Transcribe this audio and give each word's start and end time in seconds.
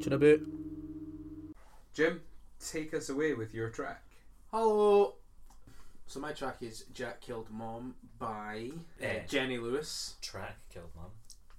Catch 0.00 0.06
you 0.06 0.12
in 0.12 0.12
a 0.14 0.18
bit. 0.18 0.40
Jim, 1.92 2.22
take 2.58 2.94
us 2.94 3.10
away 3.10 3.34
with 3.34 3.52
your 3.52 3.68
track. 3.68 4.02
Hello. 4.50 5.16
So 6.06 6.20
my 6.20 6.32
track 6.32 6.56
is 6.62 6.86
Jack 6.94 7.20
Killed 7.20 7.50
Mom 7.50 7.94
by 8.18 8.70
uh. 9.02 9.06
Jenny 9.28 9.58
Lewis. 9.58 10.14
Track 10.22 10.56
killed 10.72 10.88
mum. 10.96 11.10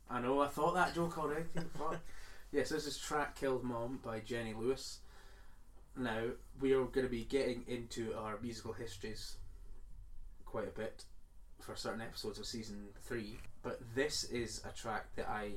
I 0.09 0.19
know, 0.21 0.41
I 0.41 0.47
thought 0.47 0.73
that 0.73 0.95
joke 0.95 1.19
already. 1.19 1.45
Fuck. 1.77 1.99
Yes, 2.53 2.67
this 2.67 2.85
is 2.85 2.97
Track 2.97 3.39
Killed 3.39 3.63
Mom 3.63 3.99
by 4.03 4.19
Jenny 4.19 4.53
Lewis. 4.53 4.99
Now, 5.95 6.23
we 6.59 6.73
are 6.73 6.83
going 6.83 7.05
to 7.05 7.09
be 7.09 7.23
getting 7.23 7.63
into 7.65 8.13
our 8.13 8.39
musical 8.41 8.73
histories 8.73 9.37
quite 10.45 10.67
a 10.67 10.71
bit 10.71 11.05
for 11.61 11.77
certain 11.77 12.01
episodes 12.01 12.39
of 12.39 12.45
season 12.45 12.87
3, 13.03 13.39
but 13.63 13.79
this 13.95 14.25
is 14.25 14.61
a 14.67 14.75
track 14.75 15.15
that 15.15 15.29
I. 15.29 15.51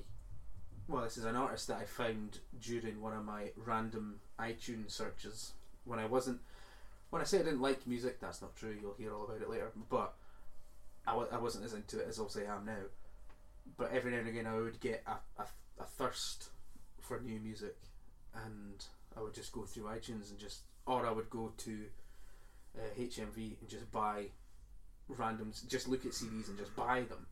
Well, 0.87 1.03
this 1.03 1.17
is 1.17 1.25
an 1.25 1.37
artist 1.37 1.69
that 1.69 1.79
I 1.79 1.85
found 1.85 2.41
during 2.61 3.01
one 3.01 3.15
of 3.15 3.25
my 3.25 3.51
random 3.57 4.21
iTunes 4.39 4.91
searches. 4.91 5.53
When 5.85 5.99
I 5.99 6.07
wasn't. 6.07 6.41
When 7.11 7.23
I 7.23 7.25
say 7.25 7.39
I 7.41 7.43
didn't 7.43 7.63
like 7.63 7.87
music, 7.87 8.21
that's 8.21 8.43
not 8.43 8.57
true, 8.57 8.77
you'll 8.81 8.95
hear 8.99 9.15
all 9.15 9.25
about 9.25 9.41
it 9.41 9.49
later, 9.49 9.71
but 9.89 10.15
I, 11.07 11.15
wa- 11.15 11.29
I 11.31 11.39
wasn't 11.39 11.65
as 11.65 11.73
into 11.73 12.01
it 12.01 12.09
as 12.09 12.19
obviously 12.19 12.47
I 12.47 12.57
am 12.57 12.65
now. 12.67 12.83
But 13.77 13.93
every 13.93 14.11
now 14.11 14.19
and 14.19 14.29
again 14.29 14.47
I 14.47 14.57
would 14.57 14.81
get 14.81 15.05
a, 15.07 15.41
a, 15.41 15.47
a 15.79 15.85
thirst 15.85 16.49
for 17.01 17.21
new 17.21 17.39
music 17.39 17.77
and 18.35 18.85
I 19.17 19.21
would 19.23 19.35
just 19.35 19.53
go 19.53 19.63
through 19.63 19.85
iTunes 19.85 20.31
and 20.31 20.39
just 20.39 20.63
or 20.87 21.07
I 21.07 21.13
would 21.13 21.31
go 21.31 21.53
to 21.57 21.79
uh, 22.77 22.99
HMV 22.99 23.61
and 23.61 23.69
just 23.69 23.91
buy 23.93 24.25
randoms 25.11 25.67
just 25.69 25.87
look 25.87 26.05
at 26.05 26.13
CDs 26.13 26.49
and 26.49 26.59
just 26.59 26.75
buy 26.75 27.03
them. 27.03 27.27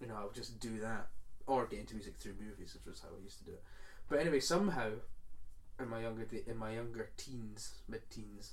You 0.00 0.08
know 0.08 0.16
I 0.20 0.24
would 0.24 0.34
just 0.34 0.60
do 0.60 0.80
that 0.80 1.06
or 1.48 1.66
get 1.66 1.80
into 1.80 1.94
music 1.94 2.14
through 2.16 2.34
movies 2.40 2.74
which 2.74 2.86
was 2.86 3.00
how 3.00 3.08
I 3.08 3.22
used 3.24 3.38
to 3.38 3.44
do 3.44 3.52
it 3.52 3.62
but 4.08 4.20
anyway 4.20 4.38
somehow 4.40 4.90
in 5.80 5.88
my 5.88 6.00
younger 6.02 6.26
in 6.46 6.56
my 6.56 6.72
younger 6.74 7.10
teens 7.16 7.74
mid 7.88 8.08
teens 8.10 8.52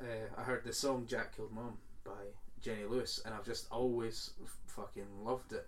uh, 0.00 0.04
I 0.36 0.42
heard 0.42 0.62
the 0.64 0.72
song 0.72 1.06
Jack 1.08 1.34
Killed 1.36 1.52
Mom 1.52 1.78
by 2.04 2.12
Jenny 2.60 2.84
Lewis 2.84 3.20
and 3.24 3.34
I've 3.34 3.44
just 3.44 3.66
always 3.72 4.30
f- 4.42 4.56
fucking 4.66 5.24
loved 5.24 5.52
it 5.52 5.66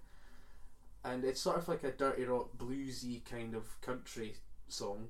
and 1.05 1.25
it's 1.25 1.41
sort 1.41 1.56
of 1.56 1.67
like 1.69 1.83
a 1.83 1.91
dirty 1.92 2.25
rock 2.25 2.50
bluesy 2.58 3.24
kind 3.24 3.55
of 3.55 3.80
country 3.80 4.34
song. 4.69 5.08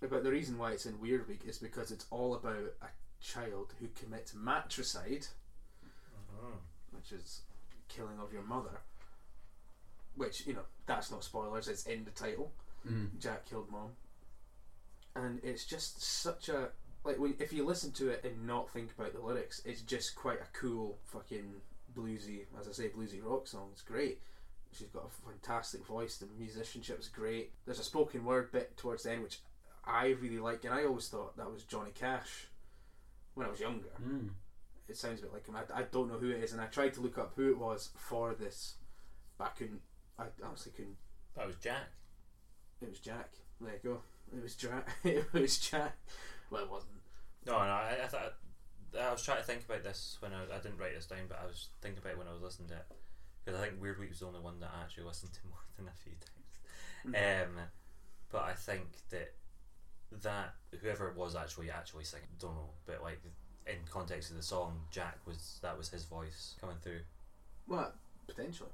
But 0.00 0.24
the 0.24 0.32
reason 0.32 0.58
why 0.58 0.72
it's 0.72 0.84
in 0.84 0.98
Weird 1.00 1.28
Week 1.28 1.42
is 1.46 1.58
because 1.58 1.92
it's 1.92 2.06
all 2.10 2.34
about 2.34 2.74
a 2.82 2.88
child 3.20 3.72
who 3.78 3.86
commits 3.94 4.34
matricide, 4.34 5.28
Mhm. 6.34 6.58
which 6.90 7.12
is 7.12 7.42
killing 7.86 8.18
of 8.18 8.32
your 8.32 8.42
mother. 8.42 8.80
Which 10.16 10.46
you 10.46 10.54
know 10.54 10.64
that's 10.86 11.10
not 11.10 11.24
spoilers; 11.24 11.68
it's 11.68 11.86
in 11.86 12.04
the 12.04 12.10
title. 12.10 12.52
Mm. 12.86 13.18
Jack 13.18 13.46
killed 13.46 13.70
mom, 13.70 13.90
and 15.14 15.40
it's 15.42 15.64
just 15.64 16.02
such 16.02 16.48
a 16.48 16.68
like 17.04 17.18
when 17.18 17.34
if 17.38 17.52
you 17.52 17.64
listen 17.64 17.92
to 17.92 18.10
it 18.10 18.24
and 18.24 18.46
not 18.46 18.70
think 18.70 18.90
about 18.96 19.12
the 19.12 19.20
lyrics, 19.20 19.62
it's 19.64 19.82
just 19.82 20.14
quite 20.14 20.40
a 20.40 20.58
cool 20.58 20.98
fucking 21.04 21.54
bluesy, 21.96 22.44
as 22.58 22.68
I 22.68 22.72
say, 22.72 22.88
bluesy 22.88 23.20
rock 23.22 23.46
song. 23.46 23.68
It's 23.72 23.82
great. 23.82 24.20
She's 24.72 24.88
got 24.88 25.04
a 25.06 25.30
fantastic 25.30 25.84
voice. 25.86 26.16
The 26.16 26.26
musicianship's 26.38 27.08
great. 27.08 27.52
There's 27.66 27.78
a 27.78 27.84
spoken 27.84 28.24
word 28.24 28.50
bit 28.52 28.76
towards 28.76 29.02
the 29.02 29.12
end 29.12 29.22
which 29.22 29.40
I 29.84 30.16
really 30.20 30.38
like, 30.38 30.64
and 30.64 30.72
I 30.72 30.84
always 30.84 31.08
thought 31.08 31.36
that 31.36 31.52
was 31.52 31.64
Johnny 31.64 31.90
Cash 31.94 32.48
when 33.34 33.46
I 33.46 33.50
was 33.50 33.60
younger. 33.60 33.90
Mm. 34.02 34.30
It 34.88 34.96
sounds 34.96 35.20
a 35.20 35.22
bit 35.22 35.32
like 35.32 35.46
him. 35.46 35.56
I, 35.56 35.80
I 35.80 35.82
don't 35.82 36.08
know 36.08 36.18
who 36.18 36.30
it 36.30 36.42
is, 36.42 36.52
and 36.52 36.60
I 36.60 36.66
tried 36.66 36.94
to 36.94 37.00
look 37.00 37.18
up 37.18 37.32
who 37.36 37.50
it 37.50 37.58
was 37.58 37.90
for 37.96 38.34
this, 38.34 38.74
but 39.38 39.44
I 39.44 39.50
couldn't. 39.50 39.80
I 40.18 40.24
honestly 40.44 40.72
couldn't 40.76 40.96
That 41.36 41.46
was 41.46 41.56
Jack. 41.56 41.88
it 42.80 42.88
was 42.90 43.00
Jack. 43.00 43.30
There 43.60 43.72
you 43.72 43.90
go. 43.90 44.00
It 44.36 44.42
was 44.42 44.54
Jack. 44.56 44.88
it 45.04 45.32
was 45.32 45.58
Jack. 45.58 45.96
Well, 46.50 46.62
it 46.62 46.70
wasn't. 46.70 46.92
No, 47.46 47.52
no, 47.52 47.58
I, 47.58 47.96
I 48.04 48.06
thought 48.06 48.34
I 49.00 49.10
was 49.10 49.22
trying 49.22 49.38
to 49.38 49.44
think 49.44 49.64
about 49.64 49.82
this 49.82 50.16
when 50.20 50.32
I, 50.32 50.42
I 50.54 50.60
didn't 50.60 50.78
write 50.78 50.94
this 50.94 51.06
down, 51.06 51.26
but 51.28 51.40
I 51.42 51.46
was 51.46 51.68
thinking 51.80 51.98
about 51.98 52.12
it 52.12 52.18
when 52.18 52.28
I 52.28 52.32
was 52.32 52.42
listening 52.42 52.68
to 52.68 52.74
it 52.76 52.86
because 53.44 53.58
I 53.58 53.64
think 53.64 53.80
Weird 53.80 53.98
Week 53.98 54.10
was 54.10 54.20
the 54.20 54.26
only 54.26 54.40
one 54.40 54.60
that 54.60 54.70
I 54.76 54.82
actually 54.82 55.04
listened 55.04 55.32
to 55.32 55.40
more 55.48 55.58
than 55.76 55.88
a 55.88 56.02
few 56.02 56.12
times. 56.12 57.16
Um, 57.16 57.56
but 58.30 58.42
I 58.42 58.52
think 58.52 58.86
that 59.10 59.32
that 60.22 60.54
whoever 60.82 61.08
it 61.08 61.16
was 61.16 61.34
actually 61.34 61.70
actually 61.70 62.04
singing, 62.04 62.28
don't 62.38 62.54
know, 62.54 62.70
but 62.86 63.02
like 63.02 63.20
in 63.66 63.76
context 63.90 64.30
of 64.30 64.36
the 64.36 64.42
song, 64.42 64.80
Jack 64.90 65.18
was 65.26 65.58
that 65.62 65.76
was 65.76 65.88
his 65.88 66.04
voice 66.04 66.54
coming 66.60 66.76
through. 66.82 67.00
Well, 67.66 67.92
potentially. 68.26 68.70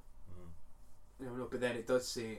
You 1.21 1.27
know, 1.27 1.33
no, 1.35 1.49
but 1.51 1.61
then 1.61 1.77
it 1.77 1.87
does 1.87 2.07
say 2.07 2.39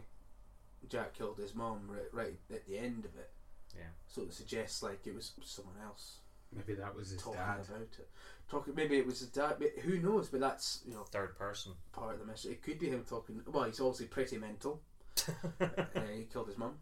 Jack 0.88 1.14
killed 1.14 1.38
his 1.38 1.54
mom 1.56 1.82
right, 1.90 2.08
right 2.14 2.40
at 2.54 2.66
the 2.66 2.78
end 2.78 3.06
of 3.06 3.16
it. 3.18 3.30
Yeah. 3.76 3.84
So 4.08 4.22
it 4.24 4.34
suggests 4.34 4.82
like 4.82 5.06
it 5.06 5.14
was 5.16 5.32
someone 5.44 5.76
else 5.84 6.18
Maybe 6.56 6.74
that 6.74 6.96
was 6.96 7.10
his 7.12 7.22
talking 7.22 7.40
dad. 7.42 7.60
about 7.70 7.82
it. 7.82 8.08
Talking, 8.50 8.74
maybe 8.74 8.98
it 8.98 9.06
was 9.06 9.20
his 9.20 9.30
dad. 9.30 9.58
But 9.60 9.74
who 9.84 10.00
knows? 10.00 10.30
But 10.30 10.40
that's 10.40 10.82
you 10.88 10.94
know 10.96 11.04
Third 11.04 11.38
person. 11.38 11.74
part 11.92 12.16
of 12.16 12.20
the 12.20 12.26
mystery. 12.26 12.54
It 12.54 12.64
could 12.64 12.80
be 12.80 12.90
him 12.90 13.04
talking. 13.08 13.42
Well, 13.52 13.66
he's 13.66 13.80
obviously 13.80 14.08
pretty 14.08 14.38
mental. 14.40 14.82
uh, 15.62 15.68
he 16.16 16.24
killed 16.32 16.48
his 16.48 16.58
mum. 16.58 16.76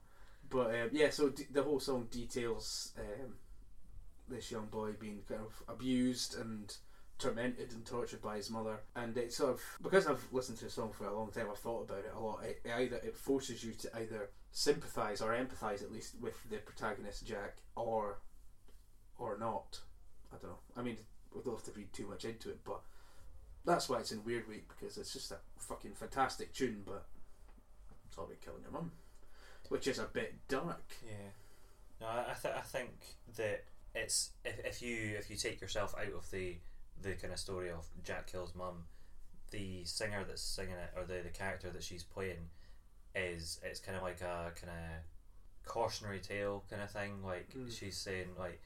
But 0.49 0.67
um, 0.67 0.89
yeah, 0.93 1.09
so 1.09 1.29
d- 1.29 1.47
the 1.51 1.63
whole 1.63 1.81
song 1.81 2.07
details 2.09 2.93
um, 2.97 3.33
this 4.29 4.49
young 4.51 4.67
boy 4.67 4.91
being 4.97 5.19
kind 5.27 5.41
of 5.41 5.61
abused 5.67 6.37
and 6.39 6.73
tormented 7.19 7.72
and 7.72 7.85
tortured 7.85 8.22
by 8.22 8.38
his 8.38 8.50
mother, 8.50 8.79
and 8.95 9.17
it 9.17 9.33
sort 9.33 9.51
of 9.51 9.61
because 9.81 10.07
I've 10.07 10.25
listened 10.31 10.57
to 10.59 10.66
the 10.66 10.72
song 10.72 10.91
for 10.91 11.05
a 11.05 11.17
long 11.17 11.31
time, 11.31 11.47
I've 11.50 11.57
thought 11.57 11.89
about 11.89 12.00
it 12.00 12.13
a 12.16 12.19
lot. 12.19 12.44
It, 12.44 12.61
it 12.63 12.72
either 12.78 12.97
it 12.97 13.16
forces 13.16 13.63
you 13.63 13.73
to 13.73 13.97
either 13.97 14.29
sympathise 14.51 15.22
or 15.22 15.33
empathise 15.33 15.83
at 15.83 15.91
least 15.91 16.16
with 16.22 16.38
the 16.50 16.57
protagonist 16.57 17.25
Jack, 17.25 17.57
or 17.75 18.19
or 19.17 19.38
not. 19.39 19.79
I 20.31 20.38
don't 20.38 20.51
know. 20.51 20.59
I 20.75 20.81
mean, 20.81 20.97
we 21.33 21.41
don't 21.41 21.56
have 21.56 21.63
to 21.66 21.72
read 21.72 21.91
too 21.94 22.07
much 22.07 22.25
into 22.25 22.50
it, 22.50 22.59
but 22.63 22.81
that's 23.66 23.89
why 23.89 24.00
it's 24.00 24.11
in 24.11 24.23
Weird 24.23 24.47
Week 24.47 24.67
because 24.67 24.97
it's 24.97 25.13
just 25.13 25.31
a 25.31 25.38
fucking 25.57 25.94
fantastic 25.94 26.53
tune, 26.53 26.83
but 26.85 27.06
it's 28.07 28.17
all 28.17 28.25
about 28.25 28.41
killing 28.41 28.61
your 28.61 28.72
mum, 28.72 28.91
which 29.69 29.88
is 29.88 30.00
a 30.00 30.06
bit 30.06 30.35
dark. 30.47 30.83
Yeah. 31.06 31.31
No, 32.00 32.07
I, 32.07 32.35
th- 32.39 32.53
I 32.56 32.61
think 32.61 32.91
that 33.38 33.63
it's 33.95 34.31
if, 34.45 34.59
if 34.63 34.81
you 34.81 35.16
if 35.17 35.29
you 35.29 35.35
take 35.35 35.59
yourself 35.61 35.95
out 35.97 36.13
of 36.13 36.29
the 36.31 36.57
the 37.01 37.13
kind 37.13 37.33
of 37.33 37.39
story 37.39 37.69
of 37.69 37.85
Jack 38.03 38.31
kills 38.31 38.53
mum, 38.55 38.85
the 39.51 39.83
singer 39.85 40.23
that's 40.27 40.41
singing 40.41 40.73
it 40.73 40.91
or 40.97 41.03
the, 41.05 41.21
the 41.23 41.29
character 41.29 41.69
that 41.69 41.83
she's 41.83 42.03
playing 42.03 42.49
is 43.15 43.59
it's 43.63 43.79
kind 43.79 43.97
of 43.97 44.03
like 44.03 44.21
a 44.21 44.51
kind 44.59 44.71
of 44.71 45.65
cautionary 45.65 46.19
tale 46.19 46.63
kind 46.69 46.81
of 46.81 46.91
thing. 46.91 47.23
Like 47.23 47.49
Mm. 47.53 47.71
she's 47.77 47.97
saying 47.97 48.27
like 48.37 48.61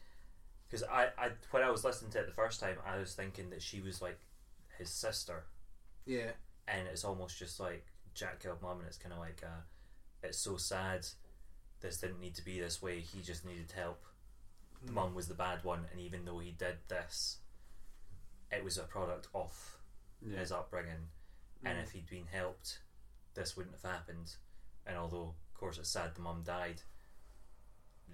because 0.67 0.83
I, 0.83 1.07
I 1.17 1.29
when 1.51 1.63
I 1.63 1.69
was 1.71 1.83
listening 1.83 2.11
to 2.11 2.19
it 2.19 2.25
the 2.27 2.31
first 2.33 2.59
time, 2.59 2.77
I 2.85 2.97
was 2.97 3.13
thinking 3.13 3.49
that 3.49 3.61
she 3.61 3.81
was 3.81 4.01
like 4.01 4.19
his 4.77 4.89
sister, 4.89 5.43
Yeah, 6.05 6.31
and 6.67 6.87
it's 6.87 7.03
almost 7.03 7.37
just 7.37 7.59
like 7.59 7.85
Jack 8.13 8.39
killed 8.39 8.61
mum, 8.61 8.79
and 8.79 8.87
it's 8.87 8.97
kind 8.97 9.13
of 9.13 9.19
like 9.19 9.41
uh, 9.43 9.61
it's 10.23 10.37
so 10.37 10.55
sad. 10.57 11.05
This 11.81 11.97
didn't 11.97 12.21
need 12.21 12.35
to 12.35 12.45
be 12.45 12.59
this 12.59 12.81
way. 12.81 12.99
He 13.01 13.21
just 13.21 13.45
needed 13.45 13.71
help. 13.75 14.03
The 14.85 14.91
mum 14.93 15.13
was 15.13 15.27
the 15.27 15.33
bad 15.35 15.63
one, 15.63 15.85
and 15.91 15.99
even 15.99 16.25
though 16.25 16.39
he 16.39 16.51
did 16.51 16.77
this, 16.87 17.37
it 18.51 18.63
was 18.63 18.77
a 18.77 18.83
product 18.83 19.27
of 19.33 19.77
Yeah. 20.21 20.39
his 20.39 20.51
upbringing. 20.51 21.09
And 21.63 21.77
if 21.79 21.91
he'd 21.91 22.09
been 22.09 22.25
helped, 22.27 22.79
this 23.35 23.55
wouldn't 23.55 23.75
have 23.81 23.91
happened. 23.91 24.35
And 24.85 24.97
although, 24.97 25.35
of 25.53 25.53
course, 25.53 25.77
it's 25.77 25.89
sad 25.89 26.15
the 26.15 26.21
mum 26.21 26.43
died, 26.43 26.81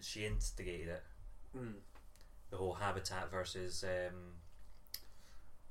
she 0.01 0.25
instigated 0.25 0.89
it. 0.89 1.03
Mm. 1.55 1.75
The 2.49 2.57
whole 2.57 2.73
habitat 2.73 3.31
versus 3.31 3.83
um, 3.83 4.33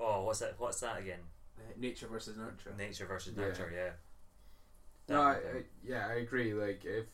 oh, 0.00 0.24
what's 0.24 0.40
that? 0.40 0.58
What's 0.58 0.80
that 0.80 0.98
again? 0.98 1.20
Uh, 1.58 1.72
nature 1.76 2.06
versus 2.06 2.36
nurture. 2.36 2.74
Nature 2.76 3.06
versus 3.06 3.34
Yeah. 3.36 3.42
nurture. 3.42 3.70
Yeah. 3.74 3.90
No, 5.08 5.22
I, 5.22 5.32
I, 5.34 5.64
yeah, 5.84 6.08
I 6.08 6.14
agree. 6.14 6.52
Like, 6.54 6.84
if 6.84 7.06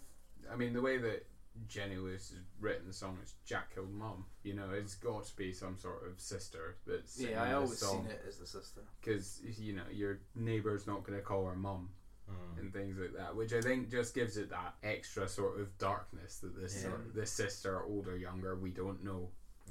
I 0.51 0.57
mean 0.57 0.73
the 0.73 0.81
way 0.81 0.97
that 0.99 1.27
Jenny 1.69 1.97
Lewis 1.97 2.31
has 2.31 2.39
written 2.61 2.87
the 2.87 2.93
song, 2.93 3.19
it's 3.23 3.35
Jack 3.45 3.75
killed 3.75 3.93
mum. 3.93 4.25
You 4.43 4.55
know, 4.55 4.71
it's 4.73 4.95
got 4.95 5.25
to 5.27 5.37
be 5.37 5.53
some 5.53 5.77
sort 5.79 6.07
of 6.09 6.19
sister 6.21 6.77
that's 6.87 7.21
yeah, 7.21 7.43
I 7.43 7.53
always 7.55 7.79
song 7.79 8.03
seen 8.05 8.11
it 8.13 8.25
as 8.29 8.39
the 8.39 8.47
sister. 8.47 8.81
because 9.01 9.41
you 9.59 9.75
know 9.75 9.83
your 9.93 10.19
neighbour's 10.35 10.87
not 10.87 11.05
going 11.05 11.19
to 11.19 11.25
call 11.25 11.47
her 11.47 11.57
mum 11.57 11.91
Mm. 12.31 12.61
and 12.61 12.73
things 12.73 12.97
like 12.99 13.15
that, 13.17 13.35
which 13.35 13.53
I 13.53 13.61
think 13.61 13.91
just 13.91 14.15
gives 14.15 14.37
it 14.37 14.49
that 14.51 14.77
extra 14.85 15.27
sort 15.29 15.59
of 15.61 15.77
darkness 15.79 16.39
that 16.39 16.55
this 16.59 16.77
Yeah. 16.77 16.91
sort 16.91 17.15
this 17.15 17.33
sister, 17.33 17.83
older, 17.83 18.17
younger, 18.17 18.55
we 18.55 18.71
don't 18.71 19.03
know. 19.03 19.29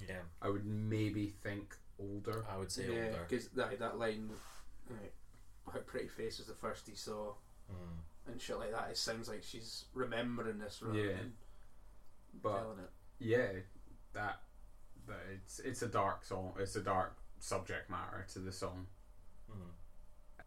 Yeah, 0.07 0.19
I 0.41 0.49
would 0.49 0.65
maybe 0.65 1.29
think 1.29 1.75
older. 1.97 2.45
I 2.49 2.57
would 2.57 2.69
say 2.69 2.93
yeah, 2.93 3.05
older. 3.05 3.25
because 3.27 3.47
that 3.49 3.79
that 3.79 3.97
line, 3.97 4.31
like, 4.89 5.13
her 5.73 5.79
pretty 5.79 6.09
face 6.09 6.39
was 6.39 6.47
the 6.47 6.53
first 6.53 6.85
he 6.87 6.93
saw, 6.95 7.33
Mm. 7.71 7.97
and 8.27 8.41
shit 8.41 8.57
like 8.59 8.71
that. 8.71 8.89
It 8.91 8.97
sounds 8.97 9.29
like 9.29 9.43
she's 9.43 9.85
remembering 9.93 10.59
this 10.59 10.81
rather 10.81 10.99
Yeah. 10.99 11.15
than 11.17 11.33
But 12.41 12.65
yeah, 13.19 13.47
that 14.13 14.39
that 15.07 15.19
it's 15.33 15.59
it's 15.59 15.81
a 15.81 15.87
dark 15.87 16.23
song. 16.23 16.53
It's 16.59 16.75
a 16.75 16.81
dark 16.81 17.17
subject 17.39 17.89
matter 17.89 18.25
to 18.33 18.39
the 18.39 18.51
song. 18.51 18.87
Mm. 19.51 19.55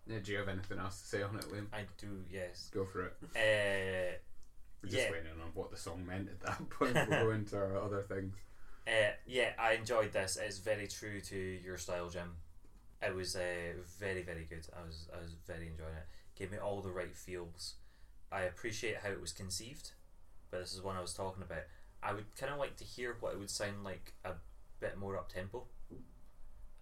Yeah, 0.07 0.19
do 0.23 0.33
you 0.33 0.39
have 0.39 0.49
anything 0.49 0.79
else 0.79 1.01
to 1.01 1.07
say 1.07 1.23
on 1.23 1.35
it, 1.37 1.45
Liam? 1.51 1.67
I 1.73 1.85
do, 1.99 2.23
yes. 2.31 2.71
Go 2.73 2.85
for 2.85 3.07
it. 3.07 3.15
Uh, 3.35 4.17
We're 4.83 4.91
just 4.91 5.05
Yeah. 5.07 5.13
waiting 5.13 5.31
on 5.43 5.51
what 5.55 5.71
the 5.71 5.79
song 5.79 6.05
meant 6.07 6.29
at 6.29 6.41
that 6.41 6.69
point. 6.71 6.95
We'll 6.95 7.07
go 7.25 7.31
into 7.31 7.57
our 7.57 7.79
other 7.83 8.03
things. 8.03 8.35
Uh, 8.87 9.13
yeah, 9.27 9.53
I 9.59 9.73
enjoyed 9.73 10.13
this. 10.13 10.37
It's 10.37 10.59
very 10.59 10.87
true 10.89 11.21
to 11.23 11.37
your 11.39 11.79
style, 11.79 12.11
Jim. 12.11 12.37
It 13.01 13.15
was 13.15 13.35
uh, 13.35 13.73
very, 13.99 14.23
very 14.23 14.45
good. 14.45 14.67
I 14.79 14.85
was, 14.87 15.09
I 15.17 15.23
was 15.23 15.33
very 15.47 15.69
enjoying 15.69 15.95
it. 15.97 16.07
Gave 16.39 16.51
me 16.53 16.59
all 16.59 16.83
the 16.83 16.91
right 16.91 17.17
feels. 17.17 17.77
I 18.31 18.43
appreciate 18.43 18.99
how 18.99 19.09
it 19.09 19.21
was 19.23 19.33
conceived, 19.33 19.93
but 20.55 20.61
this 20.61 20.73
is 20.73 20.83
one 20.83 20.95
I 20.97 21.01
was 21.01 21.13
talking 21.13 21.43
about. 21.43 21.65
I 22.01 22.13
would 22.13 22.33
kind 22.37 22.53
of 22.53 22.61
like 22.61 22.77
to 22.77 22.85
hear 22.85 23.17
what 23.19 23.33
it 23.33 23.39
would 23.41 23.51
sound 23.51 23.83
like 23.83 24.13
a 24.25 24.35
bit 24.79 24.97
more 24.97 25.17
up 25.19 25.29
tempo. 25.33 25.65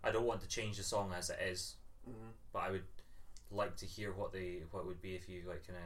I 0.05 0.11
don't 0.11 0.27
want 0.27 0.43
to 0.43 0.49
change 0.49 0.77
the 0.77 0.83
song 0.83 1.15
as 1.17 1.31
it 1.31 1.39
is, 1.41 1.77
Mhm. 2.07 2.33
but 2.53 2.59
I 2.59 2.71
would 2.71 2.85
like 3.51 3.77
to 3.79 3.87
hear 3.87 4.13
what 4.13 4.33
the 4.33 4.61
what 4.73 4.81
it 4.81 4.87
would 4.87 5.01
be 5.01 5.15
if 5.15 5.27
you 5.27 5.45
like 5.49 5.67
kind 5.67 5.79
of 5.79 5.85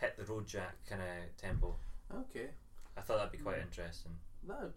hit 0.00 0.16
the 0.16 0.24
road 0.24 0.48
jack 0.48 0.74
kind 0.86 1.00
of 1.02 1.36
tempo. 1.36 1.76
Okay, 2.12 2.50
I 2.96 3.00
thought 3.02 3.18
that'd 3.18 3.30
be 3.32 3.38
quite 3.38 3.58
interesting. 3.60 4.18
that 4.44 4.60
would 4.60 4.74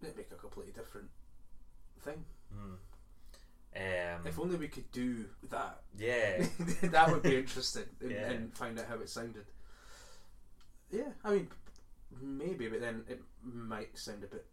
that'd 0.00 0.16
make 0.16 0.30
a 0.32 0.36
completely 0.36 0.72
different 0.72 1.10
thing. 2.00 2.24
Hmm. 2.50 2.74
Um, 3.76 4.26
If 4.26 4.38
only 4.38 4.56
we 4.56 4.68
could 4.68 4.90
do 4.90 5.28
that. 5.50 5.82
yeah, 5.98 6.38
that 6.82 7.10
would 7.10 7.22
be 7.22 7.36
interesting 7.36 7.88
and, 8.00 8.10
Yeah. 8.10 8.30
and 8.30 8.56
find 8.56 8.78
out 8.78 8.86
how 8.86 8.96
it 9.00 9.08
sounded. 9.10 9.46
Yeah, 10.90 11.10
I 11.24 11.30
mean, 11.34 11.48
maybe, 12.20 12.68
but 12.68 12.80
then 12.80 13.04
it 13.08 13.22
might 13.42 13.96
sound 13.98 14.24
a 14.24 14.26
bit. 14.26 14.46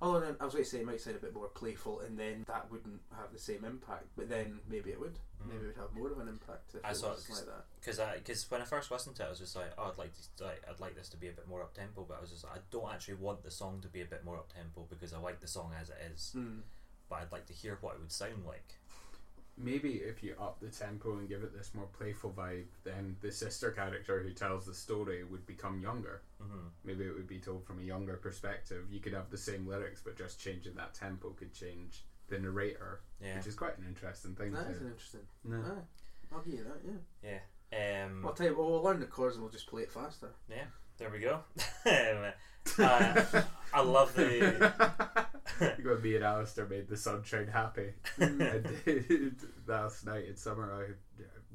Although 0.00 0.20
then 0.20 0.36
I 0.40 0.44
was 0.44 0.54
going 0.54 0.64
to 0.64 0.70
say 0.70 0.78
it 0.80 0.86
might 0.86 1.00
sound 1.00 1.16
a 1.16 1.20
bit 1.20 1.32
more 1.34 1.46
playful, 1.48 2.00
and 2.00 2.18
then 2.18 2.44
that 2.48 2.70
wouldn't 2.72 3.00
have 3.16 3.32
the 3.32 3.38
same 3.38 3.64
impact. 3.64 4.06
But 4.16 4.28
then 4.28 4.58
maybe 4.68 4.90
it 4.90 4.98
would. 4.98 5.18
Maybe 5.46 5.58
it 5.64 5.66
would 5.68 5.76
have 5.76 5.92
more 5.94 6.10
of 6.10 6.18
an 6.18 6.26
impact 6.28 6.74
if 6.74 6.84
I 6.84 6.90
it 6.90 6.96
saw 6.96 7.10
was 7.10 7.28
like 7.30 7.46
that. 7.46 7.64
because 7.80 8.00
I 8.00 8.16
because 8.18 8.50
when 8.50 8.60
I 8.60 8.64
first 8.64 8.90
listened 8.90 9.14
to 9.16 9.22
it, 9.22 9.26
I 9.26 9.30
was 9.30 9.38
just 9.38 9.54
like, 9.54 9.72
oh, 9.78 9.90
I'd 9.92 9.98
like 9.98 10.12
to, 10.14 10.44
like, 10.44 10.62
I'd 10.68 10.80
like 10.80 10.96
this 10.96 11.08
to 11.10 11.16
be 11.16 11.28
a 11.28 11.32
bit 11.32 11.46
more 11.48 11.62
up 11.62 11.74
tempo, 11.74 12.04
but 12.08 12.18
I 12.18 12.20
was 12.20 12.30
just, 12.30 12.42
like, 12.44 12.54
I 12.56 12.58
don't 12.72 12.92
actually 12.92 13.14
want 13.14 13.44
the 13.44 13.50
song 13.50 13.80
to 13.82 13.88
be 13.88 14.00
a 14.00 14.04
bit 14.04 14.24
more 14.24 14.36
up 14.36 14.52
tempo 14.52 14.86
because 14.90 15.12
I 15.12 15.18
like 15.18 15.40
the 15.40 15.46
song 15.48 15.72
as 15.80 15.90
it 15.90 15.98
is, 16.12 16.32
Mm. 16.36 16.60
but 17.08 17.16
I'd 17.20 17.32
like 17.32 17.46
to 17.46 17.52
hear 17.52 17.78
what 17.80 17.94
it 17.94 18.00
would 18.00 18.12
sound 18.12 18.44
like. 18.46 18.74
Maybe 19.62 19.94
if 20.04 20.22
you 20.22 20.34
up 20.40 20.58
the 20.60 20.68
tempo 20.68 21.12
and 21.18 21.28
give 21.28 21.42
it 21.42 21.56
this 21.56 21.70
more 21.74 21.86
playful 21.96 22.30
vibe, 22.36 22.64
then 22.84 23.16
the 23.20 23.30
sister 23.30 23.70
character 23.70 24.20
who 24.22 24.32
tells 24.32 24.66
the 24.66 24.74
story 24.74 25.22
would 25.24 25.46
become 25.46 25.80
younger. 25.80 26.22
hmm 26.40 26.66
Maybe 26.84 27.04
it 27.04 27.14
would 27.14 27.28
be 27.28 27.38
told 27.38 27.64
from 27.64 27.78
a 27.78 27.82
younger 27.82 28.14
perspective. 28.16 28.84
You 28.90 29.00
could 29.00 29.12
have 29.14 29.30
the 29.30 29.38
same 29.38 29.66
lyrics, 29.66 30.00
but 30.04 30.16
just 30.16 30.40
changing 30.40 30.74
that 30.74 30.94
tempo 30.94 31.30
could 31.30 31.52
change 31.54 32.04
the 32.28 32.38
narrator, 32.38 33.00
Yeah, 33.22 33.36
which 33.36 33.46
is 33.46 33.54
quite 33.54 33.78
an 33.78 33.84
interesting 33.86 34.34
thing. 34.34 34.52
That 34.52 34.64
to 34.66 34.70
is 34.72 34.80
an 34.80 34.86
interesting. 34.88 35.20
no. 35.44 35.58
Aye, 35.58 36.34
I'll 36.34 36.40
give 36.42 36.54
you 36.54 36.64
that. 36.64 36.80
Yeah. 36.84 37.38
yeah. 37.72 38.04
Um, 38.04 38.24
I'll 38.26 38.32
tell 38.32 38.46
you. 38.46 38.56
Well, 38.56 38.70
we'll 38.70 38.82
learn 38.82 39.00
the 39.00 39.06
chords 39.06 39.36
and 39.36 39.42
we'll 39.44 39.52
just 39.52 39.66
play 39.66 39.82
it 39.82 39.92
faster. 39.92 40.30
Yeah. 40.48 40.64
There 40.98 41.10
we 41.10 41.18
go. 41.20 41.40
um, 41.86 42.32
uh, 42.78 43.22
I 43.74 43.80
love 43.82 44.14
the. 44.14 45.26
you 45.78 45.84
got 45.84 46.02
me 46.02 46.16
and 46.16 46.24
Alistair 46.24 46.66
made 46.66 46.88
the 46.88 46.96
sunshine 46.96 47.48
happy. 47.48 47.92
I 48.20 48.26
did 48.84 49.36
last 49.66 50.04
night 50.06 50.26
in 50.26 50.36
summer. 50.36 50.72
I 50.72 50.92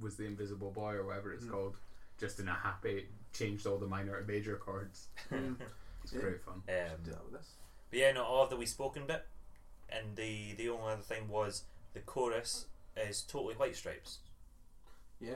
was 0.02 0.16
the 0.16 0.25
Invisible 0.25 0.72
Boy 0.72 0.94
or 0.94 1.06
whatever 1.06 1.34
it's 1.34 1.44
Mm. 1.46 1.52
called, 1.52 1.78
just 2.19 2.40
in 2.40 2.48
a 2.48 2.54
happy. 2.54 3.08
Changed 3.34 3.66
all 3.68 3.78
the 3.78 3.88
minor 3.88 4.19
to 4.19 4.28
major 4.28 4.56
chords. 4.58 5.08
Mm. 5.31 5.56
It's 6.04 6.14
Yeah. 6.14 6.22
great 6.22 6.42
fun. 6.42 6.56
Um, 6.69 6.98
Do 7.04 7.12
that 7.12 7.24
with 7.25 7.34
this. 7.34 7.52
But 7.90 8.00
yeah, 8.00 8.12
no, 8.14 8.24
all 8.24 8.44
of 8.44 8.50
the 8.50 8.56
we 8.56 8.66
spoken 8.66 9.06
bit, 9.08 9.25
and 9.90 10.16
the 10.16 10.54
the 10.54 10.69
only 10.69 10.94
other 10.94 11.02
thing 11.02 11.28
was 11.28 11.64
the 11.94 12.00
chorus 12.00 12.68
is 12.96 13.22
totally 13.24 13.56
White 13.56 13.75
Stripes, 13.75 14.19
Yeah. 15.19 15.36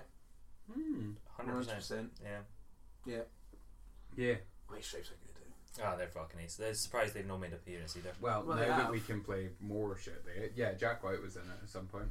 Hmm. 0.72 1.12
hundred 1.36 1.54
One 1.56 1.63
percent. 1.66 1.78
percent. 1.80 2.12
Yeah. 3.06 3.24
Yeah. 4.16 4.36
White 4.68 4.83
stripes 4.86 5.10
are 5.10 5.16
good. 5.25 5.31
Ah, 5.83 5.95
they're 5.95 6.07
fucking 6.07 6.39
ace. 6.41 6.56
They're 6.56 6.73
surprised 6.73 7.13
they've 7.13 7.25
no 7.25 7.38
made 7.38 7.51
an 7.51 7.56
appearance 7.56 7.95
either. 7.97 8.12
Well, 8.19 8.44
Well, 8.45 8.57
they 8.57 8.68
now 8.68 8.77
that 8.79 8.91
we 8.91 9.00
can 9.00 9.21
play 9.21 9.50
more 9.62 9.97
shit, 9.97 10.25
they, 10.25 10.50
yeah, 10.56 10.73
Jack 10.73 11.03
White 11.03 11.21
was 11.21 11.35
in 11.38 11.44
it 11.44 11.59
at 11.63 11.69
some 11.69 11.85
point. 11.88 12.09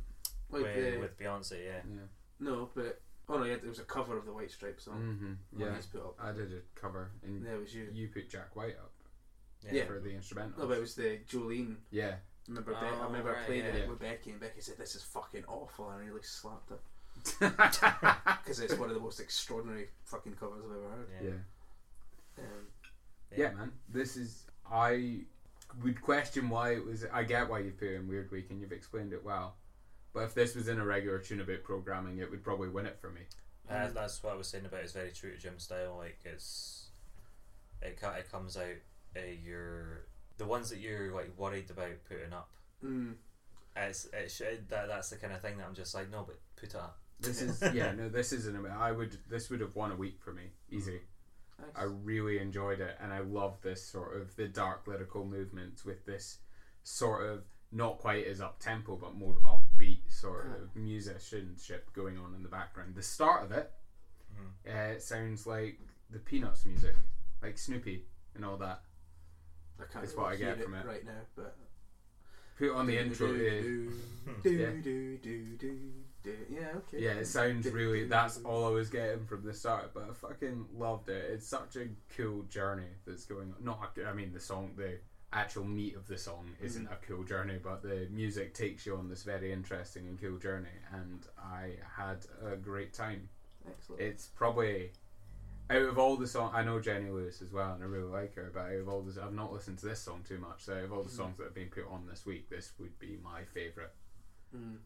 Like 0.50 0.62
with, 0.62 0.92
the, 0.92 0.98
with 0.98 1.18
Beyonce, 1.18 1.64
yeah. 1.64 1.80
Yeah. 1.88 2.00
no, 2.40 2.70
but 2.74 3.00
oh 3.28 3.38
no, 3.38 3.44
yeah, 3.44 3.54
it 3.54 3.66
was 3.68 3.78
a 3.78 3.84
cover 3.84 4.16
of 4.16 4.24
the 4.24 4.32
White 4.32 4.50
Stripes 4.50 4.84
song. 4.84 5.00
Mm-hmm. 5.54 5.60
Yeah. 5.60 5.76
put 5.92 6.00
up. 6.00 6.16
I 6.22 6.32
did 6.32 6.52
a 6.52 6.80
cover, 6.80 7.10
and 7.24 7.44
Yeah, 7.44 7.52
it 7.52 7.60
was 7.60 7.74
you. 7.74 7.88
you 7.92 8.08
put 8.08 8.30
Jack 8.30 8.56
White 8.56 8.76
up 8.82 8.92
Yeah. 9.70 9.84
for 9.84 10.00
the 10.00 10.10
instrumental. 10.10 10.60
No, 10.62 10.66
but 10.68 10.78
it 10.78 10.80
was 10.80 10.94
the 10.94 11.18
Jolene. 11.28 11.76
yeah. 11.90 12.14
I 12.48 12.52
Remember, 12.52 12.70
Be- 12.72 12.78
I 12.78 12.90
Oh, 12.98 13.04
remember 13.06 13.32
right, 13.32 13.46
playing 13.46 13.64
yeah. 13.64 13.70
it 13.72 13.78
Yeah. 13.84 13.88
with 13.90 14.00
Becky, 14.00 14.30
and 14.30 14.40
Becky 14.40 14.60
said, 14.62 14.76
"This 14.78 14.96
is 14.96 15.02
fucking 15.04 15.44
awful," 15.46 15.88
and 15.90 16.02
I 16.02 16.06
really 16.06 16.22
slapped 16.22 16.70
her 16.70 16.78
because 18.42 18.58
it's 18.60 18.74
one 18.74 18.88
of 18.88 18.94
the 18.94 19.00
most 19.00 19.20
extraordinary 19.20 19.88
fucking 20.04 20.34
covers 20.34 20.62
I've 20.64 20.70
ever 20.76 20.88
heard. 20.88 21.08
Yeah. 21.22 21.30
Yeah, 23.40 23.50
man. 23.52 23.72
This 23.88 24.16
is 24.16 24.44
I 24.70 25.20
would 25.82 26.00
question 26.02 26.48
why 26.48 26.72
it 26.74 26.84
was. 26.84 27.04
I 27.12 27.22
get 27.24 27.48
why 27.48 27.60
you 27.60 27.70
put 27.72 27.88
it 27.88 27.94
in 27.96 28.08
Weird 28.08 28.30
Week, 28.30 28.46
and 28.50 28.60
you've 28.60 28.72
explained 28.72 29.12
it 29.12 29.24
well. 29.24 29.56
But 30.12 30.24
if 30.24 30.34
this 30.34 30.54
was 30.54 30.68
in 30.68 30.78
a 30.80 30.84
regular 30.84 31.18
tune 31.18 31.40
about 31.40 31.62
programming, 31.62 32.18
it 32.18 32.30
would 32.30 32.42
probably 32.42 32.68
win 32.68 32.86
it 32.86 32.98
for 33.00 33.10
me. 33.10 33.20
Uh, 33.68 33.74
Mm. 33.86 33.94
that's 33.94 34.22
what 34.22 34.32
I 34.32 34.36
was 34.36 34.48
saying 34.48 34.66
about. 34.66 34.80
It's 34.80 34.92
very 34.92 35.12
true 35.12 35.30
to 35.30 35.38
Jim's 35.38 35.62
style. 35.64 35.96
Like 35.96 36.18
it's, 36.24 36.88
it 37.80 38.00
ca- 38.00 38.14
it 38.14 38.30
comes 38.30 38.56
out. 38.56 38.64
Uh, 39.16 39.20
you're 39.44 40.06
the 40.38 40.44
ones 40.46 40.70
that 40.70 40.78
you're 40.80 41.12
like 41.12 41.32
worried 41.38 41.70
about 41.70 41.92
putting 42.08 42.32
up. 42.32 42.50
mm, 42.84 43.14
It's 43.76 44.06
it 44.12 44.30
should, 44.30 44.68
that 44.70 44.88
that's 44.88 45.10
the 45.10 45.16
kind 45.16 45.32
of 45.32 45.40
thing 45.40 45.56
that 45.58 45.66
I'm 45.66 45.74
just 45.74 45.94
like 45.94 46.10
no, 46.10 46.24
but 46.26 46.38
put 46.56 46.70
it 46.70 46.74
up. 46.74 46.98
This 47.20 47.42
is 47.42 47.62
yeah, 47.74 47.92
no, 47.92 48.08
this 48.08 48.32
isn't. 48.32 48.66
I 48.66 48.90
would. 48.92 49.16
This 49.28 49.50
would 49.50 49.60
have 49.60 49.76
won 49.76 49.92
a 49.92 49.96
week 49.96 50.18
for 50.20 50.32
me, 50.32 50.50
easy. 50.70 51.00
Nice. 51.60 51.70
I 51.76 51.84
really 51.84 52.38
enjoyed 52.38 52.80
it, 52.80 52.96
and 53.00 53.12
I 53.12 53.20
love 53.20 53.60
this 53.62 53.84
sort 53.84 54.16
of 54.16 54.34
the 54.36 54.48
dark 54.48 54.86
lyrical 54.86 55.24
movements 55.24 55.84
with 55.84 56.04
this 56.06 56.38
sort 56.82 57.24
of 57.26 57.44
not 57.72 57.98
quite 57.98 58.26
as 58.26 58.40
up 58.40 58.58
tempo, 58.58 58.96
but 58.96 59.14
more 59.14 59.36
upbeat 59.44 60.10
sort 60.10 60.46
of 60.46 60.74
musicianship 60.74 61.92
going 61.92 62.18
on 62.18 62.34
in 62.34 62.42
the 62.42 62.48
background. 62.48 62.94
The 62.94 63.02
start 63.02 63.44
of 63.44 63.52
it, 63.52 63.70
Mhm. 64.34 64.74
uh, 64.74 64.92
it 64.94 65.02
sounds 65.02 65.46
like 65.46 65.80
the 66.10 66.18
Peanuts 66.18 66.64
music, 66.64 66.96
like 67.42 67.56
Snoopy 67.58 68.04
and 68.34 68.44
all 68.44 68.56
that. 68.56 68.82
I 69.78 69.84
can't 69.84 70.04
It's 70.04 70.14
what 70.16 70.32
I 70.32 70.36
get 70.36 70.62
from 70.62 70.74
it. 70.74 70.84
right 70.84 71.04
now, 71.04 71.20
but 71.36 71.56
Put 72.58 72.66
it 72.68 72.74
on 72.74 72.86
the 72.86 72.98
intro. 72.98 73.28
uh, 73.28 73.30
Do, 74.42 74.42
do, 74.42 74.82
do, 74.82 75.18
do, 75.18 75.56
do, 75.56 75.56
do. 75.56 75.92
Yeah, 76.24 76.72
okay. 76.76 77.00
Yeah, 77.02 77.12
it 77.12 77.26
sounds 77.26 77.66
really. 77.70 78.04
That's 78.06 78.38
all 78.44 78.66
I 78.66 78.70
was 78.70 78.90
getting 78.90 79.24
from 79.26 79.42
the 79.44 79.54
start, 79.54 79.92
but 79.94 80.04
I 80.10 80.12
fucking 80.12 80.66
loved 80.76 81.08
it. 81.08 81.24
It's 81.30 81.46
such 81.46 81.76
a 81.76 81.88
cool 82.16 82.42
journey 82.42 82.88
that's 83.06 83.24
going 83.24 83.54
on. 83.56 83.64
Not, 83.64 83.96
I 84.06 84.12
mean, 84.12 84.32
the 84.32 84.40
song, 84.40 84.72
the 84.76 84.98
actual 85.32 85.64
meat 85.64 85.94
of 85.96 86.06
the 86.08 86.18
song 86.18 86.50
isn't 86.60 86.88
Mm. 86.88 86.92
a 86.92 86.96
cool 87.06 87.24
journey, 87.24 87.58
but 87.62 87.82
the 87.82 88.06
music 88.10 88.52
takes 88.52 88.84
you 88.84 88.96
on 88.96 89.08
this 89.08 89.22
very 89.22 89.52
interesting 89.52 90.08
and 90.08 90.20
cool 90.20 90.38
journey, 90.38 90.68
and 90.92 91.26
I 91.38 91.78
had 91.96 92.26
a 92.44 92.56
great 92.56 92.92
time. 92.92 93.28
Excellent. 93.66 94.02
It's 94.02 94.26
probably 94.26 94.92
out 95.70 95.82
of 95.82 95.98
all 95.98 96.16
the 96.16 96.26
songs. 96.26 96.52
I 96.54 96.64
know 96.64 96.80
Jenny 96.80 97.10
Lewis 97.10 97.40
as 97.42 97.52
well, 97.52 97.72
and 97.74 97.82
I 97.82 97.86
really 97.86 98.10
like 98.10 98.34
her. 98.34 98.50
But 98.52 98.66
out 98.66 98.72
of 98.72 98.88
all 98.88 99.02
the, 99.02 99.22
I've 99.22 99.32
not 99.32 99.52
listened 99.52 99.78
to 99.78 99.86
this 99.86 100.00
song 100.00 100.24
too 100.26 100.38
much. 100.38 100.64
So 100.64 100.74
out 100.74 100.84
of 100.84 100.92
all 100.92 101.02
the 101.04 101.08
Mhm. 101.10 101.16
songs 101.16 101.38
that 101.38 101.44
have 101.44 101.54
been 101.54 101.70
put 101.70 101.86
on 101.86 102.06
this 102.06 102.26
week, 102.26 102.48
this 102.50 102.72
would 102.78 102.98
be 102.98 103.16
my 103.22 103.44
favorite 103.44 103.94
Mm. 104.54 104.78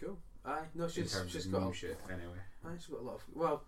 Cool. 0.00 0.18
Aye, 0.44 0.64
no, 0.74 0.84
in 0.84 0.90
she's 0.90 1.12
terms 1.12 1.32
she's 1.32 1.46
of 1.46 1.52
got 1.52 1.62
new 1.64 1.70
a, 1.70 1.74
shit. 1.74 1.98
Anyway. 2.08 2.38
aye, 2.64 2.68
she's 2.78 2.86
got 2.86 3.00
a 3.00 3.02
lot 3.02 3.14
of 3.16 3.24
well, 3.34 3.62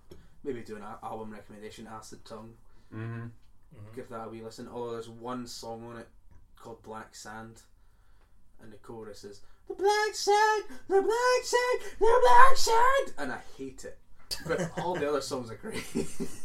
maybe 0.45 0.61
do 0.63 0.77
an 0.77 0.83
al- 0.83 0.99
album 1.03 1.31
recommendation. 1.33 1.87
Acid 1.87 2.25
Tongue. 2.25 2.53
Mm-hmm. 2.95 3.23
Mhm. 3.25 3.95
Give 3.95 4.09
that 4.09 4.27
a 4.27 4.29
wee 4.29 4.43
listen. 4.43 4.69
Although 4.69 4.93
there's 4.93 5.09
one 5.09 5.47
song 5.47 5.85
on 5.91 5.97
it 5.99 6.09
called 6.57 6.83
Black 6.83 7.15
Sand, 7.15 7.63
and 8.63 8.73
the 8.73 8.77
chorus 8.79 9.25
is 9.25 9.41
the 9.69 9.75
black 9.75 10.15
sand, 10.15 10.65
the 10.89 11.01
black 11.03 11.45
sand, 11.45 11.93
the 12.01 12.21
black 12.23 12.57
sand, 12.57 13.15
and 13.19 13.33
I 13.33 13.41
hate 13.57 13.85
it. 13.85 13.99
But 14.47 14.71
all 14.79 14.95
the 14.95 15.09
other 15.09 15.21
songs 15.21 15.51
are 15.51 15.57
great. 15.57 15.85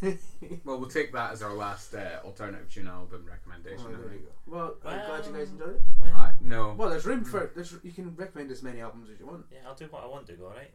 Well, 0.63 0.79
we'll 0.79 0.89
take 0.89 1.11
that 1.13 1.31
as 1.33 1.41
our 1.41 1.53
last 1.53 1.93
uh, 1.95 2.19
alternative 2.23 2.69
tune 2.71 2.87
album 2.87 3.25
recommendation. 3.29 3.85
Oh, 3.87 3.91
there 3.91 4.09
think. 4.09 4.21
you 4.21 4.27
go. 4.27 4.57
Well, 4.57 4.75
I'm 4.85 5.05
glad 5.07 5.25
you 5.25 5.31
guys 5.33 5.49
enjoyed 5.49 5.75
it. 5.75 5.81
Well, 5.99 6.13
Uh, 6.15 6.31
no. 6.41 6.73
Well, 6.77 6.89
there's 6.89 7.05
room 7.05 7.23
for 7.23 7.51
there's 7.55 7.75
you 7.83 7.91
can 7.91 8.15
recommend 8.15 8.51
as 8.51 8.61
many 8.63 8.81
albums 8.81 9.09
as 9.11 9.19
you 9.19 9.25
want. 9.27 9.45
yeah, 9.51 9.59
I'll 9.67 9.75
do 9.75 9.85
what 9.89 10.03
I 10.03 10.07
want 10.07 10.27
to 10.27 10.33
go. 10.33 10.45
All 10.47 10.51
right. 10.53 10.71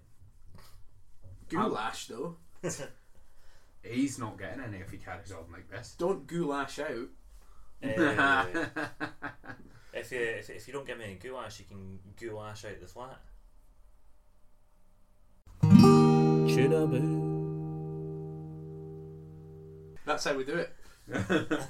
Goulash 1.49 2.07
though, 2.07 2.37
He's 3.83 4.19
not 4.19 4.39
getting 4.39 4.63
any 4.63 4.79
if 4.79 4.91
he 4.91 4.99
carries 4.99 5.33
on 5.33 5.51
like 5.53 5.69
this. 5.71 5.95
don't 5.99 6.27
goulash 6.27 6.79
out. 6.79 7.09
Uh, 7.83 8.47
if 9.95 10.13
you 10.13 10.21
if, 10.21 10.51
if 10.51 10.67
you 10.69 10.73
don't 10.75 10.87
get 10.87 10.99
me 10.99 11.05
any 11.05 11.15
goulash, 11.15 11.59
you 11.61 11.65
can 11.65 11.99
goulash 12.21 12.65
out 12.65 12.81
the 12.81 12.87
flat. 12.87 13.21
That's 20.05 20.25
how 20.25 20.35
we 20.35 20.45
do 20.45 20.55
it. 20.55 20.75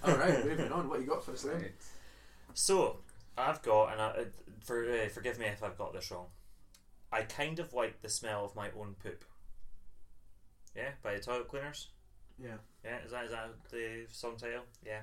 All 0.05 0.17
right, 0.17 0.45
moving 0.45 0.73
on. 0.73 0.89
What 0.89 1.01
you 1.01 1.07
got 1.07 1.25
for 1.25 1.33
us 1.33 1.43
then? 1.43 1.67
So 2.55 2.99
I've 3.37 3.63
got, 3.63 3.93
and 3.93 4.01
I, 4.01 4.07
uh, 4.09 4.25
for 4.65 4.85
uh, 4.85 5.09
forgive 5.09 5.39
me 5.39 5.47
if 5.47 5.63
I've 5.63 5.79
got 5.79 5.93
this 5.93 6.11
wrong. 6.11 6.27
I 7.13 7.23
kind 7.23 7.59
of 7.59 7.73
like 7.73 8.03
the 8.03 8.09
smell 8.09 8.45
of 8.45 8.55
my 8.55 8.69
own 8.79 8.95
poop. 9.03 9.25
Yeah, 10.77 10.91
by 11.03 11.15
the 11.15 11.21
toilet 11.21 11.49
cleaners. 11.49 11.89
Yeah. 12.43 12.57
Yeah, 12.85 12.99
is 13.05 13.11
that 13.11 13.25
is 13.25 13.31
that 13.33 13.51
the 13.71 14.07
song 14.11 14.37
title? 14.37 14.63
Yeah. 14.85 15.01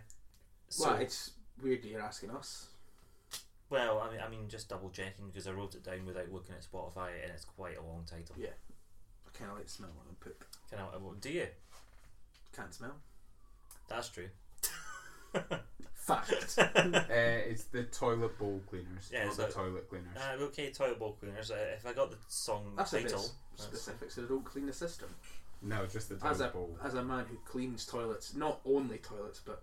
well, 0.80 0.96
it's 0.96 1.32
weird 1.62 1.84
that 1.84 1.90
you're 1.90 2.02
asking 2.02 2.32
us. 2.32 2.70
Well, 3.70 4.00
I 4.00 4.12
mean, 4.12 4.22
I 4.26 4.30
mean, 4.30 4.48
just 4.48 4.70
double 4.70 4.90
checking 4.90 5.28
because 5.28 5.48
I 5.48 5.52
wrote 5.52 5.76
it 5.76 5.84
down 5.84 6.06
without 6.06 6.32
looking 6.32 6.56
at 6.56 6.66
Spotify, 6.66 7.10
and 7.22 7.32
it's 7.34 7.46
quite 7.46 7.78
a 7.78 7.82
long 7.82 8.04
title. 8.10 8.36
Yeah. 8.40 8.56
I 9.38 9.40
kind 9.40 9.52
of 9.52 9.58
like 9.58 9.66
the 9.68 9.72
smell 9.72 9.90
of 10.10 10.20
poop. 10.20 10.44
Can 10.70 10.80
I, 10.80 10.98
well, 10.98 11.16
do 11.22 11.30
you? 11.30 11.48
Can't 12.56 12.74
smell. 12.74 12.96
That's 13.90 14.10
true. 14.10 14.30
Fact. 15.94 16.56
uh, 16.58 17.02
it's 17.10 17.66
the 17.66 17.84
toilet 17.84 18.38
bowl 18.40 18.62
cleaners. 18.70 19.10
Yeah, 19.12 19.20
not 19.24 19.28
it's 19.28 19.38
the 19.38 19.44
like- 19.44 19.54
toilet 19.54 19.90
cleaners. 19.90 20.08
Uh, 20.18 20.44
okay, 20.46 20.72
toilet 20.72 21.00
bowl 21.00 21.16
cleaners. 21.20 21.52
Uh, 21.52 21.56
if 21.76 21.86
I 21.86 21.94
got 21.94 22.12
the 22.12 22.18
song 22.28 22.74
That's 22.78 22.94
a 22.94 22.98
bit 22.98 23.04
title, 23.06 23.20
s- 23.20 23.34
that's- 23.58 23.68
specific, 23.68 24.12
so 24.12 24.22
they 24.22 24.28
don't 24.28 24.46
clean 24.46 24.66
the 24.66 24.74
system. 24.74 25.10
no, 25.62 25.86
just 25.86 26.10
the 26.10 26.16
toilet 26.16 26.32
As 26.32 26.40
a 26.42 26.48
bowl. 26.48 26.78
as 26.84 26.94
a 26.94 27.04
man 27.04 27.26
who 27.30 27.38
cleans 27.46 27.86
toilets, 27.86 28.36
not 28.36 28.60
only 28.66 28.98
toilets, 29.00 29.42
but 29.46 29.62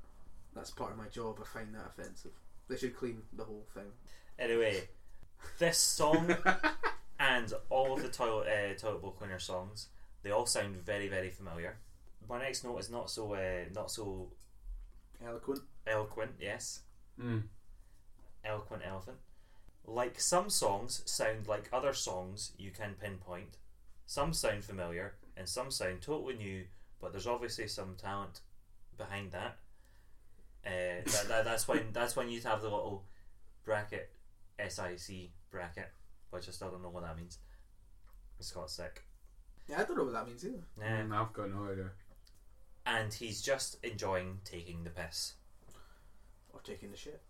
that's 0.54 0.70
part 0.70 0.92
of 0.92 0.98
my 0.98 1.06
job. 1.08 1.38
I 1.40 1.44
find 1.46 1.74
that 1.74 1.86
offensive. 1.98 2.32
They 2.68 2.76
should 2.76 2.96
clean 2.96 3.22
the 3.36 3.44
whole 3.44 3.64
thing. 3.74 3.90
Anyway, 4.38 4.88
this 5.58 5.78
song 5.78 6.36
and 7.18 7.52
all 7.70 7.92
of 7.94 8.02
the 8.02 8.08
toilet 8.08 8.46
uh, 8.48 8.74
toilet 8.78 9.00
bowl 9.02 9.12
cleaner 9.12 9.38
songs, 9.38 9.88
they 10.22 10.30
all 10.30 10.46
sound 10.46 10.76
very 10.76 11.08
very 11.08 11.30
familiar. 11.30 11.76
My 12.28 12.38
next 12.38 12.64
note 12.64 12.78
is 12.78 12.90
not 12.90 13.10
so 13.10 13.34
uh, 13.34 13.64
not 13.74 13.90
so 13.90 14.28
Eloquent. 15.24 15.60
eloquent. 15.86 16.32
Yes, 16.40 16.80
Mm. 17.20 17.44
eloquent 18.44 18.82
elephant. 18.84 19.18
Like 19.86 20.18
some 20.18 20.48
songs 20.50 21.02
sound 21.04 21.46
like 21.46 21.68
other 21.72 21.92
songs 21.92 22.52
you 22.58 22.70
can 22.70 22.94
pinpoint. 23.00 23.58
Some 24.06 24.32
sound 24.32 24.64
familiar 24.64 25.14
and 25.36 25.48
some 25.48 25.70
sound 25.70 26.00
totally 26.02 26.34
new, 26.36 26.64
but 27.00 27.12
there's 27.12 27.26
obviously 27.26 27.68
some 27.68 27.94
talent 27.96 28.40
behind 28.96 29.32
that. 29.32 29.56
Uh, 30.66 31.02
that, 31.04 31.24
that 31.28 31.44
that's 31.44 31.68
when 31.68 31.88
that's 31.92 32.16
when 32.16 32.28
you 32.30 32.40
have 32.40 32.60
the 32.62 32.68
little 32.70 33.04
bracket 33.64 34.10
SIC 34.58 35.30
bracket, 35.50 35.90
which 36.34 36.48
I 36.48 36.52
still 36.52 36.70
don't 36.70 36.82
know 36.82 36.88
what 36.90 37.04
that 37.04 37.16
means. 37.16 37.38
It's 38.38 38.50
got 38.50 38.70
sick. 38.70 39.02
Yeah, 39.68 39.80
I 39.80 39.84
don't 39.84 39.96
know 39.96 40.04
what 40.04 40.12
that 40.12 40.26
means 40.26 40.44
either. 40.44 40.64
Yeah. 40.78 41.02
Mm, 41.02 41.14
I've 41.14 41.32
got 41.32 41.50
no 41.50 41.70
idea. 41.70 41.90
And 42.84 43.12
he's 43.12 43.40
just 43.40 43.78
enjoying 43.82 44.40
taking 44.44 44.84
the 44.84 44.90
piss. 44.90 45.34
Or 46.52 46.60
taking 46.60 46.90
the 46.90 46.96
shit. 46.96 47.22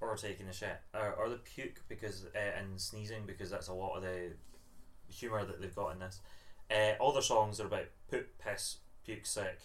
or 0.00 0.16
taking 0.16 0.46
the 0.46 0.52
shit, 0.52 0.78
or, 0.94 1.12
or 1.14 1.28
the 1.28 1.36
puke 1.36 1.80
because 1.88 2.26
uh, 2.34 2.58
and 2.60 2.80
sneezing 2.80 3.24
because 3.26 3.50
that's 3.50 3.68
a 3.68 3.72
lot 3.72 3.96
of 3.96 4.02
the 4.02 4.32
humor 5.08 5.44
that 5.44 5.60
they've 5.60 5.74
got 5.74 5.92
in 5.92 5.98
this. 6.00 6.20
Uh, 6.70 6.92
all 7.00 7.12
their 7.12 7.22
songs 7.22 7.60
are 7.60 7.66
about 7.66 7.86
poop, 8.10 8.26
piss, 8.38 8.78
puke, 9.04 9.24
sick. 9.24 9.60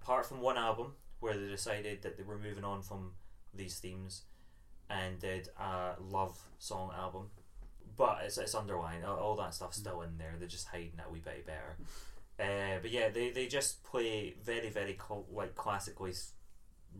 Apart 0.00 0.26
from 0.26 0.40
one 0.40 0.56
album 0.56 0.92
where 1.20 1.36
they 1.36 1.48
decided 1.48 2.02
that 2.02 2.16
they 2.16 2.22
were 2.22 2.38
moving 2.38 2.64
on 2.64 2.82
from 2.82 3.12
these 3.52 3.78
themes 3.78 4.22
and 4.88 5.18
did 5.18 5.48
a 5.58 5.94
love 6.00 6.38
song 6.58 6.92
album, 6.96 7.30
but 7.96 8.18
it's 8.24 8.38
it's 8.38 8.54
underlined. 8.54 9.04
All, 9.04 9.16
all 9.16 9.36
that 9.36 9.54
stuff's 9.54 9.78
still 9.78 10.02
in 10.02 10.18
there. 10.18 10.34
They're 10.38 10.48
just 10.48 10.68
hiding 10.68 10.92
it 10.98 11.04
a 11.08 11.10
wee 11.12 11.20
bit 11.20 11.46
better. 11.46 11.76
Uh, 12.38 12.76
but 12.82 12.90
yeah, 12.90 13.08
they, 13.08 13.30
they 13.30 13.46
just 13.46 13.82
play 13.82 14.34
very 14.44 14.68
very 14.68 14.92
cl- 14.92 15.24
like 15.32 15.54
classically 15.54 16.10
s- 16.10 16.32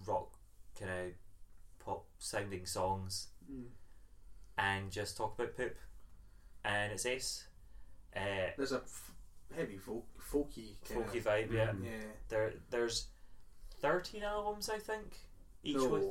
rock 0.07 0.31
kind 0.79 0.91
of 0.91 1.13
pop 1.85 2.07
sounding 2.19 2.65
songs 2.65 3.29
Mm. 3.53 3.65
and 4.57 4.91
just 4.91 5.15
talk 5.19 5.39
about 5.39 5.55
poop, 5.55 5.77
and 6.65 6.91
it's 6.91 7.05
ace. 7.05 7.49
Uh, 8.17 8.49
There's 8.57 8.73
a 8.73 8.77
f- 8.77 9.13
heavy 9.55 9.77
folk, 9.77 10.07
folky 10.19 10.77
kind 10.89 11.05
folky 11.05 11.19
of. 11.19 11.25
vibe, 11.25 11.53
yeah. 11.53 11.67
Mhm. 11.67 11.85
Yeah. 11.85 11.91
There, 12.31 12.55
there's 12.71 13.09
thirteen 13.83 14.23
albums, 14.23 14.71
I 14.71 14.79
think, 14.79 15.19
each 15.63 15.77
No. 15.77 15.89
with 15.89 16.05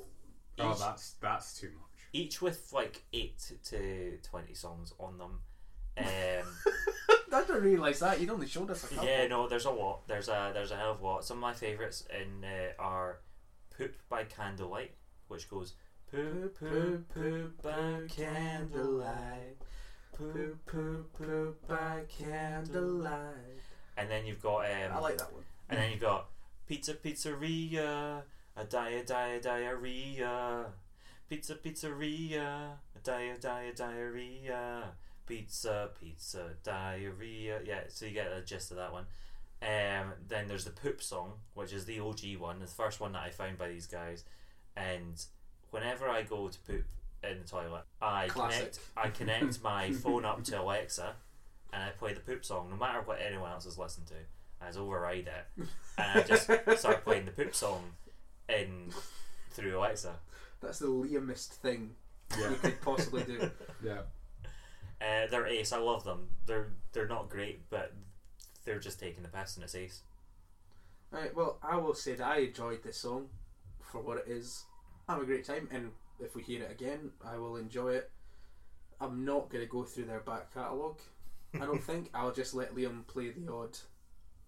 Oh, 0.59 0.71
each, 0.71 0.77
that's 0.79 1.13
that's 1.19 1.59
too 1.59 1.71
much. 1.71 1.84
Each 2.15 2.41
with 2.41 2.71
like 2.73 3.03
eight 3.13 3.51
to 3.65 4.17
twenty 4.23 4.53
songs 4.53 4.93
on 4.99 5.17
them. 5.17 5.39
Um, 5.97 6.05
I 7.33 7.41
didn't 7.41 7.63
realise 7.63 7.99
that. 7.99 8.19
You'd 8.19 8.29
only 8.29 8.47
showed 8.47 8.71
us 8.71 8.83
a 8.85 8.87
couple. 8.87 9.05
yeah, 9.05 9.27
no, 9.27 9.47
there's 9.47 9.65
a 9.65 9.71
lot. 9.71 10.07
There's 10.07 10.29
a 10.29 10.51
there's 10.53 10.71
a 10.71 10.77
hell 10.77 10.91
of 10.91 11.01
a 11.01 11.05
lot. 11.05 11.25
Some 11.25 11.37
of 11.37 11.41
my 11.41 11.53
favourites 11.53 12.07
in 12.09 12.43
uh, 12.43 12.81
are 12.81 13.19
"Poop" 13.77 13.95
by 14.09 14.23
Candlelight, 14.23 14.91
which 15.27 15.49
goes 15.49 15.73
"Poop, 16.09 16.57
poop, 16.57 17.13
poop 17.13 17.61
by 17.61 18.07
candlelight." 18.07 19.57
Poop, 20.17 20.65
poop, 20.65 21.11
poop 21.17 21.67
by 21.67 22.03
candlelight. 22.07 23.59
And 23.97 24.09
then 24.09 24.25
you've 24.25 24.41
got 24.41 24.59
um, 24.65 24.91
I 24.93 24.99
like 24.99 25.17
that 25.17 25.33
one. 25.33 25.43
And 25.69 25.77
then 25.77 25.91
you've 25.91 25.99
got 26.01 26.27
pizza 26.67 26.93
pizzeria, 26.93 28.21
a 28.55 28.63
dia 28.63 29.03
dia 29.03 29.41
diarrhea, 29.41 30.67
pizza 31.29 31.55
pizzeria, 31.55 32.77
dia 33.03 33.35
dia 33.39 33.73
diarrhea, 33.75 34.83
pizza 35.25 35.89
pizza 35.99 36.51
diarrhea. 36.63 37.59
Yeah, 37.65 37.81
so 37.89 38.05
you 38.05 38.11
get 38.13 38.33
the 38.35 38.41
gist 38.41 38.71
of 38.71 38.77
that 38.77 38.91
one. 38.91 39.05
Um, 39.61 40.13
then 40.27 40.47
there's 40.47 40.65
the 40.65 40.71
poop 40.71 41.01
song, 41.01 41.33
which 41.53 41.73
is 41.73 41.85
the 41.85 41.99
OG 41.99 42.37
one, 42.37 42.59
the 42.59 42.67
first 42.67 42.99
one 42.99 43.13
that 43.13 43.23
I 43.23 43.29
found 43.29 43.57
by 43.57 43.69
these 43.69 43.87
guys. 43.87 44.23
And 44.75 45.23
whenever 45.71 46.07
I 46.07 46.23
go 46.23 46.47
to 46.49 46.59
poop 46.59 46.85
in 47.23 47.39
the 47.39 47.47
toilet, 47.47 47.83
I 48.01 48.27
Classic. 48.27 48.59
connect 48.59 48.79
I 48.97 49.09
connect 49.09 49.63
my 49.63 49.91
phone 49.91 50.25
up 50.25 50.43
to 50.45 50.61
Alexa, 50.61 51.13
and 51.73 51.83
I 51.83 51.89
play 51.89 52.13
the 52.13 52.19
poop 52.19 52.45
song, 52.45 52.69
no 52.69 52.75
matter 52.75 53.01
what 53.01 53.19
anyone 53.25 53.51
else 53.51 53.65
is 53.65 53.77
listening 53.77 54.07
to. 54.07 54.15
I 54.61 54.67
just 54.67 54.79
override 54.79 55.27
it 55.27 55.67
and 55.97 56.19
I 56.19 56.23
just 56.23 56.45
start 56.79 57.03
playing 57.03 57.25
the 57.25 57.31
poop 57.31 57.53
song 57.53 57.83
in 58.47 58.89
through 59.51 59.77
Alexa. 59.77 60.15
That's 60.65 60.79
the 60.79 60.87
Liamist 60.87 61.49
thing 61.49 61.91
Yeah, 62.39 62.49
you 62.49 62.55
could 62.55 62.81
possibly 62.81 63.23
do. 63.23 63.51
yeah. 63.83 63.99
Uh, 64.99 65.27
they're 65.29 65.45
ace. 65.45 65.71
I 65.71 65.77
love 65.77 66.03
them. 66.03 66.27
They're 66.47 66.69
they're 66.91 67.07
not 67.07 67.29
great, 67.29 67.69
but 67.69 67.93
they're 68.65 68.79
just 68.79 68.99
taking 68.99 69.21
the 69.21 69.29
piss 69.29 69.55
and 69.55 69.63
it's 69.63 69.75
ace. 69.75 70.01
Right, 71.11 71.35
well, 71.35 71.59
I 71.61 71.77
will 71.77 71.93
say 71.93 72.15
that 72.15 72.25
I 72.25 72.37
enjoyed 72.39 72.83
this 72.83 72.97
song 72.97 73.29
for 73.79 74.01
what 74.01 74.17
it 74.17 74.25
is. 74.27 74.65
I 75.07 75.13
have 75.13 75.21
a 75.21 75.25
great 75.25 75.45
time, 75.45 75.69
and 75.71 75.91
if 76.19 76.35
we 76.35 76.41
hear 76.41 76.63
it 76.63 76.71
again, 76.71 77.11
I 77.23 77.37
will 77.37 77.57
enjoy 77.57 77.93
it. 77.93 78.11
I'm 78.99 79.23
not 79.23 79.49
going 79.49 79.63
to 79.63 79.69
go 79.69 79.83
through 79.83 80.05
their 80.05 80.21
back 80.21 80.51
catalogue. 80.53 80.99
I 81.53 81.59
don't 81.59 81.83
think 81.83 82.09
I'll 82.13 82.33
just 82.33 82.55
let 82.55 82.75
Liam 82.75 83.05
play 83.05 83.29
the 83.29 83.51
odd, 83.53 83.77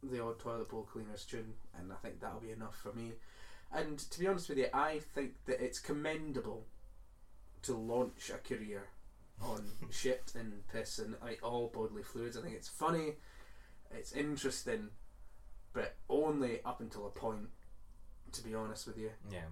the 0.02 0.22
odd 0.22 0.40
toilet 0.40 0.70
bowl 0.70 0.88
cleaners 0.92 1.26
tune, 1.26 1.54
and 1.78 1.92
I 1.92 1.96
think 1.96 2.20
that'll 2.20 2.40
be 2.40 2.52
enough 2.52 2.76
for 2.76 2.92
me. 2.94 3.14
And 3.74 4.00
to 4.00 4.20
be 4.20 4.28
honest 4.28 4.50
with 4.50 4.58
you, 4.58 4.68
I 4.74 5.00
think 5.00 5.34
that 5.46 5.64
it's 5.64 5.80
commendable 5.80 6.66
to 7.64 7.74
launch 7.76 8.32
a 8.34 8.38
career 8.38 8.88
on 9.42 9.64
shit 9.92 10.32
and 10.36 10.68
piss 10.72 11.00
and 11.00 11.16
like 11.22 11.40
all 11.44 11.72
bodily 11.74 12.04
fluids. 12.04 12.38
I 12.38 12.42
think 12.42 12.56
it's 12.56 12.70
funny, 12.70 13.16
it's 13.92 14.14
interesting, 14.14 14.90
but 15.74 15.96
only 16.10 16.60
up 16.66 16.82
until 16.82 17.06
a 17.06 17.10
point. 17.10 17.50
To 18.34 18.44
be 18.44 18.54
honest 18.54 18.86
with 18.88 18.98
you, 18.98 19.12
Yeah. 19.32 19.46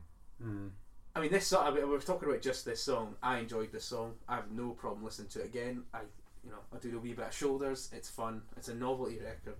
Mm. 0.44 0.72
I 1.16 1.22
mean, 1.22 1.32
this 1.32 1.48
song. 1.48 1.66
I 1.66 1.72
mean, 1.72 1.90
we're 1.90 2.02
talking 2.02 2.28
about 2.28 2.42
just 2.42 2.66
this 2.66 2.84
song. 2.84 3.16
I 3.24 3.38
enjoyed 3.38 3.72
this 3.72 3.86
song. 3.86 4.16
I 4.28 4.36
have 4.36 4.52
no 4.52 4.72
problem 4.72 5.06
listening 5.06 5.30
to 5.30 5.40
it 5.40 5.46
again. 5.46 5.84
I, 5.94 6.02
you 6.44 6.52
know, 6.52 6.58
I 6.74 6.78
do 6.78 6.98
a 6.98 7.00
wee 7.00 7.14
bit 7.14 7.28
of 7.28 7.34
shoulders. 7.34 7.90
It's 7.94 8.10
fun. 8.10 8.42
It's 8.58 8.68
a 8.68 8.76
novelty 8.76 9.18
record, 9.20 9.56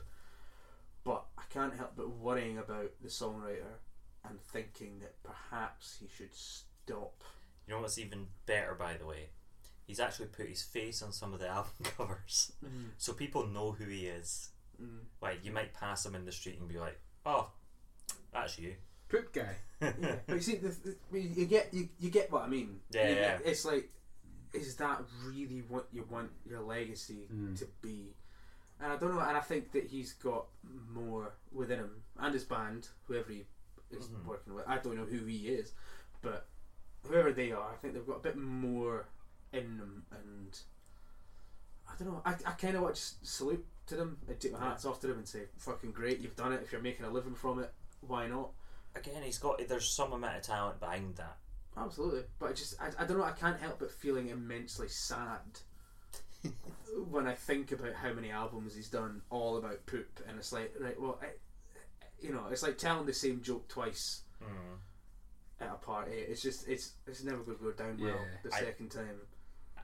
but 1.06 1.24
I 1.38 1.44
can't 1.50 1.74
help 1.74 1.94
but 1.96 2.10
worrying 2.10 2.58
about 2.58 2.92
the 3.02 3.08
songwriter 3.08 3.78
and 4.30 4.42
thinking 4.42 5.00
that 5.00 5.16
perhaps 5.24 5.98
he 6.00 6.08
should 6.16 6.34
stop. 6.34 7.24
You 7.68 7.74
know 7.76 7.82
what's 7.82 7.98
even 7.98 8.28
better, 8.46 8.76
by 8.76 8.94
the 8.96 9.06
way? 9.06 9.30
He's 9.88 10.00
actually 10.00 10.28
put 10.28 10.48
his 10.50 10.62
face 10.64 11.02
on 11.02 11.12
some 11.12 11.34
of 11.34 11.40
the 11.40 11.48
album 11.58 11.72
covers, 11.98 12.52
so 12.98 13.14
people 13.14 13.46
know 13.48 13.72
who 13.72 13.86
he 13.86 14.08
is. 14.08 14.50
Mm. 14.82 15.00
Like 15.22 15.40
you 15.44 15.52
might 15.52 15.74
pass 15.74 16.06
him 16.06 16.16
in 16.16 16.26
the 16.26 16.32
street 16.32 16.60
and 16.60 16.68
be 16.68 16.78
like, 16.80 17.00
"Oh, 17.26 17.52
that's 18.34 18.58
you." 18.60 18.76
Poop 19.08 19.32
guy. 19.34 19.56
yeah, 19.82 20.16
but 20.26 20.36
you 20.36 20.42
see, 20.42 20.56
the, 20.56 20.76
the, 21.12 21.20
you 21.22 21.46
get 21.46 21.72
you, 21.74 21.88
you 22.00 22.10
get 22.10 22.32
what 22.32 22.42
I 22.44 22.48
mean. 22.48 22.80
Yeah, 22.92 23.10
You- 23.10 23.16
yeah. 23.16 23.38
It's 23.46 23.64
like, 23.64 23.90
is 24.54 24.76
that 24.78 25.02
really 25.28 25.64
what 25.70 25.88
you 25.94 26.04
want 26.10 26.32
your 26.50 26.62
legacy 26.62 27.28
Mm. 27.34 27.58
to 27.60 27.68
be? 27.82 28.16
And 28.82 28.92
I 28.92 28.98
don't 28.98 29.14
know. 29.16 29.22
And 29.22 29.38
I 29.38 29.42
think 29.42 29.72
that 29.74 29.86
he's 29.86 30.14
got 30.14 30.46
more 30.92 31.34
within 31.54 31.80
him 31.80 31.92
and 32.20 32.34
his 32.34 32.44
band, 32.44 32.90
whoever 33.08 33.32
he 33.32 33.46
is 33.92 34.08
Mhm. 34.08 34.26
working 34.26 34.54
with. 34.54 34.68
I 34.68 34.78
don't 34.78 34.96
know 34.96 35.06
who 35.06 35.26
he 35.26 35.48
is, 35.50 35.74
but 36.22 36.48
whoever 37.04 37.32
they 37.32 37.52
are, 37.52 37.72
I 37.72 37.76
think 37.76 37.94
they've 37.94 38.06
got 38.06 38.18
a 38.18 38.22
bit 38.22 38.36
more 38.38 39.08
in 39.52 39.78
them. 39.78 40.06
And 40.12 40.60
I 41.88 41.96
don't 41.98 42.08
know. 42.12 42.22
I, 42.26 42.32
I 42.46 42.52
kind 42.52 42.76
of 42.76 42.94
to 42.94 43.00
salute 43.24 43.66
to 43.88 43.96
them 43.96 44.18
I 44.30 44.34
take 44.34 44.52
my 44.52 44.60
hats 44.60 44.86
off 44.86 45.00
to 45.02 45.08
them 45.08 45.18
and 45.20 45.28
say, 45.28 45.48
"Fucking 45.58 45.92
great, 45.92 46.20
you've 46.20 46.36
done 46.36 46.54
it. 46.54 46.62
If 46.64 46.72
you're 46.72 46.82
making 46.82 47.06
a 47.06 47.10
living 47.10 47.36
from 47.36 47.60
it, 47.60 47.74
why 48.02 48.28
not?" 48.28 48.52
Again, 48.96 49.22
he's 49.24 49.38
got. 49.38 49.66
There's 49.68 49.90
some 49.90 50.14
amount 50.14 50.38
of 50.38 50.42
talent 50.42 50.80
behind 50.80 51.16
that. 51.18 51.38
Absolutely, 51.78 52.24
but 52.40 52.50
I 52.50 52.54
just 52.54 52.82
I, 52.82 52.90
I 52.98 53.06
don't 53.06 53.18
know. 53.18 53.24
I 53.24 53.34
can't 53.34 53.60
help 53.60 53.80
but 53.80 53.92
feeling 53.92 54.30
immensely 54.30 54.88
sad 54.88 55.60
when 57.10 57.28
I 57.28 57.34
think 57.34 57.72
about 57.72 57.94
how 57.94 58.14
many 58.14 58.32
albums 58.32 58.76
he's 58.76 58.88
done 58.90 59.22
all 59.30 59.58
about 59.58 59.86
poop, 59.86 60.22
and 60.28 60.38
it's 60.38 60.54
like 60.54 60.74
right, 60.80 61.00
well, 61.00 61.20
I, 61.22 61.28
you 62.26 62.34
know, 62.34 62.46
it's 62.52 62.64
like 62.64 62.78
telling 62.78 63.06
the 63.06 63.14
same 63.14 63.42
joke 63.42 63.68
twice 63.68 64.22
Mm. 64.44 64.78
at 65.62 65.70
a 65.72 65.76
party. 65.76 66.12
It's 66.14 66.42
just 66.42 66.68
it's 66.68 66.92
it's 67.08 67.24
never 67.24 67.38
going 67.44 67.58
to 67.58 67.64
go 67.64 67.72
down 67.72 67.98
well 68.00 68.10
Yeah. 68.10 68.38
the 68.44 68.54
I- 68.56 68.60
second 68.60 68.90
time. 68.92 69.22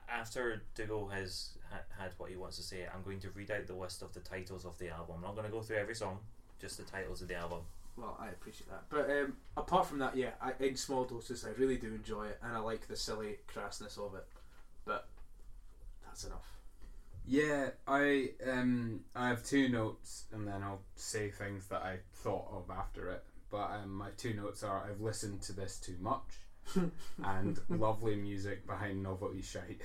After 0.08 0.62
Dougal 0.74 1.08
has 1.08 1.56
ha- 1.70 1.86
had 1.98 2.10
what 2.18 2.28
he 2.28 2.36
wants 2.36 2.56
to 2.58 2.62
say, 2.62 2.86
I'm 2.92 3.02
going 3.02 3.20
to 3.20 3.30
read 3.30 3.50
out 3.50 3.66
the 3.66 3.74
list 3.74 4.02
of 4.02 4.12
the 4.12 4.20
titles 4.20 4.66
of 4.66 4.76
the 4.78 4.90
album. 4.90 5.16
I'm 5.16 5.22
not 5.22 5.34
going 5.36 5.46
to 5.46 5.50
go 5.52 5.62
through 5.62 5.76
every 5.76 5.94
song, 5.94 6.18
just 6.60 6.76
the 6.76 6.82
titles 6.82 7.22
of 7.22 7.28
the 7.28 7.34
album. 7.36 7.60
Well, 7.96 8.16
I 8.20 8.28
appreciate 8.28 8.68
that, 8.70 8.84
but 8.90 9.08
um, 9.10 9.36
apart 9.56 9.86
from 9.86 9.98
that, 10.00 10.14
yeah, 10.16 10.32
I, 10.40 10.52
in 10.60 10.76
small 10.76 11.04
doses, 11.04 11.44
I 11.46 11.50
really 11.58 11.76
do 11.78 11.88
enjoy 11.94 12.26
it, 12.26 12.38
and 12.42 12.52
I 12.54 12.58
like 12.58 12.88
the 12.88 12.96
silly 12.96 13.38
crassness 13.54 13.96
of 13.98 14.14
it. 14.14 14.26
But 14.84 15.08
that's 16.04 16.24
enough. 16.24 16.46
Yeah, 17.26 17.70
I 17.86 18.30
um 18.50 19.00
I 19.14 19.28
have 19.28 19.44
two 19.44 19.68
notes 19.68 20.24
and 20.32 20.46
then 20.46 20.62
I'll 20.62 20.82
say 20.96 21.30
things 21.30 21.66
that 21.68 21.82
I 21.82 21.98
thought 22.14 22.48
of 22.50 22.74
after 22.76 23.10
it. 23.10 23.24
But 23.50 23.70
um, 23.82 23.94
my 23.94 24.08
two 24.16 24.34
notes 24.34 24.62
are 24.62 24.88
I've 24.88 25.00
listened 25.00 25.42
to 25.42 25.52
this 25.52 25.78
too 25.78 25.96
much 26.00 26.40
and 27.24 27.60
lovely 27.68 28.16
music 28.16 28.66
behind 28.66 29.02
novelty 29.02 29.42
shite. 29.42 29.82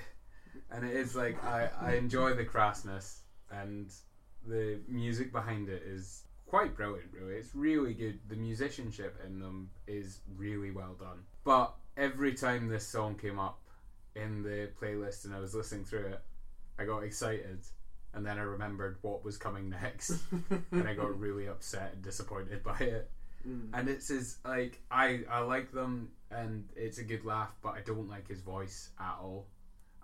And 0.70 0.84
it 0.84 0.96
is 0.96 1.14
like 1.14 1.42
I, 1.44 1.70
I 1.80 1.92
enjoy 1.96 2.34
the 2.34 2.44
crassness 2.44 3.18
and 3.50 3.92
the 4.46 4.80
music 4.88 5.32
behind 5.32 5.68
it 5.68 5.82
is 5.86 6.22
quite 6.46 6.74
brilliant 6.74 7.10
really. 7.12 7.34
It's 7.34 7.54
really 7.54 7.94
good. 7.94 8.18
The 8.28 8.36
musicianship 8.36 9.20
in 9.24 9.38
them 9.38 9.70
is 9.86 10.20
really 10.36 10.70
well 10.70 10.96
done. 10.98 11.24
But 11.44 11.74
every 11.96 12.34
time 12.34 12.68
this 12.68 12.86
song 12.86 13.14
came 13.16 13.38
up 13.38 13.58
in 14.14 14.42
the 14.42 14.70
playlist 14.80 15.24
and 15.24 15.34
I 15.34 15.40
was 15.40 15.54
listening 15.54 15.84
through 15.84 16.06
it, 16.06 16.22
I 16.78 16.84
got 16.84 17.02
excited 17.02 17.58
and 18.14 18.24
then 18.24 18.38
I 18.38 18.42
remembered 18.42 18.98
what 19.02 19.24
was 19.24 19.36
coming 19.36 19.70
next 19.70 20.14
and 20.70 20.88
I 20.88 20.94
got 20.94 21.18
really 21.20 21.46
upset 21.46 21.92
and 21.94 22.02
disappointed 22.02 22.62
by 22.64 22.78
it. 22.78 23.10
Mm. 23.46 23.68
And 23.72 23.88
it's 23.88 24.08
his 24.08 24.38
like 24.44 24.80
I 24.90 25.20
I 25.30 25.40
like 25.40 25.72
them 25.72 26.10
and 26.30 26.68
it's 26.76 26.98
a 26.98 27.04
good 27.04 27.24
laugh, 27.24 27.54
but 27.62 27.70
I 27.70 27.80
don't 27.84 28.08
like 28.08 28.28
his 28.28 28.40
voice 28.40 28.90
at 28.98 29.16
all. 29.20 29.46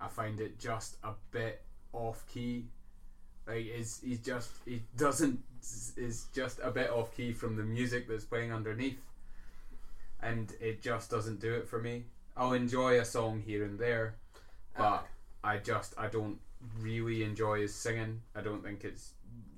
I 0.00 0.08
find 0.08 0.40
it 0.40 0.58
just 0.58 0.96
a 1.02 1.12
bit 1.30 1.62
off 1.92 2.24
key. 2.32 2.66
Like 3.46 3.66
is 3.66 4.00
he's 4.04 4.20
just 4.20 4.50
he 4.64 4.82
doesn't 4.96 5.40
is 5.96 6.26
just 6.34 6.60
a 6.62 6.70
bit 6.70 6.90
off 6.90 7.14
key 7.16 7.32
from 7.32 7.56
the 7.56 7.62
music 7.62 8.08
that's 8.08 8.24
playing 8.24 8.52
underneath, 8.52 9.02
and 10.22 10.52
it 10.60 10.82
just 10.82 11.10
doesn't 11.10 11.40
do 11.40 11.54
it 11.54 11.68
for 11.68 11.80
me. 11.80 12.04
I'll 12.36 12.52
enjoy 12.52 13.00
a 13.00 13.04
song 13.04 13.42
here 13.44 13.64
and 13.64 13.78
there, 13.78 14.16
but 14.76 15.06
I 15.42 15.58
just 15.58 15.94
I 15.98 16.08
don't 16.08 16.38
really 16.80 17.22
enjoy 17.22 17.60
his 17.60 17.74
singing. 17.74 18.20
I 18.34 18.40
don't 18.40 18.62
think 18.62 18.84
it's 18.84 19.12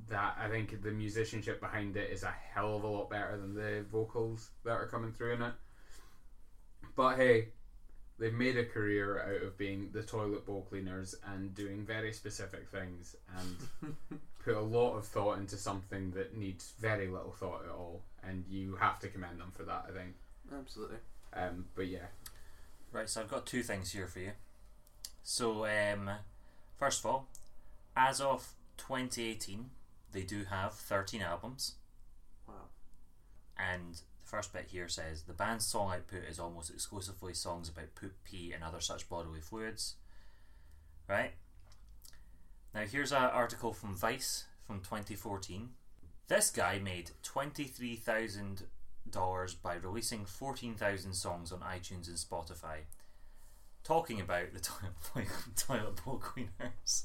that. 0.09 0.37
I 0.41 0.49
think 0.49 0.83
the 0.83 0.91
musicianship 0.91 1.61
behind 1.61 1.97
it 1.97 2.11
is 2.11 2.23
a 2.23 2.35
hell 2.55 2.77
of 2.77 2.85
a 2.85 2.89
lot 2.89 3.11
better 3.11 3.37
than 3.37 3.55
the 3.55 3.85
vocals 3.91 4.51
that 4.65 4.73
are 4.73 4.87
coming 4.87 5.13
through 5.13 5.35
in 5.35 5.43
it. 5.43 5.53
But 6.95 7.17
hey, 7.17 7.49
they've 8.19 8.33
made 8.33 8.57
a 8.57 8.65
career 8.65 9.21
out 9.21 9.47
of 9.47 9.59
being 9.59 9.91
the 9.93 10.03
toilet 10.03 10.47
bowl 10.47 10.67
cleaners 10.69 11.15
and 11.35 11.55
doing 11.55 11.85
very 11.85 12.13
specific 12.13 12.69
things 12.69 13.17
and 13.39 13.97
put 14.45 14.57
a 14.57 14.61
lot 14.61 14.97
of 14.97 15.07
thought 15.07 15.39
into 15.39 15.57
something 15.57 16.11
that 16.13 16.37
needs 16.37 16.73
very 16.81 17.09
little 17.09 17.33
thought 17.33 17.65
at 17.65 17.71
all. 17.71 18.03
And 18.23 18.45
you 18.49 18.77
have 18.77 18.99
to 19.01 19.09
commend 19.09 19.41
them 19.41 19.53
for 19.55 19.65
that, 19.65 19.87
I 19.89 19.93
think. 19.93 20.15
Absolutely. 20.53 20.99
Um, 21.35 21.67
but 21.75 21.89
yeah, 21.89 22.07
Right, 22.97 23.11
so 23.11 23.21
I've 23.21 23.29
got 23.29 23.45
two 23.45 23.63
things 23.63 23.93
here 23.93 24.07
for 24.07 24.21
you. 24.21 24.33
So, 25.23 25.67
um, 25.67 26.09
first 26.78 27.00
of 27.00 27.06
all, 27.06 27.28
as 27.97 28.21
of 28.21 28.54
2018, 28.76 29.71
they 30.12 30.23
do 30.23 30.45
have 30.45 30.75
13 30.75 31.23
albums, 31.23 31.75
Wow. 32.47 32.68
and 33.56 33.95
the 33.97 34.02
first 34.25 34.52
bit 34.52 34.67
here 34.69 34.89
says 34.89 35.23
the 35.23 35.32
band's 35.32 35.67
song 35.67 35.93
output 35.93 36.25
is 36.25 36.39
almost 36.39 36.71
exclusively 36.71 37.34
songs 37.34 37.69
about 37.69 37.95
poop, 37.95 38.15
pee, 38.25 38.52
and 38.52 38.62
other 38.65 38.80
such 38.80 39.08
bodily 39.08 39.41
fluids. 39.41 39.97
Right? 41.08 41.34
Now, 42.75 42.82
here's 42.82 43.12
an 43.12 43.23
article 43.23 43.73
from 43.73 43.97
Vice 43.97 44.45
from 44.67 44.80
2014. 44.80 45.71
This 46.28 46.50
guy 46.50 46.78
made 46.80 47.12
$23,000 47.23 49.54
by 49.62 49.75
releasing 49.76 50.26
14,000 50.26 51.15
songs 51.15 51.52
on 51.52 51.60
iTunes 51.60 52.08
and 52.08 52.17
Spotify. 52.17 52.80
Talking 53.87 54.21
about 54.21 54.53
the 54.53 54.59
toilet, 54.59 55.29
toilet 55.57 56.05
bowl 56.05 56.17
cleaners. 56.19 57.05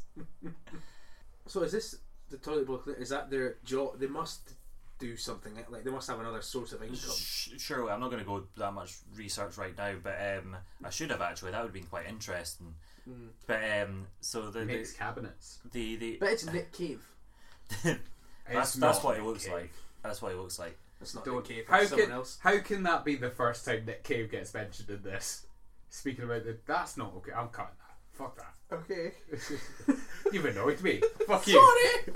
So 1.46 1.62
is 1.62 1.72
this 1.72 1.96
the 2.30 2.38
toilet 2.38 2.65
bowl? 2.65 2.78
cleaner? 2.78 3.00
Is 3.00 3.10
that 3.10 3.30
their 3.30 3.58
job? 3.63 4.00
They 4.00 4.08
must 4.08 4.54
do 4.98 5.15
something 5.15 5.54
like 5.70 5.84
they 5.84 5.91
must 5.91 6.10
have 6.10 6.20
another 6.20 6.41
source 6.41 6.74
of 6.74 6.82
income. 6.82 6.98
Sh- 7.15 7.50
Surely, 7.58 7.91
I'm 7.91 8.00
not 8.00 8.10
going 8.10 8.24
to 8.24 8.28
go 8.28 8.44
that 8.58 8.72
much 8.74 8.96
research 9.15 9.58
right 9.58 9.78
now, 9.78 9.94
but 10.02 10.15
um, 10.39 10.56
I 10.84 10.89
should 10.89 11.12
have 11.12 11.22
actually. 11.22 11.52
That 11.52 11.60
would 11.60 11.67
have 11.67 11.74
been 11.74 11.84
quite 11.84 12.08
interesting. 12.08 12.74
Mm. 13.08 13.28
But 13.46 13.60
um, 13.84 14.08
so 14.22 14.50
the 14.50 14.65
makes 14.65 14.94
the 14.94 14.98
cabinets. 14.98 15.60
the, 15.72 15.96
the 15.98 16.17
But 16.20 16.30
it's 16.30 16.46
Nick 16.52 16.72
Cave. 16.74 17.04
that's 17.84 18.00
that's 18.48 18.76
not 18.78 19.04
what 19.04 19.17
it 19.17 19.24
looks 19.24 19.46
Cave. 19.46 19.54
like. 19.54 19.74
That's 20.02 20.20
what 20.22 20.32
it 20.32 20.38
looks 20.39 20.58
like. 20.58 20.78
That's 21.00 21.13
not 21.13 21.26
Don't- 21.26 21.36
Nick 21.36 21.46
Cave. 21.46 21.65
How 21.67 21.84
someone 21.86 22.08
can 22.08 22.15
else. 22.15 22.39
how 22.41 22.60
can 22.60 22.82
that 22.84 23.06
be 23.06 23.15
the 23.17 23.30
first 23.30 23.65
time 23.65 23.86
Nick 23.86 24.04
Cave 24.04 24.32
gets 24.32 24.52
mentioned 24.54 24.89
in 24.89 25.02
this? 25.04 25.46
Speaking 25.93 26.23
about 26.23 26.45
the 26.45 26.58
that's 26.65 26.95
not 26.97 27.13
okay. 27.17 27.32
I'm 27.34 27.49
cutting 27.49 27.75
that. 27.77 27.97
Fuck 28.17 28.38
that. 28.38 28.54
Okay. 28.73 29.12
You've 30.32 30.45
annoyed 30.45 30.82
me. 30.82 31.01
Fuck 31.27 31.45
you. 31.47 31.54
Sorry. 31.54 32.15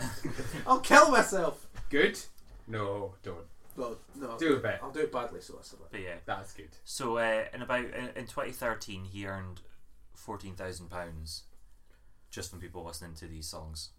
I'll 0.66 0.80
kill 0.80 1.12
myself. 1.12 1.68
Good. 1.90 2.18
No, 2.68 3.14
don't. 3.22 3.46
Well, 3.76 3.98
no. 4.16 4.38
Do 4.38 4.56
a 4.56 4.60
bit. 4.60 4.80
I'll 4.82 4.92
do 4.92 5.02
it 5.02 5.12
badly, 5.12 5.42
so 5.42 5.54
that's 5.56 5.74
a 5.74 5.76
bit. 5.76 5.88
But 5.92 6.02
yeah. 6.02 6.16
That's 6.26 6.54
good. 6.54 6.70
So 6.86 7.18
uh, 7.18 7.44
in 7.54 7.62
about 7.62 7.84
in, 7.84 8.10
in 8.16 8.26
2013, 8.28 9.04
he 9.04 9.28
earned 9.28 9.60
fourteen 10.14 10.56
thousand 10.56 10.90
pounds 10.90 11.44
just 12.32 12.50
from 12.50 12.60
people 12.62 12.84
listening 12.86 13.16
to 13.16 13.28
these 13.28 13.48
songs. 13.48 13.90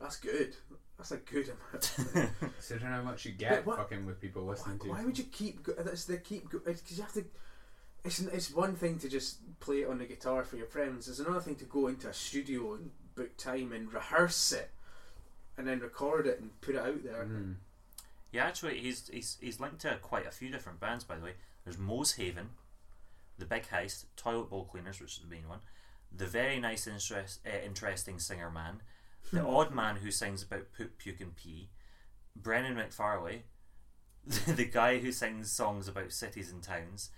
That's 0.00 0.16
good. 0.16 0.54
That's 0.96 1.10
a 1.10 1.16
good 1.16 1.50
amount. 1.50 2.30
Considering 2.54 2.92
how 2.92 3.02
much 3.02 3.24
you 3.24 3.32
get 3.32 3.50
But 3.50 3.66
what- 3.66 3.76
fucking 3.78 4.06
with 4.06 4.20
people 4.20 4.44
why, 4.44 4.52
listening 4.52 4.78
to. 4.78 4.88
why 4.90 5.04
would 5.04 5.18
you 5.18 5.24
keep? 5.24 5.64
Go- 5.64 5.74
that's 5.76 6.04
they 6.04 6.18
keep 6.18 6.48
because 6.50 6.82
you 6.96 7.02
have 7.02 7.12
to. 7.14 7.24
It's 8.04 8.20
it's 8.20 8.54
one 8.54 8.74
thing 8.76 8.98
to 9.00 9.08
just 9.08 9.38
play 9.60 9.82
it 9.82 9.88
on 9.88 9.98
the 9.98 10.06
guitar 10.06 10.44
for 10.44 10.56
your 10.56 10.66
friends. 10.66 11.08
It's 11.08 11.18
another 11.18 11.40
thing 11.40 11.56
to 11.56 11.64
go 11.64 11.86
into 11.86 12.08
a 12.08 12.14
studio 12.14 12.74
and 12.74 12.90
book 13.14 13.36
time 13.36 13.72
and 13.72 13.92
rehearse 13.92 14.52
it, 14.52 14.70
and 15.58 15.66
then 15.66 15.80
record 15.80 16.26
it 16.26 16.40
and 16.40 16.58
put 16.60 16.76
it 16.76 16.80
out 16.80 17.02
there. 17.04 17.26
Mm. 17.30 17.56
Yeah, 18.32 18.46
actually, 18.46 18.78
he's 18.78 19.08
he's 19.08 19.36
he's 19.40 19.60
linked 19.60 19.80
to 19.80 19.98
quite 20.00 20.26
a 20.26 20.30
few 20.30 20.50
different 20.50 20.80
bands. 20.80 21.04
By 21.04 21.16
the 21.16 21.24
way, 21.24 21.34
there's 21.64 21.78
Moe's 21.78 22.12
Haven, 22.12 22.50
The 23.38 23.44
Big 23.44 23.68
Heist, 23.68 24.06
Toilet 24.16 24.50
Bowl 24.50 24.64
Cleaners, 24.64 25.00
which 25.00 25.16
is 25.16 25.22
the 25.22 25.34
main 25.34 25.48
one, 25.48 25.60
the 26.14 26.26
very 26.26 26.58
nice, 26.58 26.86
interest, 26.86 27.40
uh, 27.46 27.64
interesting 27.64 28.18
singer 28.18 28.50
man, 28.50 28.82
the 29.32 29.44
odd 29.44 29.74
man 29.74 29.96
who 29.96 30.10
sings 30.10 30.42
about 30.42 30.72
poop, 30.76 30.98
puke, 30.98 31.20
and 31.20 31.36
pee, 31.36 31.68
Brennan 32.36 32.76
McFarley, 32.76 33.42
the 34.46 34.64
guy 34.64 34.98
who 34.98 35.12
sings 35.12 35.50
songs 35.50 35.88
about 35.88 36.12
cities 36.12 36.50
and 36.50 36.62
towns, 36.62 37.10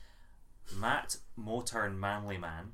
Matt 0.77 1.16
Moturn 1.38 1.98
Manly 1.98 2.38
Man, 2.38 2.72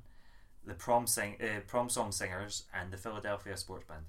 the 0.66 0.74
prom 0.74 1.06
sing 1.06 1.36
uh, 1.40 1.60
prom 1.66 1.88
song 1.88 2.12
singers, 2.12 2.64
and 2.74 2.92
the 2.92 2.96
Philadelphia 2.96 3.56
Sports 3.56 3.84
Band. 3.86 4.04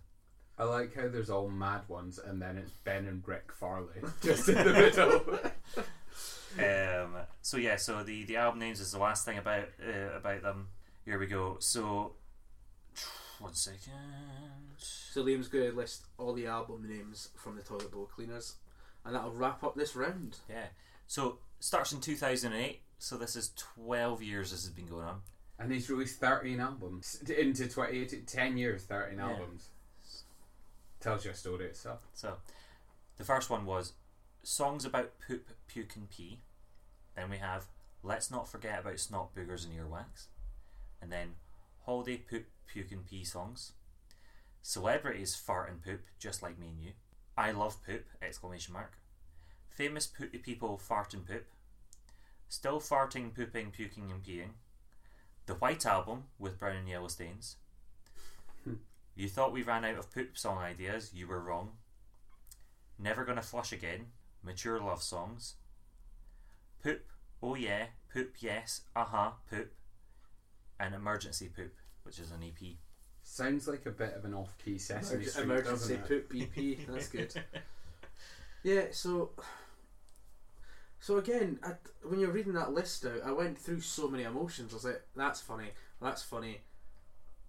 I 0.59 0.65
like 0.65 0.93
how 0.93 1.07
there's 1.07 1.29
all 1.29 1.47
mad 1.47 1.83
ones 1.87 2.19
and 2.19 2.41
then 2.41 2.57
it's 2.57 2.71
Ben 2.83 3.07
and 3.07 3.25
Rick 3.25 3.53
Farley 3.53 4.01
just 4.21 4.49
in 4.49 4.55
the 4.55 4.73
middle. 4.73 5.21
um, 6.59 7.15
so 7.41 7.55
yeah, 7.55 7.77
so 7.77 8.03
the, 8.03 8.25
the 8.25 8.35
album 8.35 8.59
names 8.59 8.81
is 8.81 8.91
the 8.91 8.99
last 8.99 9.23
thing 9.23 9.37
about 9.37 9.69
uh, 9.81 10.17
about 10.17 10.41
them. 10.41 10.67
Here 11.05 11.17
we 11.17 11.27
go. 11.27 11.55
So 11.59 12.13
one 13.39 13.53
second. 13.53 13.93
So 14.77 15.23
Liam's 15.23 15.47
going 15.47 15.71
to 15.71 15.75
list 15.75 16.03
all 16.17 16.33
the 16.33 16.47
album 16.47 16.85
names 16.87 17.29
from 17.35 17.55
the 17.55 17.61
Toilet 17.61 17.91
Bowl 17.91 18.09
Cleaners, 18.13 18.55
and 19.05 19.15
that'll 19.15 19.31
wrap 19.31 19.63
up 19.63 19.75
this 19.75 19.95
round. 19.95 20.37
Yeah. 20.49 20.67
So 21.07 21.37
starts 21.61 21.93
in 21.93 22.01
two 22.01 22.15
thousand 22.15 22.51
and 22.51 22.61
eight. 22.61 22.81
So 22.99 23.17
this 23.17 23.35
is 23.35 23.51
twelve 23.55 24.21
years 24.21 24.51
this 24.51 24.63
has 24.65 24.71
been 24.73 24.85
going 24.87 25.05
on. 25.05 25.21
and 25.57 25.71
he's 25.73 25.89
released 25.89 26.19
13 26.21 26.59
albums. 26.61 27.15
Into 27.27 27.63
2018, 27.67 28.25
10 28.25 28.55
years, 28.57 28.83
13 28.85 29.17
Yeah. 29.17 29.27
albums. 29.29 29.69
Tells 31.01 31.25
you 31.25 31.31
a 31.31 31.33
story 31.33 31.65
itself. 31.65 31.99
So 32.13 32.37
the 33.17 33.25
first 33.25 33.49
one 33.49 33.65
was 33.65 33.91
songs 34.41 34.85
about 34.85 35.19
poop, 35.19 35.49
puke, 35.67 35.95
and 35.97 36.09
pee. 36.09 36.39
Then 37.15 37.29
we 37.29 37.37
have 37.39 37.67
let's 38.03 38.31
not 38.31 38.47
forget 38.49 38.79
about 38.79 38.99
snot 38.99 39.35
boogers 39.35 39.65
and 39.65 39.73
earwax, 39.77 40.27
and 41.01 41.11
then 41.11 41.35
holiday 41.85 42.17
poop, 42.17 42.45
puke, 42.65 42.91
and 42.93 43.05
pee 43.05 43.25
songs. 43.25 43.73
Celebrities 44.61 45.35
fart 45.35 45.69
and 45.69 45.81
poop, 45.83 46.05
just 46.19 46.41
like 46.41 46.57
me 46.57 46.69
and 46.69 46.81
you. 46.81 46.93
I 47.37 47.51
love 47.51 47.83
poop! 47.85 48.05
Exclamation 48.21 48.73
mark. 48.73 48.97
Famous 49.69 50.07
poopy 50.07 50.37
people 50.37 50.77
fart 50.77 51.13
and 51.13 51.25
poop. 51.27 51.45
Still 52.49 52.79
farting, 52.79 53.33
pooping, 53.33 53.71
puking, 53.71 54.11
and 54.11 54.23
peeing. 54.23 54.49
The 55.45 55.53
White 55.55 55.85
Album 55.85 56.23
with 56.37 56.59
brown 56.59 56.75
and 56.77 56.89
yellow 56.89 57.07
stains. 57.07 57.55
Hmm. 58.63 58.73
you 59.15 59.29
thought 59.29 59.53
we 59.53 59.63
ran 59.63 59.85
out 59.85 59.97
of 59.97 60.11
poop 60.11 60.37
song 60.37 60.57
ideas? 60.57 61.11
You 61.13 61.27
were 61.27 61.39
wrong. 61.39 61.71
Never 62.97 63.23
Gonna 63.23 63.41
Flush 63.41 63.71
Again, 63.71 64.07
Mature 64.43 64.79
Love 64.79 65.01
Songs, 65.01 65.55
Poop, 66.83 67.01
Oh 67.41 67.55
Yeah, 67.55 67.85
Poop 68.13 68.35
Yes, 68.39 68.81
Aha, 68.95 69.35
Poop, 69.49 69.71
and 70.79 70.93
Emergency 70.93 71.49
Poop, 71.55 71.73
which 72.03 72.19
is 72.19 72.31
an 72.31 72.43
EP. 72.43 72.75
Sounds 73.23 73.67
like 73.67 73.85
a 73.85 73.91
bit 73.91 74.13
of 74.15 74.25
an 74.25 74.33
off-key 74.33 74.77
Sesame 74.77 75.23
Street, 75.23 75.43
Emergency 75.43 75.95
doesn't 75.97 76.11
it? 76.11 76.29
poop 76.29 76.33
BP. 76.33 76.87
That's 76.87 77.07
good. 77.07 77.33
Yeah, 78.61 78.87
so 78.91 79.29
so 80.99 81.17
again, 81.17 81.59
I, 81.63 81.71
when 82.03 82.19
you're 82.19 82.31
reading 82.31 82.53
that 82.53 82.73
list 82.73 83.05
out, 83.05 83.21
I 83.25 83.31
went 83.31 83.57
through 83.57 83.81
so 83.81 84.07
many 84.07 84.23
emotions. 84.23 84.71
I 84.73 84.75
was 84.75 84.85
like, 84.85 85.01
"That's 85.15 85.41
funny, 85.41 85.69
that's 86.01 86.21
funny." 86.23 86.59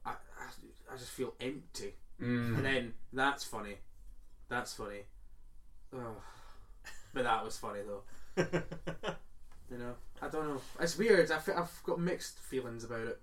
I, 0.06 0.10
I, 0.10 0.94
I 0.94 0.96
just 0.96 1.10
feel 1.10 1.34
empty, 1.40 1.94
and 2.18 2.56
Mm. 2.56 2.62
then 2.62 2.94
that's 3.12 3.44
funny, 3.44 3.76
that's 4.48 4.74
funny. 4.74 5.00
Oh, 5.94 6.16
but 7.12 7.24
that 7.24 7.44
was 7.44 7.58
funny 7.58 7.80
though. 7.86 8.02
You 9.70 9.78
know, 9.78 9.94
I 10.20 10.26
don't 10.28 10.48
know. 10.48 10.60
It's 10.80 10.98
weird. 10.98 11.30
I 11.30 11.38
fe- 11.38 11.52
I've 11.52 11.80
got 11.84 12.00
mixed 12.00 12.40
feelings 12.40 12.82
about 12.82 13.06
it, 13.06 13.20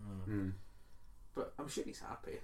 Mm. 0.00 0.32
Mm. 0.32 0.52
but 1.34 1.52
I'm 1.58 1.66
sure 1.68 1.82
he's 1.82 1.98
happy. 1.98 2.38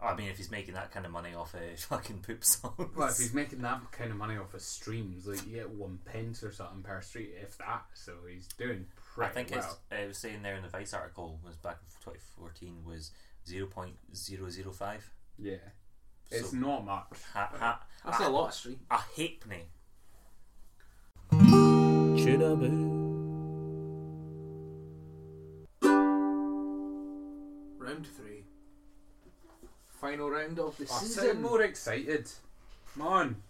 I 0.00 0.14
mean, 0.14 0.28
if 0.28 0.36
he's 0.36 0.50
making 0.50 0.74
that 0.74 0.92
kind 0.92 1.04
of 1.06 1.10
money 1.12 1.34
off 1.34 1.54
a 1.54 1.76
fucking 1.76 2.18
poop 2.20 2.44
song. 2.44 2.90
Well, 2.96 3.08
if 3.08 3.18
he's 3.18 3.34
making 3.34 3.62
that 3.62 3.80
kind 3.90 4.10
of 4.12 4.16
money 4.16 4.36
off 4.36 4.54
of 4.54 4.60
streams, 4.62 5.26
like 5.26 5.44
you 5.46 5.56
get 5.56 5.70
one 5.70 5.98
pence 6.04 6.42
or 6.44 6.52
something 6.52 6.82
per 6.82 7.00
street, 7.00 7.30
if 7.42 7.58
that. 7.58 7.82
So 7.94 8.12
he's 8.32 8.46
doing 8.46 8.86
I 8.88 9.00
pretty 9.26 9.34
think 9.34 9.50
well. 9.50 9.78
it's, 9.90 10.00
it 10.02 10.06
was 10.08 10.18
saying 10.18 10.42
there 10.42 10.54
in 10.54 10.62
the 10.62 10.68
Vice 10.68 10.94
article 10.94 11.40
was 11.44 11.56
back 11.56 11.78
in 11.82 12.12
2014 12.12 12.84
was 12.86 13.10
0.005. 13.46 14.98
yeah, 15.38 15.54
it's 16.30 16.50
So- 16.50 16.56
not 16.56 16.84
much. 16.84 17.06
Ha, 17.32 17.50
ha, 17.58 17.82
That's 18.04 18.20
a 18.20 18.28
lot 18.28 18.48
of 18.48 18.54
stream. 18.54 18.78
a 18.90 18.98
halfpenny. 18.98 19.64
Round 27.78 28.06
three. 28.06 28.37
Final 30.00 30.30
round 30.30 30.58
of 30.60 30.76
the 30.78 30.86
Oh, 30.90 30.98
season. 31.00 31.24
sound 31.24 31.42
more 31.42 31.62
excited. 31.62 32.30
Come 32.94 33.06
on, 33.06 33.42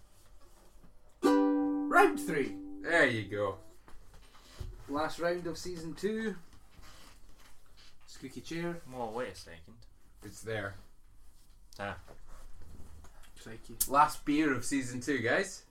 Round 1.23 2.19
three. 2.19 2.55
there 2.81 3.07
you 3.07 3.23
go. 3.29 3.57
Last 4.87 5.19
round 5.19 5.45
of 5.47 5.57
season 5.57 5.93
two. 5.93 6.35
Squeaky 8.07 8.41
chair. 8.41 8.77
Well, 8.91 9.11
wait 9.11 9.29
a 9.33 9.35
second. 9.35 9.75
It's 10.23 10.41
there. 10.41 10.75
Ah, 11.79 11.97
Crikey. 13.43 13.75
Last 13.87 14.25
beer 14.25 14.51
of 14.53 14.65
season 14.65 15.01
two, 15.01 15.19
guys. 15.19 15.63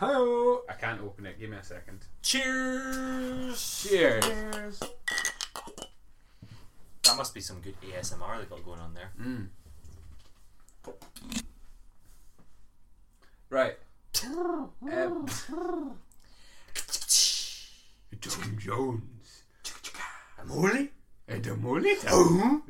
Hello. 0.00 0.62
I 0.68 0.72
can't 0.74 1.00
open 1.02 1.26
it. 1.26 1.38
Give 1.38 1.50
me 1.50 1.56
a 1.58 1.62
second. 1.64 2.00
cheers! 2.22 3.86
Cheers. 3.88 4.24
Cheers. 4.24 4.80
That 7.02 7.16
must 7.16 7.34
be 7.34 7.40
some 7.40 7.60
good 7.60 7.74
ASMR 7.82 8.38
they 8.38 8.44
got 8.46 8.64
going 8.64 8.80
on 8.80 8.94
there. 8.94 9.10
Mm. 9.20 9.48
Right. 13.50 13.76
Um, 14.24 14.70
Tom 18.20 18.58
Jones. 18.58 19.42
Molly? 20.46 20.90
And 21.26 21.46
a 21.46 21.56
mullet. 21.56 21.98
Oh, 22.08 22.62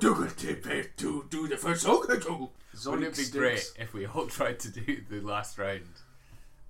do 0.00 0.14
good 0.14 0.36
to 0.38 0.82
to 0.96 1.24
do 1.30 1.48
the 1.48 1.56
first 1.56 1.82
song. 1.82 2.04
Wouldn't 2.08 3.04
it 3.04 3.16
be 3.16 3.38
great 3.38 3.72
if 3.78 3.94
we 3.94 4.06
all 4.06 4.26
tried 4.38 4.58
to 4.60 4.70
do 4.70 5.02
the 5.08 5.20
last 5.20 5.58
round 5.58 5.82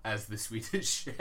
as 0.05 0.27
the 0.27 0.38
Swedish 0.38 0.88
chef? 1.05 1.14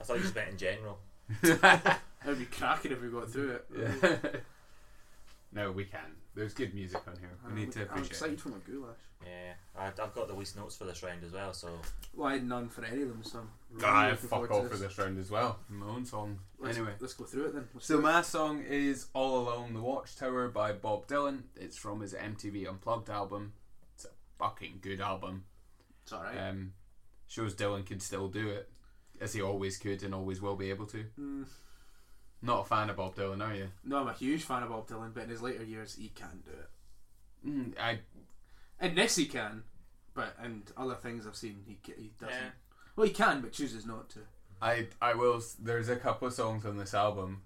I 0.00 0.04
thought 0.04 0.16
you 0.16 0.22
just 0.22 0.34
meant 0.34 0.50
in 0.50 0.58
general. 0.58 0.98
That 2.26 2.30
would 2.30 2.38
be 2.40 2.46
cracking 2.46 2.90
if 2.90 3.00
we 3.00 3.08
got 3.08 3.30
through 3.30 3.50
it. 3.52 3.64
Yeah. 4.02 4.16
no, 5.52 5.70
we 5.70 5.84
can. 5.84 6.00
There's 6.36 6.54
good 6.54 6.74
music 6.74 7.00
on 7.08 7.16
here. 7.18 7.30
We 7.48 7.60
need 7.60 7.72
to 7.72 7.80
I'm 7.80 7.86
appreciate 7.86 8.10
excited 8.10 8.34
it. 8.34 8.40
for 8.40 8.48
my 8.50 8.56
goulash. 8.66 8.96
Yeah, 9.24 9.54
I, 9.76 9.86
I've 9.86 10.14
got 10.14 10.28
the 10.28 10.34
least 10.34 10.54
notes 10.56 10.76
for 10.76 10.84
this 10.84 11.02
round 11.02 11.24
as 11.24 11.32
well, 11.32 11.52
so 11.54 11.70
Well, 12.14 12.28
I 12.28 12.32
had 12.34 12.46
none 12.46 12.68
for 12.68 12.84
any 12.84 13.02
of 13.02 13.08
them, 13.08 13.22
so 13.24 13.38
I'm 13.38 13.48
really 13.72 13.86
I 13.88 14.10
looking 14.10 14.28
fuck 14.28 14.50
all 14.50 14.62
to 14.62 14.68
for 14.68 14.76
this 14.76 14.98
round 14.98 15.18
as 15.18 15.30
well. 15.30 15.58
My 15.70 15.86
own 15.86 16.04
song. 16.04 16.38
Let's, 16.58 16.76
Anyway. 16.76 16.92
let's 17.00 17.14
go 17.14 17.24
through 17.24 17.46
it 17.46 17.54
then. 17.54 17.68
Let's 17.72 17.86
So 17.86 17.94
do 17.94 18.00
it. 18.00 18.02
my 18.02 18.20
song 18.20 18.62
is 18.68 19.06
All 19.14 19.40
Along 19.48 19.72
the 19.72 19.80
Watchtower 19.80 20.48
by 20.48 20.72
Bob 20.72 21.06
Dylan. 21.08 21.44
It's 21.56 21.78
from 21.78 22.00
his 22.02 22.12
MTV 22.12 22.68
Unplugged 22.68 23.08
album. 23.08 23.54
It's 23.94 24.04
a 24.04 24.08
fucking 24.38 24.80
good 24.82 25.00
album. 25.00 25.44
it's 26.02 26.12
alright. 26.12 26.36
Um, 26.38 26.72
shows 27.26 27.54
Dylan 27.54 27.86
can 27.86 27.98
still 27.98 28.28
do 28.28 28.50
it, 28.50 28.68
as 29.22 29.32
he 29.32 29.40
always 29.40 29.78
could 29.78 30.02
and 30.02 30.14
always 30.14 30.42
will 30.42 30.56
be 30.56 30.68
able 30.68 30.86
to. 30.88 31.04
Mm, 31.18 31.46
Not 32.46 32.60
a 32.60 32.64
fan 32.64 32.88
of 32.90 32.96
Bob 32.96 33.16
Dylan, 33.16 33.46
are 33.46 33.54
you? 33.54 33.68
no, 33.84 33.98
I'm 33.98 34.08
a 34.08 34.12
huge 34.12 34.44
fan 34.44 34.62
of 34.62 34.68
Bob 34.70 34.86
Dylan, 34.88 35.12
but 35.12 35.24
in 35.24 35.30
his 35.30 35.42
later 35.42 35.64
years, 35.64 35.96
he 35.96 36.08
can't 36.08 36.44
do 36.44 36.52
it. 36.52 37.48
Mm, 37.48 37.78
I 37.78 37.98
And 38.80 38.96
this 38.96 39.16
he 39.16 39.26
can, 39.26 39.64
but 40.14 40.34
and 40.40 40.70
other 40.76 40.94
things 40.94 41.26
I've 41.26 41.36
seen, 41.36 41.62
he 41.66 41.78
he 41.96 42.12
doesn't. 42.20 42.34
Yeah. 42.34 42.50
Well, 42.94 43.06
he 43.06 43.12
can, 43.12 43.40
but 43.40 43.52
chooses 43.52 43.84
not 43.84 44.08
to. 44.10 44.20
I 44.62 44.86
I 45.02 45.14
will. 45.14 45.42
There's 45.60 45.88
a 45.88 45.96
couple 45.96 46.28
of 46.28 46.34
songs 46.34 46.64
on 46.64 46.76
this 46.78 46.94
album. 46.94 47.42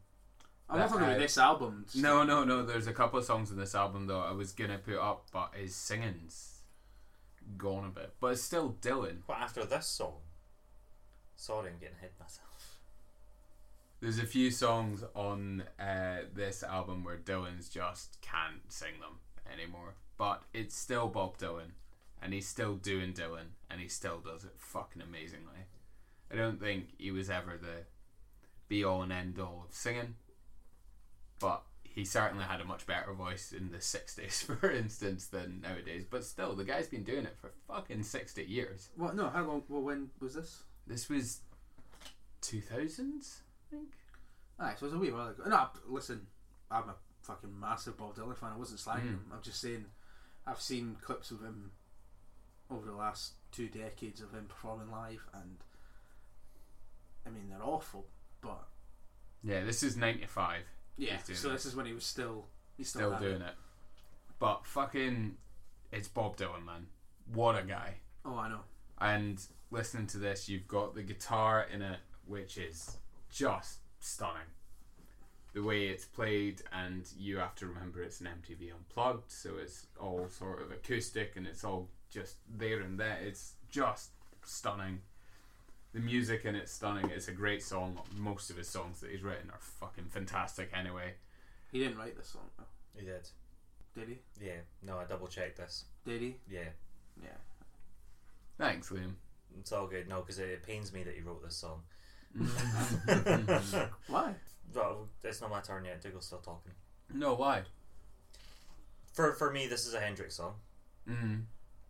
I'm 0.69 0.79
not 0.79 0.89
talking 0.91 1.05
I- 1.05 1.09
about 1.11 1.19
this 1.21 1.37
album. 1.39 1.85
just- 1.91 1.97
No, 2.03 2.23
no, 2.23 2.45
no. 2.45 2.65
There's 2.65 2.87
a 2.87 2.93
couple 2.93 3.19
of 3.19 3.25
songs 3.25 3.51
on 3.51 3.57
this 3.57 3.75
album 3.75 4.07
though 4.07 4.21
I 4.21 4.31
was 4.33 4.53
gonna 4.53 4.79
put 4.79 4.99
up, 4.99 5.27
but 5.33 5.53
his 5.55 5.75
singing's 5.75 6.61
gone 7.57 7.87
a 7.87 7.89
bit. 7.89 8.15
But 8.21 8.33
it's 8.35 8.43
still 8.43 8.77
Dylan. 8.81 9.23
But 9.27 9.39
after 9.39 9.65
this 9.65 9.87
song, 9.87 10.21
sorry, 11.37 11.71
I'm 11.71 11.79
getting 11.79 11.97
ahead 11.97 12.11
of 12.15 12.21
myself. 12.21 12.47
There's 14.01 14.19
a 14.19 14.27
few 14.27 14.51
songs 14.51 15.05
on 15.15 15.65
uh, 15.79 16.21
this 16.35 16.63
album 16.63 17.05
where 17.05 17.19
Dylan's 17.19 17.69
just 17.69 18.19
can't 18.23 18.63
sing 18.69 18.95
them 19.01 19.19
anymore. 19.53 19.95
But 20.17 20.43
it's 20.55 20.75
still 20.75 21.09
Bob 21.09 21.39
Dylan, 21.39 21.73
and 22.23 22.33
he's 22.33 22.49
still 22.49 22.77
doing 22.77 23.13
Dylan, 23.13 23.53
and 23.71 23.81
he 23.81 23.89
still 23.89 24.19
does 24.19 24.45
it 24.45 24.55
fucking 24.57 25.03
amazingly. 25.03 25.67
I 26.33 26.37
don't 26.37 26.61
think 26.61 26.89
he 26.99 27.11
was 27.11 27.29
ever 27.29 27.59
the 27.61 27.85
be 28.69 28.85
all 28.85 29.03
and 29.03 29.13
end 29.13 29.39
all 29.39 29.65
of 29.69 29.75
singing, 29.75 30.15
but 31.39 31.63
he 31.83 32.05
certainly 32.05 32.45
had 32.45 32.61
a 32.61 32.65
much 32.65 32.87
better 32.87 33.13
voice 33.13 33.53
in 33.53 33.71
the 33.71 33.79
60s, 33.79 34.45
for 34.45 34.71
instance, 34.71 35.27
than 35.27 35.61
nowadays. 35.61 36.05
But 36.09 36.25
still, 36.25 36.55
the 36.55 36.65
guy's 36.65 36.89
been 36.89 37.03
doing 37.03 37.25
it 37.25 37.37
for 37.39 37.51
fucking 37.67 38.05
60 38.05 38.45
years. 38.45 38.89
What? 38.97 39.17
No. 39.17 39.29
How 39.29 39.45
long? 39.45 39.65
Well, 39.69 39.83
when 39.83 40.11
was 40.21 40.35
this? 40.35 40.63
This 40.87 41.09
was 41.09 41.41
2000s, 42.43 43.41
I 43.41 43.50
think. 43.71 43.89
Aye, 44.59 44.75
so 44.79 44.87
it 44.87 44.89
was 44.89 44.95
a 44.95 44.99
wee 44.99 45.11
while 45.11 45.29
ago. 45.29 45.43
No, 45.47 45.69
listen, 45.89 46.27
I'm 46.71 46.89
a 46.89 46.95
fucking 47.23 47.59
massive 47.59 47.97
Bob 47.97 48.15
Dylan 48.17 48.37
fan. 48.37 48.53
I 48.53 48.57
wasn't 48.59 48.81
slagging 48.81 49.03
Mm. 49.07 49.25
him. 49.25 49.33
I'm 49.33 49.43
just 49.43 49.61
saying, 49.61 49.87
I've 50.47 50.61
seen 50.61 50.97
clips 51.01 51.31
of 51.31 51.41
him 51.43 51.73
over 52.71 52.87
the 52.87 52.97
last 52.97 53.35
two 53.53 53.69
decades 53.69 54.21
of 54.21 54.33
him 54.33 54.47
performing 54.47 54.91
live, 54.91 55.29
and 55.35 55.59
I 57.27 57.31
mean 57.31 57.49
they're 57.51 57.63
awful. 57.63 58.07
But 58.41 58.69
Yeah, 59.43 59.65
this 59.65 59.83
is 59.83 59.97
95. 59.97 60.65
yeah, 60.97 61.19
so 61.23 61.51
this 61.51 61.67
is 61.67 61.75
when 61.75 61.87
he 61.87 61.93
was 61.93 62.05
still 62.05 62.49
he's 62.77 62.89
still, 62.91 63.01
Still 63.01 63.11
had 63.13 63.21
doing 63.23 63.43
it. 63.43 63.55
But 64.39 64.65
fucking, 64.67 65.37
it's 65.93 66.09
Bob 66.09 66.37
Dylan, 66.37 66.65
man. 66.65 66.89
What 67.27 67.57
a 67.59 67.63
guy. 67.63 68.01
Oh, 68.25 68.37
I 68.39 68.49
know. 68.49 68.65
And 68.99 69.45
listening 69.71 70.07
to 70.09 70.19
this, 70.19 70.49
you've 70.49 70.67
got 70.69 70.95
the 70.95 71.03
guitar 71.03 71.63
in 71.65 71.83
it, 71.83 72.01
which 72.27 72.57
is 72.57 72.97
just 73.31 73.79
stunning. 74.01 74.49
The 75.53 75.63
way 75.63 75.89
it's 75.89 76.05
played, 76.05 76.63
and 76.73 77.05
you 77.19 77.39
have 77.39 77.57
to 77.57 77.67
remember 77.67 78.03
it's 78.03 78.21
an 78.21 78.29
MTV 78.29 78.71
Unplugged, 78.73 79.31
so 79.31 79.51
it's 79.61 79.87
all 80.01 80.29
sort 80.29 80.63
of 80.63 80.71
acoustic 80.71 81.35
and 81.37 81.47
it's 81.47 81.65
all 81.65 81.89
just 82.09 82.37
there 82.49 82.81
and 82.81 82.99
there. 82.99 83.19
It's 83.23 83.55
just 83.71 84.11
stunning. 84.45 85.01
The 85.93 86.01
music 86.01 86.45
in 86.45 86.55
it's 86.55 86.73
stunning. 86.73 87.11
It's 87.11 87.27
a 87.27 87.33
great 87.33 87.65
song. 87.65 87.99
Most 88.17 88.51
of 88.51 88.57
his 88.57 88.69
songs 88.69 89.01
that 89.01 89.11
he's 89.11 89.23
written 89.23 89.51
are 89.51 89.59
fucking 89.59 90.05
fantastic 90.11 90.71
anyway. 90.73 91.15
He 91.73 91.81
didn't 91.81 91.99
write 91.99 92.17
this 92.17 92.29
song, 92.29 92.49
though. 92.57 92.65
He 92.95 93.07
did. 93.07 93.29
did 93.97 94.09
he? 94.09 94.45
Yeah. 94.45 94.61
No, 94.83 94.99
I 94.99 95.05
double 95.05 95.27
checked 95.27 95.57
this. 95.57 95.85
Did 96.05 96.21
he? 96.21 96.37
Yeah. 96.49 96.69
Yeah. 97.21 97.39
Thanks, 98.57 98.91
Liam. 98.91 99.15
It's 99.59 99.73
all 99.73 99.89
good. 99.89 100.09
No, 100.09 100.21
because 100.21 100.39
it 100.39 100.63
pains 100.65 100.93
me 100.93 101.03
that 101.03 101.15
he 101.15 101.23
wrote 101.23 101.43
this 101.43 101.57
song. 101.57 101.83
Why? 104.07 104.35
Well, 104.73 105.09
it's 105.25 105.41
not 105.41 105.51
my 105.51 105.59
turn 105.61 105.85
yet. 105.85 106.01
Dougal's 106.01 106.27
still 106.27 106.39
talking. 106.39 106.71
no, 107.13 107.35
why? 107.35 107.63
For 109.13 109.33
for 109.33 109.51
me, 109.51 109.67
this 109.67 109.85
is 109.85 109.95
a 109.95 110.01
Hendrix 110.01 110.37
song. 110.37 110.55
Mm. 111.09 111.43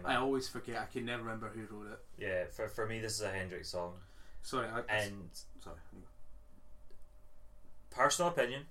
I 0.02 0.14
always 0.16 0.48
forget. 0.48 0.78
I 0.78 0.86
can 0.90 1.04
never 1.04 1.22
remember 1.22 1.50
who 1.50 1.60
wrote 1.76 1.92
it. 1.92 1.98
Yeah. 2.18 2.44
For 2.50 2.68
for 2.68 2.86
me, 2.86 3.00
this 3.00 3.12
is 3.16 3.20
a 3.20 3.30
Hendrix 3.30 3.68
song. 3.68 3.92
Sorry, 4.42 4.66
I, 4.66 4.80
And 4.90 5.28
sorry. 5.62 5.76
personal 7.90 8.30
opinion, 8.30 8.62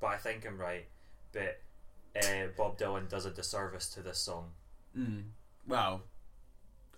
but 0.00 0.08
I 0.08 0.16
think 0.18 0.46
I'm 0.46 0.58
right. 0.58 0.84
But 1.32 1.60
uh, 2.22 2.48
Bob 2.58 2.78
Dylan 2.78 3.08
does 3.08 3.24
a 3.24 3.30
disservice 3.30 3.88
to 3.94 4.02
this 4.02 4.18
song. 4.18 4.50
Mm. 4.94 5.22
Well, 5.66 6.02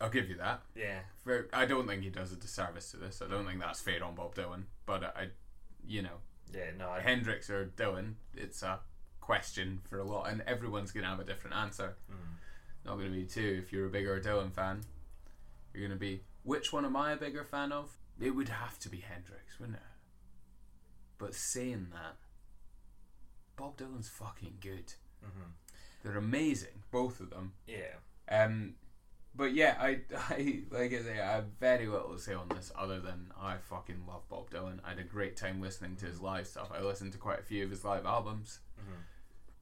I'll 0.01 0.11
give 0.11 0.29
you 0.29 0.37
that. 0.37 0.63
Yeah. 0.75 1.01
I 1.53 1.65
don't 1.67 1.87
think 1.87 2.03
he 2.03 2.11
does 2.11 2.33
a 2.33 2.37
disservice 2.37 2.91
to 2.93 2.97
this. 2.99 3.23
I 3.23 3.29
don't 3.29 3.47
think 3.47 3.61
that's 3.61 3.81
fair 3.81 4.03
on 4.05 4.15
Bob 4.15 4.35
Dylan. 4.35 4.65
But 4.85 5.05
I, 5.05 5.29
you 5.87 6.03
know, 6.03 6.19
Yeah. 6.55 6.71
No. 6.79 6.91
I, 6.91 7.01
Hendrix 7.01 7.49
or 7.51 7.67
Dylan, 7.77 8.15
it's 8.35 8.63
a 8.63 8.81
question 9.21 9.81
for 9.89 9.99
a 9.99 10.05
lot, 10.05 10.29
and 10.31 10.43
everyone's 10.43 10.93
gonna 10.93 11.09
have 11.09 11.21
a 11.21 11.25
different 11.25 11.57
answer. 11.57 11.97
Mm. 12.11 12.17
Not 12.85 12.97
gonna 12.99 13.11
be 13.11 13.25
two. 13.25 13.61
If 13.65 13.73
you're 13.73 13.87
a 13.87 13.91
bigger 13.91 14.21
Dylan 14.21 14.53
fan, 14.53 14.83
you're 15.75 15.87
gonna 15.89 15.99
be 15.99 16.23
which 16.45 16.73
one 16.73 16.85
am 16.85 16.95
I 16.97 17.13
a 17.13 17.17
bigger 17.17 17.43
fan 17.45 17.73
of? 17.73 17.97
It 18.21 18.31
would 18.31 18.49
have 18.49 18.79
to 18.81 18.89
be 18.89 18.99
Hendrix, 18.99 19.59
wouldn't 19.59 19.77
it? 19.79 19.83
But 21.19 21.35
saying 21.35 21.89
that, 21.93 22.17
Bob 23.57 23.77
Dylan's 23.79 24.09
fucking 24.09 24.59
good. 24.61 24.93
Mhm. 25.25 25.53
They're 26.03 26.17
amazing, 26.17 26.85
both 26.93 27.19
of 27.21 27.31
them. 27.31 27.55
Yeah. 27.67 27.95
Um, 28.31 28.77
but 29.37 29.53
yeah, 29.55 29.77
I, 29.81 30.01
I 30.31 30.63
like 30.71 30.93
I 30.93 31.03
say, 31.03 31.21
I 31.21 31.33
have 31.33 31.47
very 31.61 31.87
little 31.87 32.15
to 32.15 32.19
say 32.19 32.35
on 32.35 32.49
this 32.49 32.73
other 32.77 33.01
than 33.01 33.33
I 33.41 33.57
fucking 33.59 34.07
love 34.07 34.29
Bob 34.29 34.51
Dylan. 34.51 34.79
I 34.85 34.91
had 34.91 34.99
a 34.99 35.05
great 35.05 35.37
time 35.37 35.61
listening 35.61 35.97
to 35.97 36.07
his 36.07 36.21
live 36.21 36.47
stuff. 36.47 36.71
I 36.75 36.81
listened 36.83 37.13
to 37.13 37.19
quite 37.19 37.41
a 37.41 37.43
few 37.45 37.65
of 37.65 37.71
his 37.71 37.85
live 37.85 38.07
albums, 38.07 38.61
Mhm. 38.79 39.03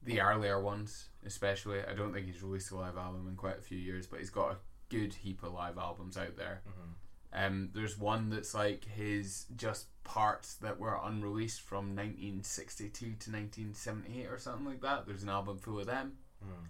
the 0.03 0.21
earlier 0.21 0.59
ones 0.61 1.09
especially. 1.25 1.83
I 1.83 1.93
don't 1.93 2.13
think 2.13 2.27
he's 2.27 2.43
released 2.43 2.71
a 2.71 2.75
live 2.77 2.97
album 2.97 3.27
in 3.27 3.35
quite 3.35 3.57
a 3.57 3.61
few 3.61 3.77
years, 3.79 4.05
but 4.07 4.19
he's 4.19 4.29
got 4.29 4.51
a 4.51 4.57
good 4.89 5.13
heap 5.15 5.41
of 5.43 5.53
live 5.53 5.77
albums 5.77 6.17
out 6.17 6.35
there. 6.37 6.61
Mhm. 6.67 6.93
Um, 7.33 7.69
there's 7.73 7.97
one 7.97 8.29
that's 8.29 8.53
like 8.53 8.85
his 8.85 9.45
just 9.55 9.87
parts 10.03 10.53
that 10.57 10.79
were 10.79 10.95
unreleased 11.03 11.59
from 11.61 11.95
1962 11.95 13.15
to 13.15 13.31
1978 13.31 14.27
or 14.27 14.37
something 14.37 14.65
like 14.65 14.81
that. 14.81 15.05
There's 15.07 15.23
an 15.23 15.29
album 15.29 15.57
full 15.57 15.79
of 15.79 15.87
them. 15.87 16.17
Mhm. 16.45 16.67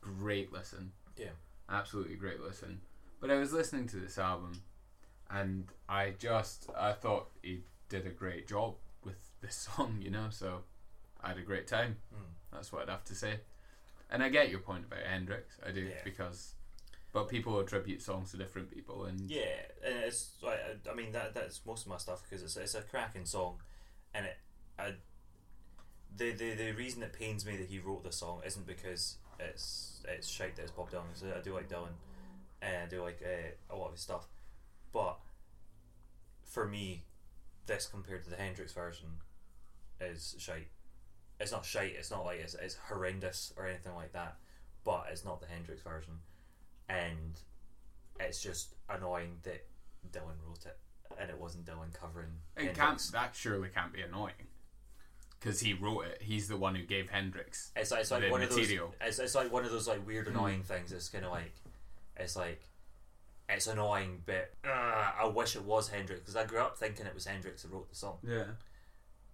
Great 0.00 0.50
listen. 0.52 0.92
Yeah. 1.16 1.32
Absolutely 1.68 2.16
great 2.16 2.40
listen. 2.40 2.80
But 3.20 3.30
I 3.30 3.36
was 3.38 3.52
listening 3.52 3.86
to 3.88 3.96
this 3.96 4.18
album, 4.18 4.52
and 5.30 5.66
I 5.88 6.14
just 6.18 6.68
I 6.78 6.92
thought 6.92 7.28
he 7.42 7.60
did 7.88 8.06
a 8.06 8.10
great 8.10 8.46
job 8.48 8.74
with 9.04 9.16
this 9.40 9.68
song, 9.76 9.98
you 10.00 10.10
know. 10.10 10.28
So 10.30 10.60
I 11.20 11.28
had 11.28 11.38
a 11.38 11.42
great 11.42 11.66
time. 11.66 11.96
Mm. 12.14 12.18
That's 12.52 12.72
what 12.72 12.82
I'd 12.82 12.88
have 12.90 13.04
to 13.06 13.14
say. 13.14 13.40
And 14.10 14.22
I 14.22 14.28
get 14.30 14.50
your 14.50 14.60
point 14.60 14.84
about 14.86 15.04
Hendrix. 15.04 15.58
I 15.66 15.70
do 15.70 15.82
Yeah. 15.82 15.94
because, 16.02 16.54
but 17.12 17.28
people 17.28 17.58
attribute 17.60 18.00
songs 18.00 18.30
to 18.30 18.36
different 18.38 18.70
people, 18.70 19.04
and 19.04 19.20
Yeah, 19.30 19.60
and 19.84 19.96
it's 19.98 20.36
like 20.42 20.60
I- 20.60 20.90
I 20.90 20.94
mean 20.94 21.12
that 21.12 21.34
that's 21.34 21.60
most 21.66 21.82
of 21.86 21.88
my 21.90 21.98
stuff 21.98 22.22
because 22.22 22.42
it's 22.42 22.56
it's 22.56 22.74
a 22.74 22.82
cracking 22.82 23.26
song, 23.26 23.60
and 24.14 24.26
it 24.26 24.36
I 24.78 24.94
the 26.16 26.32
the 26.32 26.54
the 26.54 26.72
reason 26.72 27.02
it 27.02 27.12
pains 27.12 27.44
me 27.44 27.56
that 27.56 27.66
he 27.68 27.78
wrote 27.78 28.02
the 28.04 28.12
song 28.12 28.40
isn't 28.46 28.66
because 28.66 29.16
it's 29.38 30.02
it's 30.08 30.26
shite 30.28 30.56
that 30.56 30.62
it's 30.62 30.72
Bob 30.72 30.90
Dylan. 30.90 31.08
'cause 31.12 31.24
I 31.24 31.40
do 31.40 31.54
like 31.54 31.68
Dylan, 31.68 31.92
and 32.62 32.76
I 32.82 32.86
do 32.86 33.02
like 33.02 33.20
uh, 33.24 33.74
a 33.74 33.76
lot 33.76 33.86
of 33.86 33.92
his 33.92 34.00
stuff, 34.00 34.26
but 34.92 35.18
for 36.44 36.66
me, 36.66 37.04
this 37.66 37.86
compared 37.86 38.24
to 38.24 38.30
the 38.30 38.36
Hendrix 38.36 38.72
version 38.72 39.20
is 40.00 40.34
shite. 40.38 40.68
It's 41.40 41.52
not 41.52 41.64
shite. 41.64 41.94
It's 41.94 42.10
not 42.10 42.24
like 42.24 42.40
it's 42.40 42.54
it's 42.54 42.76
horrendous 42.88 43.52
or 43.56 43.66
anything 43.66 43.94
like 43.94 44.12
that, 44.12 44.36
but 44.84 45.06
it's 45.10 45.24
not 45.24 45.40
the 45.40 45.46
Hendrix 45.46 45.82
version, 45.82 46.20
and 46.88 47.38
it's 48.18 48.42
just 48.42 48.74
annoying 48.88 49.38
that 49.44 49.66
Dylan 50.10 50.34
wrote 50.44 50.66
it 50.66 50.78
and 51.18 51.30
it 51.30 51.38
wasn't 51.38 51.64
Dylan 51.64 51.92
covering. 51.92 52.30
it 52.56 52.74
can't. 52.74 52.98
That 53.12 53.34
surely 53.34 53.68
can't 53.68 53.92
be 53.92 54.02
annoying. 54.02 54.48
Because 55.40 55.60
he 55.60 55.72
wrote 55.74 56.06
it. 56.06 56.18
He's 56.20 56.48
the 56.48 56.56
one 56.56 56.74
who 56.74 56.82
gave 56.82 57.10
Hendrix. 57.10 57.70
It's 57.76 57.90
like, 57.92 58.00
it's 58.00 58.10
like 58.10 58.22
the 58.22 58.30
one 58.30 58.42
of 58.42 58.50
material. 58.50 58.92
those. 59.00 59.08
It's, 59.08 59.18
it's 59.20 59.34
like 59.34 59.52
one 59.52 59.64
of 59.64 59.70
those 59.70 59.86
like 59.86 60.04
weird 60.06 60.26
annoying 60.26 60.62
things. 60.64 60.90
It's 60.92 61.08
kind 61.08 61.24
of 61.24 61.30
like, 61.30 61.54
it's 62.16 62.34
like, 62.34 62.60
it's 63.48 63.66
annoying, 63.66 64.22
but 64.26 64.50
uh, 64.66 65.12
I 65.22 65.26
wish 65.26 65.54
it 65.56 65.64
was 65.64 65.88
Hendrix 65.88 66.20
because 66.20 66.36
I 66.36 66.44
grew 66.44 66.58
up 66.58 66.76
thinking 66.76 67.06
it 67.06 67.14
was 67.14 67.24
Hendrix 67.24 67.62
who 67.62 67.68
wrote 67.70 67.88
the 67.88 67.94
song, 67.96 68.18
Yeah. 68.22 68.44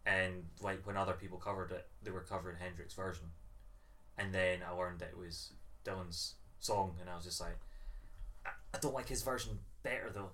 and 0.06 0.44
like 0.62 0.86
when 0.86 0.96
other 0.96 1.14
people 1.14 1.38
covered 1.38 1.72
it, 1.72 1.86
they 2.02 2.12
were 2.12 2.20
covering 2.20 2.56
Hendrix 2.60 2.94
version, 2.94 3.24
and 4.16 4.32
then 4.32 4.60
I 4.64 4.72
learned 4.72 5.00
that 5.00 5.08
it 5.08 5.18
was 5.18 5.50
Dylan's 5.84 6.34
song, 6.60 6.94
and 7.00 7.10
I 7.10 7.16
was 7.16 7.24
just 7.24 7.40
like, 7.40 7.56
I, 8.46 8.50
I 8.74 8.78
don't 8.78 8.94
like 8.94 9.08
his 9.08 9.22
version 9.22 9.58
better 9.82 10.10
though, 10.14 10.30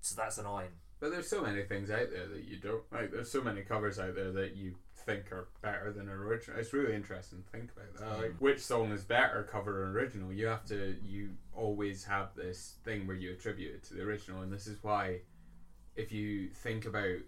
so 0.00 0.14
that's 0.16 0.38
annoying. 0.38 0.68
But 0.98 1.10
there's 1.10 1.28
so 1.28 1.42
many 1.42 1.62
things 1.64 1.90
out 1.90 2.08
there 2.12 2.28
that 2.28 2.44
you 2.44 2.56
don't 2.56 2.82
like. 2.92 3.10
There's 3.12 3.30
so 3.30 3.42
many 3.42 3.60
covers 3.60 3.98
out 3.98 4.14
there 4.14 4.32
that 4.32 4.56
you 4.56 4.76
think 5.04 5.30
are 5.32 5.48
better 5.62 5.92
than 5.92 6.08
original. 6.08 6.58
It's 6.58 6.72
really 6.72 6.94
interesting 6.94 7.42
to 7.42 7.50
think 7.50 7.70
about 7.72 7.94
that. 7.98 8.18
Like, 8.22 8.34
which 8.38 8.60
song 8.60 8.90
is 8.92 9.02
better, 9.04 9.42
cover 9.50 9.82
or 9.84 9.90
original? 9.90 10.32
You 10.32 10.46
have 10.46 10.64
to. 10.66 10.96
You 11.04 11.30
always 11.54 12.04
have 12.04 12.34
this 12.34 12.76
thing 12.84 13.06
where 13.06 13.16
you 13.16 13.32
attribute 13.32 13.74
it 13.74 13.82
to 13.84 13.94
the 13.94 14.02
original, 14.02 14.42
and 14.42 14.52
this 14.52 14.66
is 14.66 14.78
why, 14.82 15.20
if 15.96 16.12
you 16.12 16.48
think 16.48 16.86
about 16.86 17.18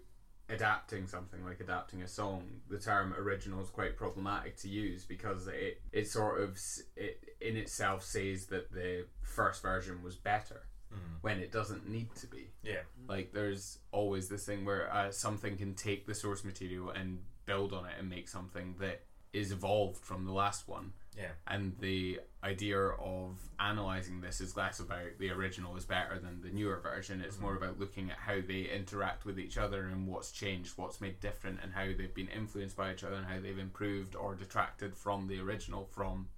adapting 0.47 1.07
something 1.07 1.43
like 1.43 1.59
adapting 1.59 2.03
a 2.03 2.07
song, 2.07 2.43
the 2.69 2.77
term 2.77 3.13
original 3.17 3.61
is 3.61 3.69
quite 3.69 3.97
problematic 3.97 4.55
to 4.57 4.69
use 4.69 5.03
because 5.03 5.47
it 5.47 5.81
it 5.91 6.07
sort 6.07 6.39
of 6.41 6.57
it 6.95 7.23
in 7.41 7.57
itself 7.57 8.03
says 8.03 8.45
that 8.47 8.71
the 8.71 9.05
first 9.21 9.61
version 9.61 10.01
was 10.03 10.15
better 10.15 10.63
Mm. 10.93 11.17
when 11.21 11.39
it 11.39 11.51
doesn't 11.51 11.89
need 11.89 12.13
to 12.15 12.27
be. 12.27 12.51
Yeah, 12.61 12.81
Like 13.09 13.33
there's 13.33 13.79
always 13.91 14.29
this 14.29 14.45
thing 14.45 14.63
where 14.65 14.89
uh, 14.93 15.11
something 15.11 15.57
can 15.57 15.73
take 15.73 16.05
the 16.05 16.13
source 16.13 16.45
material 16.45 16.91
and 16.91 17.23
build 17.45 17.73
on 17.73 17.85
it 17.85 17.93
and 17.99 18.09
make 18.09 18.27
something 18.27 18.75
that 18.79 19.03
is 19.33 19.51
evolved 19.51 20.03
from 20.03 20.25
the 20.25 20.31
last 20.31 20.67
one. 20.67 20.93
yeah, 21.17 21.31
And 21.45 21.75
the 21.79 22.21
idea 22.43 22.79
of 22.79 23.37
analyzing 23.59 24.21
this 24.21 24.39
is 24.39 24.55
less 24.55 24.79
about 24.79 25.17
the 25.19 25.29
original 25.31 25.75
is 25.75 25.85
better 25.85 26.17
than 26.19 26.41
the 26.41 26.49
newer 26.49 26.79
version. 26.79 27.21
It's 27.21 27.35
mm-hmm. 27.35 27.45
more 27.45 27.55
about 27.55 27.79
looking 27.79 28.09
at 28.11 28.17
how 28.17 28.35
they 28.35 28.69
interact 28.73 29.25
with 29.25 29.37
each 29.37 29.57
other 29.57 29.87
and 29.87 30.07
what's 30.07 30.31
changed, 30.31 30.77
what's 30.77 31.01
made 31.01 31.19
different, 31.19 31.59
and 31.61 31.73
how 31.73 31.85
they've 31.85 32.13
been 32.13 32.29
influenced 32.29 32.77
by 32.77 32.93
each 32.93 33.03
other 33.03 33.15
and 33.15 33.25
how 33.25 33.39
they've 33.39 33.59
improved 33.59 34.15
or 34.15 34.35
detracted 34.35 34.95
from 34.95 35.27
the 35.27 35.39
original 35.39 35.85
from 35.85 36.29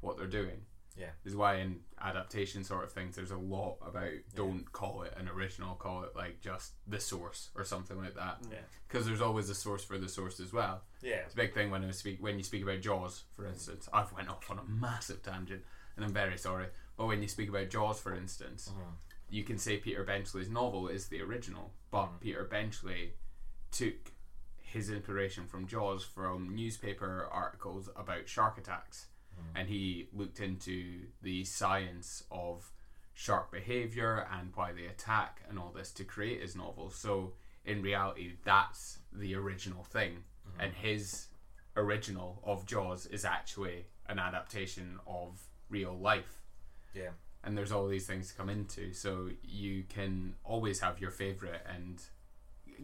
what 0.00 0.16
they're 0.16 0.26
doing. 0.26 0.62
Yeah, 0.96 1.10
This 1.24 1.32
is 1.32 1.36
why 1.36 1.56
in 1.56 1.80
adaptation 2.00 2.64
sort 2.64 2.84
of 2.84 2.92
things 2.92 3.16
there's 3.16 3.30
a 3.30 3.36
lot 3.36 3.76
about 3.86 4.10
don't 4.34 4.70
call 4.72 5.02
it 5.02 5.14
an 5.16 5.28
original, 5.28 5.74
call 5.74 6.02
it 6.04 6.14
like 6.16 6.40
just 6.40 6.72
the 6.86 7.00
source 7.00 7.50
or 7.54 7.64
something 7.64 7.98
like 7.98 8.14
that. 8.14 8.38
yeah, 8.50 8.58
Because 8.88 9.06
there's 9.06 9.20
always 9.20 9.48
a 9.50 9.54
source 9.54 9.84
for 9.84 9.98
the 9.98 10.08
source 10.08 10.40
as 10.40 10.52
well. 10.52 10.82
yeah. 11.02 11.16
It's 11.24 11.34
a 11.34 11.36
big 11.36 11.54
thing 11.54 11.70
when 11.70 11.84
I 11.84 11.90
speak 11.90 12.22
when 12.22 12.36
you 12.38 12.44
speak 12.44 12.62
about 12.62 12.80
Jaws, 12.80 13.24
for 13.34 13.46
instance. 13.46 13.88
I've 13.92 14.12
went 14.12 14.28
off 14.28 14.50
on 14.50 14.58
a 14.58 14.64
massive 14.64 15.22
tangent, 15.22 15.62
and 15.96 16.04
I'm 16.04 16.12
very 16.12 16.38
sorry. 16.38 16.66
But 16.96 17.06
when 17.06 17.20
you 17.22 17.28
speak 17.28 17.48
about 17.48 17.68
Jaws, 17.70 18.00
for 18.00 18.14
instance, 18.14 18.70
Mhm. 18.74 18.92
you 19.28 19.44
can 19.44 19.58
say 19.58 19.76
Peter 19.78 20.04
Benchley's 20.04 20.48
novel 20.48 20.88
is 20.88 21.08
the 21.08 21.20
original, 21.20 21.74
but 21.90 22.06
Mhm. 22.06 22.20
Peter 22.20 22.44
Benchley 22.44 23.14
took 23.70 24.12
his 24.58 24.90
inspiration 24.90 25.46
from 25.46 25.66
Jaws 25.66 26.04
from 26.04 26.54
newspaper 26.54 27.26
articles 27.30 27.88
about 27.96 28.28
shark 28.28 28.58
attacks, 28.58 29.06
Mm-hmm. 29.38 29.56
and 29.58 29.68
he 29.68 30.08
looked 30.14 30.40
into 30.40 31.00
the 31.22 31.44
science 31.44 32.24
of 32.30 32.70
shark 33.12 33.50
behavior 33.50 34.26
and 34.32 34.50
why 34.54 34.72
they 34.72 34.86
attack 34.86 35.42
and 35.48 35.58
all 35.58 35.72
this 35.74 35.90
to 35.92 36.04
create 36.04 36.40
his 36.40 36.56
novel. 36.56 36.90
So 36.90 37.32
in 37.64 37.82
reality, 37.82 38.32
that's 38.44 38.98
the 39.12 39.34
original 39.34 39.82
thing, 39.82 40.24
mm-hmm. 40.48 40.60
and 40.60 40.72
his 40.74 41.26
original 41.76 42.40
of 42.44 42.64
Jaws 42.64 43.06
is 43.06 43.24
actually 43.24 43.86
an 44.08 44.18
adaptation 44.18 44.98
of 45.06 45.40
real 45.68 45.96
life. 45.96 46.40
Yeah, 46.94 47.10
and 47.42 47.56
there's 47.56 47.72
all 47.72 47.86
these 47.88 48.06
things 48.06 48.28
to 48.28 48.34
come 48.34 48.48
into. 48.48 48.92
So 48.92 49.30
you 49.42 49.84
can 49.88 50.34
always 50.44 50.80
have 50.80 51.00
your 51.00 51.10
favorite 51.10 51.62
and 51.74 52.02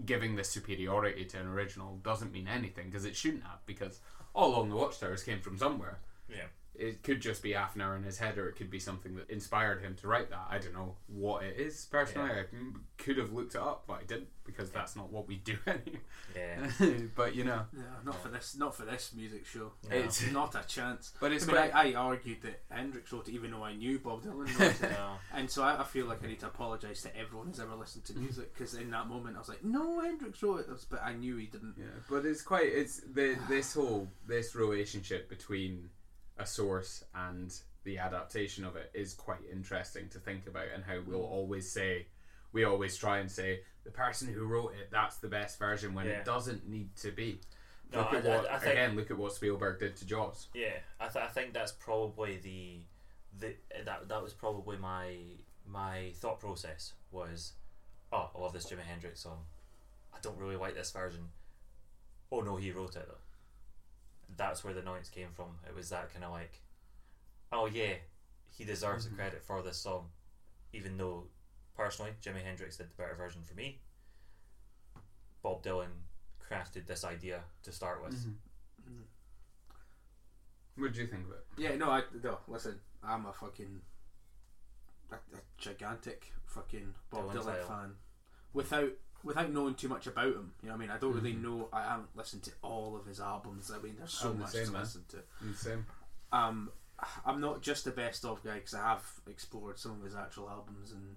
giving 0.06 0.36
the 0.36 0.44
superiority 0.44 1.24
to 1.26 1.38
an 1.38 1.46
original 1.46 1.98
doesn't 2.02 2.32
mean 2.32 2.48
anything 2.48 2.86
because 2.86 3.04
it 3.04 3.14
shouldn't 3.14 3.42
have 3.42 3.58
because 3.66 4.00
all 4.34 4.54
along 4.54 4.70
the 4.70 4.76
watchtowers 4.76 5.22
came 5.22 5.40
from 5.40 5.58
somewhere 5.58 5.98
yeah, 6.32 6.46
it 6.74 7.02
could 7.02 7.20
just 7.20 7.42
be 7.42 7.52
half 7.52 7.74
an 7.74 7.80
hour 7.82 7.94
in 7.96 8.02
his 8.02 8.18
head 8.18 8.38
or 8.38 8.48
it 8.48 8.56
could 8.56 8.70
be 8.70 8.78
something 8.78 9.14
that 9.16 9.28
inspired 9.30 9.82
him 9.82 9.94
to 9.94 10.08
write 10.08 10.30
that 10.30 10.46
i 10.50 10.56
don't 10.58 10.72
know 10.74 10.94
what 11.06 11.42
it 11.44 11.56
is 11.58 11.86
personally 11.90 12.30
Yeah. 12.34 12.42
i 12.42 12.56
could 12.96 13.18
have 13.18 13.30
looked 13.32 13.54
it 13.54 13.60
up 13.60 13.84
but 13.86 13.94
i 14.00 14.02
didn't 14.04 14.28
because 14.44 14.70
that's 14.70 14.96
not 14.96 15.12
what 15.12 15.28
we 15.28 15.36
do 15.36 15.56
anyway 15.66 16.00
yeah. 16.34 16.66
but 17.14 17.34
you 17.36 17.44
know 17.44 17.62
Yeah, 17.76 17.82
not 18.04 18.20
for 18.22 18.28
this. 18.28 18.56
Not 18.56 18.74
for 18.74 18.84
this 18.84 19.12
music 19.14 19.44
show. 19.46 19.72
No. 19.90 19.96
it's 19.96 20.26
Not 20.32 20.54
a 20.54 20.66
chance. 20.66 21.12
but 21.20 21.30
it's 21.30 21.44
I 21.44 21.46
mean, 21.46 21.56
quite 21.56 21.74
I, 21.74 21.90
I 21.90 21.94
argued 21.94 22.40
that 22.42 22.62
Hendrix 22.70 23.12
wrote 23.12 23.28
it, 23.28 23.32
even 23.34 23.50
though 23.50 23.62
I 23.62 23.74
knew 23.76 23.98
Bob 23.98 24.22
Dylan 24.24 24.48
wrote 24.58 24.70
it. 24.82 24.90
no. 24.90 25.12
And 25.34 25.48
so 25.50 25.62
I, 25.62 25.80
I 25.80 25.84
feel 25.84 26.06
like 26.06 26.24
I 26.24 26.26
need 26.28 26.40
to 26.40 26.46
apologise 26.46 27.02
to 27.02 27.16
everyone 27.16 27.48
who's 27.48 27.60
ever 27.60 27.74
listened 27.74 28.04
to 28.06 28.14
music 28.18 28.52
because 28.54 28.74
in 28.74 28.90
that 28.90 29.08
moment 29.08 29.36
I 29.36 29.40
was 29.40 29.48
like, 29.50 29.62
no, 29.62 30.00
Hendrix 30.00 30.42
wrote 30.42 30.60
it, 30.60 30.66
but 30.90 31.02
I 31.04 31.12
knew 31.12 31.36
he 31.36 31.46
didn't. 31.46 31.74
Yeah, 31.78 31.84
but 32.10 32.24
it's 32.24 32.42
quite 32.42 32.66
it's 32.66 33.00
the 33.14 33.36
this 33.48 33.74
whole 33.74 34.08
this 34.26 34.54
relationship 34.54 35.28
between 35.28 35.90
a 36.38 36.46
source 36.46 37.04
and 37.14 37.54
the 37.84 37.98
adaptation 37.98 38.64
of 38.64 38.76
it 38.76 38.90
is 38.94 39.14
quite 39.14 39.40
interesting 39.50 40.08
to 40.10 40.18
think 40.18 40.46
about 40.46 40.66
and 40.74 40.84
how 40.84 40.98
we'll 41.06 41.20
mm. 41.20 41.30
always 41.30 41.70
say 41.70 42.06
we 42.52 42.64
always 42.64 42.96
try 42.96 43.18
and 43.18 43.30
say 43.30 43.60
the 43.84 43.90
person 43.90 44.28
who 44.32 44.44
wrote 44.44 44.72
it 44.80 44.88
that's 44.90 45.16
the 45.16 45.28
best 45.28 45.58
version 45.58 45.94
when 45.94 46.06
Yeah. 46.06 46.12
it 46.12 46.24
doesn't 46.24 46.68
need 46.68 46.94
to 46.96 47.10
be. 47.10 47.40
No, 47.92 48.00
look 48.00 48.14
at 48.14 48.26
I- 48.26 48.28
I- 48.32 48.36
what 48.36 48.50
I 48.50 48.58
think- 48.58 48.72
again 48.72 48.96
look 48.96 49.10
at 49.10 49.16
what 49.18 49.32
Spielberg 49.32 49.78
did 49.80 49.96
to 49.96 50.06
Jaws. 50.06 50.48
Yeah, 50.54 50.78
I, 51.00 51.08
th- 51.08 51.24
I 51.24 51.28
think 51.28 51.52
that's 51.52 51.72
probably 51.72 52.36
the 52.38 52.80
the 53.38 53.56
that 53.84 54.08
that 54.08 54.22
was 54.22 54.32
probably 54.34 54.76
my 54.76 55.16
my 55.66 56.12
thought 56.16 56.38
process 56.40 56.92
was, 57.10 57.52
oh, 58.12 58.30
I 58.34 58.38
love 58.38 58.52
this 58.52 58.66
Jimi 58.70 58.80
Hendrix 58.82 59.20
song. 59.20 59.44
I 60.12 60.18
don't 60.20 60.36
really 60.38 60.56
like 60.56 60.74
this 60.74 60.90
version. 60.90 61.30
Oh 62.30 62.40
no, 62.40 62.56
he 62.56 62.70
wrote 62.72 62.96
it 62.96 63.06
though. 63.08 63.21
That's 64.36 64.64
where 64.64 64.72
the 64.74 64.80
annoyance 64.80 65.08
came 65.08 65.28
from. 65.34 65.58
It 65.68 65.74
was 65.74 65.90
that 65.90 66.12
kind 66.12 66.24
of 66.24 66.30
like, 66.32 66.60
oh 67.52 67.66
yeah, 67.66 67.94
he 68.50 68.64
deserves 68.64 69.06
Mhm. 69.06 69.10
the 69.10 69.16
credit 69.16 69.42
for 69.44 69.62
this 69.62 69.78
song, 69.78 70.10
even 70.72 70.96
though 70.96 71.28
personally 71.76 72.12
Jimi 72.22 72.42
Hendrix 72.42 72.76
did 72.76 72.90
the 72.90 72.94
better 72.94 73.14
version 73.14 73.42
for 73.44 73.54
me. 73.54 73.80
Bob 75.42 75.62
Dylan 75.62 75.90
crafted 76.40 76.86
this 76.86 77.04
idea 77.04 77.44
to 77.62 77.72
start 77.72 78.02
with. 78.02 78.14
Mm-hmm. 78.14 78.92
Mm. 79.02 79.04
What 80.76 80.92
do 80.92 81.00
you 81.00 81.06
think 81.06 81.26
of 81.26 81.32
it? 81.32 81.44
Yeah, 81.56 81.76
no, 81.76 81.90
I 81.90 82.02
no. 82.22 82.38
Listen, 82.48 82.80
I'm 83.02 83.26
a 83.26 83.32
fucking 83.32 83.80
a, 85.10 85.14
a 85.16 85.40
gigantic 85.58 86.32
fucking 86.46 86.94
Bob 87.10 87.32
Dylan 87.32 87.44
Dylan 87.44 87.66
fan. 87.66 87.96
Without 88.54 88.92
without 89.24 89.50
knowing 89.52 89.74
too 89.74 89.88
much 89.88 90.06
about 90.06 90.34
him, 90.34 90.52
you 90.62 90.68
know, 90.68 90.74
what 90.74 90.78
I 90.78 90.80
mean, 90.80 90.90
I 90.90 90.98
don't 90.98 91.14
really 91.14 91.34
Mhm. 91.34 91.42
know. 91.42 91.68
I 91.72 91.82
haven't 91.82 92.14
listened 92.16 92.42
to 92.44 92.52
all 92.62 92.96
of 92.96 93.06
his 93.06 93.20
albums. 93.20 93.70
I 93.70 93.78
mean, 93.78 93.96
there's 93.96 94.12
so 94.12 94.30
I'm 94.30 94.34
the 94.36 94.40
much 94.42 94.50
same, 94.52 94.66
to 94.66 94.72
man. 94.72 94.80
listen 94.82 95.04
to. 95.08 95.22
The 95.42 95.54
same. 95.54 95.86
Um, 96.32 96.72
I'm 97.24 97.40
not 97.40 97.62
just 97.62 97.84
the 97.84 97.90
best 97.90 98.24
of 98.24 98.42
guy 98.42 98.54
because 98.54 98.74
I 98.74 98.82
have 98.82 99.20
explored 99.26 99.78
some 99.78 99.92
of 99.92 100.02
his 100.02 100.14
actual 100.14 100.48
albums 100.48 100.92
and 100.92 101.16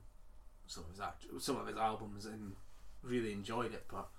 some 0.67 0.83
of 0.83 0.89
his 0.91 0.99
act- 0.99 1.25
some 1.39 1.57
of 1.57 1.67
his 1.67 1.77
albums 1.77 2.25
and 2.25 2.55
really 3.03 3.31
enjoyed 3.33 3.73
it. 3.73 3.85
But 3.87 4.09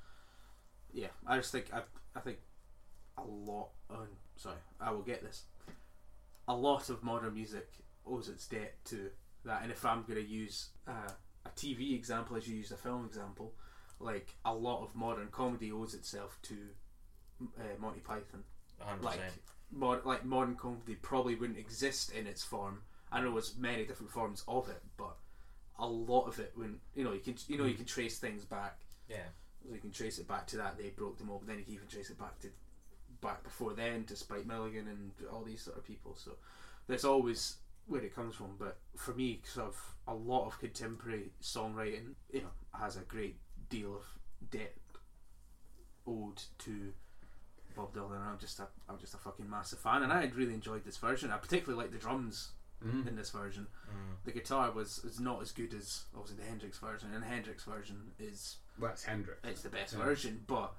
yeah, 0.93 1.09
I 1.27 1.37
just 1.39 1.53
think 1.53 1.73
I 1.75 1.83
I 2.15 2.21
think 2.21 2.39
a 3.19 3.25
lot 3.25 3.71
on 3.91 4.09
sorry 4.37 4.59
I 4.81 4.91
will 4.93 5.03
get 5.03 5.23
this. 5.23 5.45
A 6.49 6.55
lot 6.55 6.89
of 6.89 7.03
modern 7.03 7.35
music 7.35 7.69
owes 8.07 8.29
its 8.29 8.47
debt 8.47 8.85
to 8.87 9.11
that, 9.45 9.63
and 9.63 9.73
if 9.73 9.85
I'm 9.85 10.03
going 10.03 10.15
to 10.15 10.23
use 10.25 10.71
uh, 10.87 11.11
a 11.45 11.49
TV 11.51 11.95
example 11.95 12.37
as 12.37 12.47
you 12.49 12.57
used 12.57 12.71
a 12.73 12.77
film 12.77 13.05
example, 13.05 13.53
like 13.99 14.35
a 14.45 14.55
lot 14.55 14.83
of 14.83 14.95
modern 14.95 15.29
comedy 15.29 15.73
owes 15.73 15.95
itself 15.95 16.39
to 16.43 16.57
uh, 17.59 17.63
Monty 17.81 18.01
Python 18.01 18.45
hundred 18.81 19.03
like 19.05 19.17
percent. 19.17 19.33
mod, 19.73 20.05
like 20.05 20.25
modern 20.25 20.55
comedy 20.55 20.95
probably 20.97 21.35
wouldn't 21.35 21.59
exist 21.59 22.13
in 22.13 22.27
its 22.27 22.43
form. 22.43 22.83
I 23.11 23.21
know 23.21 23.33
there's 23.33 23.57
many 23.57 23.85
different 23.85 24.11
forms 24.13 24.43
of 24.49 24.69
it, 24.69 24.83
but 24.97 25.17
a 25.79 25.87
lot 25.87 26.27
of 26.27 26.39
it 26.39 26.53
when 26.55 26.77
you 26.95 27.05
know 27.05 27.13
you 27.13 27.21
can 27.21 27.37
you 27.49 27.59
know 27.59 27.65
you 27.65 27.75
can 27.75 27.85
trace 27.85 28.19
things 28.19 28.45
back. 28.45 28.81
Yeah, 29.09 29.29
So 29.67 29.73
you 29.73 29.81
can 29.81 29.93
trace 29.93 30.19
it 30.19 30.27
back 30.27 30.47
to 30.49 30.57
that 30.57 30.77
they 30.77 30.91
broke 30.91 31.19
them 31.19 31.31
all, 31.31 31.39
but 31.39 31.49
then 31.49 31.59
you 31.59 31.65
can 31.65 31.75
even 31.75 31.89
trace 31.89 32.11
it 32.11 32.19
back 32.19 32.39
to 32.41 32.49
back 33.21 33.43
before 33.45 33.73
then 33.73 34.05
to 34.05 34.17
Spike 34.17 34.47
Milligan 34.47 34.89
and 34.89 35.13
all 35.33 35.43
these 35.43 35.63
sort 35.63 35.79
of 35.79 35.85
people. 35.85 36.15
So 36.17 36.33
that's 36.89 37.05
always 37.05 37.57
where 37.87 38.03
it 38.03 38.15
comes 38.15 38.35
from. 38.35 38.57
But 38.59 38.79
for 38.97 39.15
me, 39.15 39.41
sort 39.45 39.69
of 39.69 39.95
a 40.09 40.15
lot 40.15 40.47
of 40.47 40.59
contemporary 40.59 41.31
songwriting, 41.41 42.15
you 42.33 42.43
know, 42.43 42.49
has 42.79 42.97
a 42.97 43.01
great 43.01 43.37
deal 43.69 43.97
of 43.97 44.51
debt 44.51 44.75
owed 46.07 46.43
to 46.59 46.93
Bob 47.75 47.95
Dylan. 47.95 48.17
And 48.17 48.25
I'm 48.25 48.39
just 48.39 48.59
a 48.61 48.69
I'm 48.89 48.99
just 48.99 49.15
a 49.15 49.19
fucking 49.19 49.49
massive 49.49 49.79
fan, 49.79 50.03
and 50.03 50.13
I 50.13 50.21
had 50.21 50.35
really 50.35 50.55
enjoyed 50.55 50.85
this 50.85 50.97
version. 50.97 51.31
I 51.31 51.37
particularly 51.39 51.83
like 51.83 51.93
the 51.93 51.99
drums 51.99 52.51
Mm. 52.85 53.09
in 53.09 53.17
this 53.17 53.31
version. 53.31 53.67
mm. 53.91 54.17
The 54.25 54.33
guitar 54.33 54.71
was 54.71 54.99
is 54.99 55.19
not 55.19 55.41
as 55.41 55.51
good 55.51 55.73
as 55.73 56.05
obviously 56.15 56.43
the 56.45 56.49
Hendrix 56.51 56.79
version, 56.79 57.11
and 57.15 57.23
the 57.23 57.27
Hendrix 57.27 57.65
version 57.65 58.13
is 58.19 58.59
Well, 58.79 58.91
that's 58.91 59.05
Hendrix. 59.05 59.41
it's 59.45 59.63
the 59.63 59.71
best 59.71 59.95
Yeah. 59.95 60.05
version, 60.05 60.45
but 60.47 60.75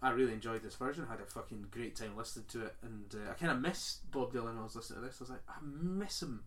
I 0.00 0.10
really 0.12 0.32
enjoyed 0.32 0.62
this 0.62 0.76
version. 0.76 1.04
I 1.04 1.10
had 1.10 1.20
a 1.20 1.26
fucking 1.26 1.66
great 1.70 1.94
time 1.94 2.16
listening 2.16 2.46
to 2.46 2.64
it, 2.64 2.76
and 2.80 3.14
uh, 3.14 3.30
I 3.30 3.34
kind 3.34 3.52
of 3.52 3.60
missed 3.60 4.10
Bob 4.10 4.32
Dylan 4.32 4.44
when 4.46 4.58
I 4.58 4.62
was 4.62 4.76
listening 4.76 5.00
to 5.02 5.06
this. 5.06 5.20
I 5.20 5.24
was 5.24 5.30
like, 5.30 5.42
I 5.46 5.56
miss 5.62 6.22
him. 6.22 6.42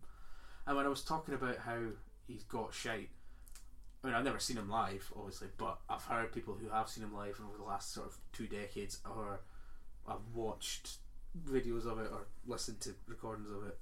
And 0.66 0.76
when 0.76 0.86
I 0.86 0.88
was 0.88 1.04
talking 1.04 1.34
about 1.34 1.58
how 1.58 1.80
he's 2.26 2.42
got 2.42 2.74
shite, 2.74 3.10
I 4.02 4.06
mean, 4.06 4.16
I've 4.16 4.24
never 4.24 4.38
seen 4.38 4.56
him 4.56 4.70
live, 4.70 5.12
obviously, 5.16 5.48
but 5.58 5.78
I've 5.88 6.04
heard 6.04 6.32
people 6.32 6.54
who 6.54 6.68
have 6.70 6.88
seen 6.88 7.04
him 7.04 7.14
live 7.14 7.38
over 7.46 7.58
the 7.58 7.64
last 7.64 7.92
sort 7.92 8.06
of 8.08 8.16
two 8.32 8.46
decades, 8.46 8.98
or 9.04 9.40
I've 10.08 10.34
watched 10.34 10.96
videos 11.48 11.84
of 11.86 11.98
it 11.98 12.10
or 12.10 12.26
listened 12.46 12.80
to 12.80 12.94
recordings 13.06 13.50
of 13.50 13.66
it. 13.66 13.78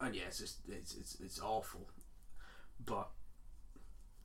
And 0.00 0.14
yeah, 0.14 0.22
it's 0.28 0.38
just 0.38 0.58
it's 0.68 0.94
it's, 0.96 1.16
it's 1.20 1.40
awful, 1.40 1.88
but 2.86 3.08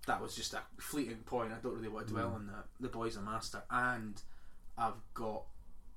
that 0.05 0.21
was 0.21 0.35
just 0.35 0.53
a 0.53 0.59
fleeting 0.79 1.17
point. 1.25 1.51
I 1.51 1.55
don't 1.63 1.73
really 1.75 1.89
want 1.89 2.07
to 2.07 2.13
dwell 2.13 2.29
Mm. 2.29 2.35
on 2.35 2.47
that. 2.47 2.65
The 2.79 2.89
boy's 2.89 3.15
a 3.15 3.21
master, 3.21 3.63
and 3.71 4.21
I've 4.77 5.01
got 5.15 5.45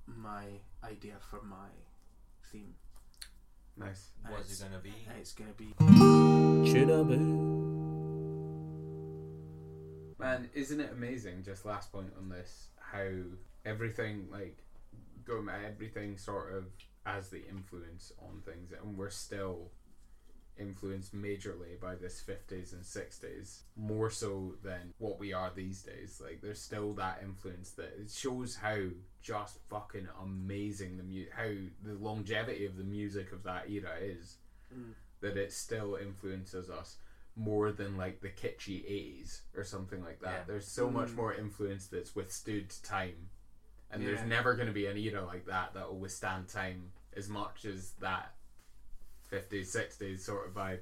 my 0.06 0.44
idea 0.82 1.16
for 1.30 1.42
my 1.42 1.68
theme. 2.50 2.74
Nice. 3.76 4.08
What's 4.26 4.58
it 4.58 4.64
gonna 4.64 4.80
be? 4.80 4.94
It's 5.20 5.32
gonna 5.34 5.52
be 5.52 5.74
Man, 10.18 10.48
isn't 10.54 10.80
it 10.80 10.92
amazing? 10.92 11.42
Just 11.44 11.64
last 11.66 11.92
point 11.92 12.12
on 12.18 12.28
this, 12.28 12.68
how 12.80 13.08
everything 13.64 14.28
like 14.30 14.58
going 15.24 15.48
everything 15.48 16.16
sort 16.16 16.54
of 16.54 16.64
as 17.04 17.28
the 17.28 17.46
influence 17.48 18.12
on 18.20 18.40
things, 18.44 18.72
and 18.72 18.96
we're 18.96 19.10
still 19.10 19.70
influenced 20.58 21.14
majorly 21.14 21.78
by 21.78 21.94
this 21.94 22.24
50s 22.26 22.72
and 22.72 22.82
60s 22.82 23.58
more 23.76 24.08
so 24.08 24.54
than 24.64 24.94
what 24.96 25.18
we 25.18 25.30
are 25.34 25.52
these 25.54 25.82
days 25.82 26.18
like 26.24 26.40
there's 26.40 26.58
still 26.62 26.94
that 26.94 27.20
influence 27.22 27.72
that 27.72 27.92
it 28.00 28.10
shows 28.10 28.56
how 28.56 28.78
just 29.20 29.58
fucking 29.68 30.08
amazing 30.22 30.96
the 30.96 31.02
mu- 31.02 31.26
how 31.36 31.50
the 31.84 31.92
longevity 32.02 32.64
of 32.64 32.78
the 32.78 32.84
music 32.84 33.32
of 33.32 33.42
that 33.42 33.68
era 33.68 33.96
is 34.00 34.36
Mm. 34.74 34.94
that 35.20 35.36
it 35.36 35.52
still 35.52 35.94
influences 35.94 36.70
us 36.70 36.96
more 37.36 37.70
than 37.70 37.96
like 37.98 38.20
the 38.22 38.28
kitschy 38.30 38.82
80s 38.88 39.42
or 39.54 39.62
something 39.62 40.02
like 40.02 40.20
that 40.20 40.30
Yeah. 40.32 40.44
there's 40.46 40.66
so 40.66 40.90
much 40.90 41.10
Mm. 41.10 41.16
more 41.16 41.34
influence 41.34 41.86
that's 41.86 42.16
withstood 42.16 42.70
time 42.82 43.28
and 43.90 44.02
Yeah. 44.02 44.08
there's 44.14 44.26
never 44.26 44.54
going 44.54 44.68
to 44.68 44.72
be 44.72 44.86
an 44.86 44.96
era 44.96 45.22
like 45.24 45.44
that 45.46 45.74
that 45.74 45.86
will 45.88 45.98
withstand 45.98 46.48
time 46.48 46.92
as 47.14 47.28
much 47.28 47.64
as 47.66 47.92
that 48.00 48.34
50s 49.30 49.66
60s 49.66 50.20
sort 50.20 50.46
of 50.48 50.54
vibe 50.54 50.80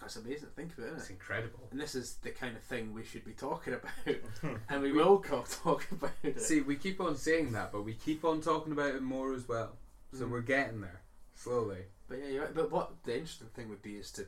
That's 0.00 0.16
amazing. 0.16 0.50
Think 0.54 0.76
about 0.76 0.90
it. 0.90 0.98
it's 0.98 1.08
incredible 1.10 1.68
And 1.70 1.80
this 1.80 1.94
is 1.94 2.16
the 2.16 2.30
kind 2.30 2.54
of 2.56 2.62
thing 2.62 2.92
we 2.92 3.02
should 3.04 3.24
be 3.24 3.32
talking 3.32 3.72
about, 3.74 3.90
and 4.68 4.82
we 4.82 4.92
will 4.92 5.18
talk 5.20 5.90
about 5.90 6.10
it. 6.22 6.40
see 6.40 6.60
we 6.60 6.76
keep 6.76 7.00
on 7.00 7.16
saying 7.16 7.52
that 7.52 7.72
but 7.72 7.82
we 7.82 7.94
keep 7.94 8.24
on 8.24 8.40
talking 8.42 8.72
about 8.72 8.94
it 8.94 9.02
more 9.02 9.32
as 9.32 9.48
well 9.48 9.78
so 10.12 10.24
Mm. 10.26 10.30
we're 10.30 10.40
getting 10.42 10.80
there 10.82 11.00
slowly 11.34 11.84
But 12.08 12.18
yeah, 12.18 12.26
you're 12.28 12.44
right. 12.44 12.54
But 12.54 12.70
what 12.70 13.02
the 13.04 13.14
interesting 13.14 13.48
thing 13.48 13.68
would 13.70 13.82
be 13.82 13.96
is 13.96 14.10
to 14.12 14.26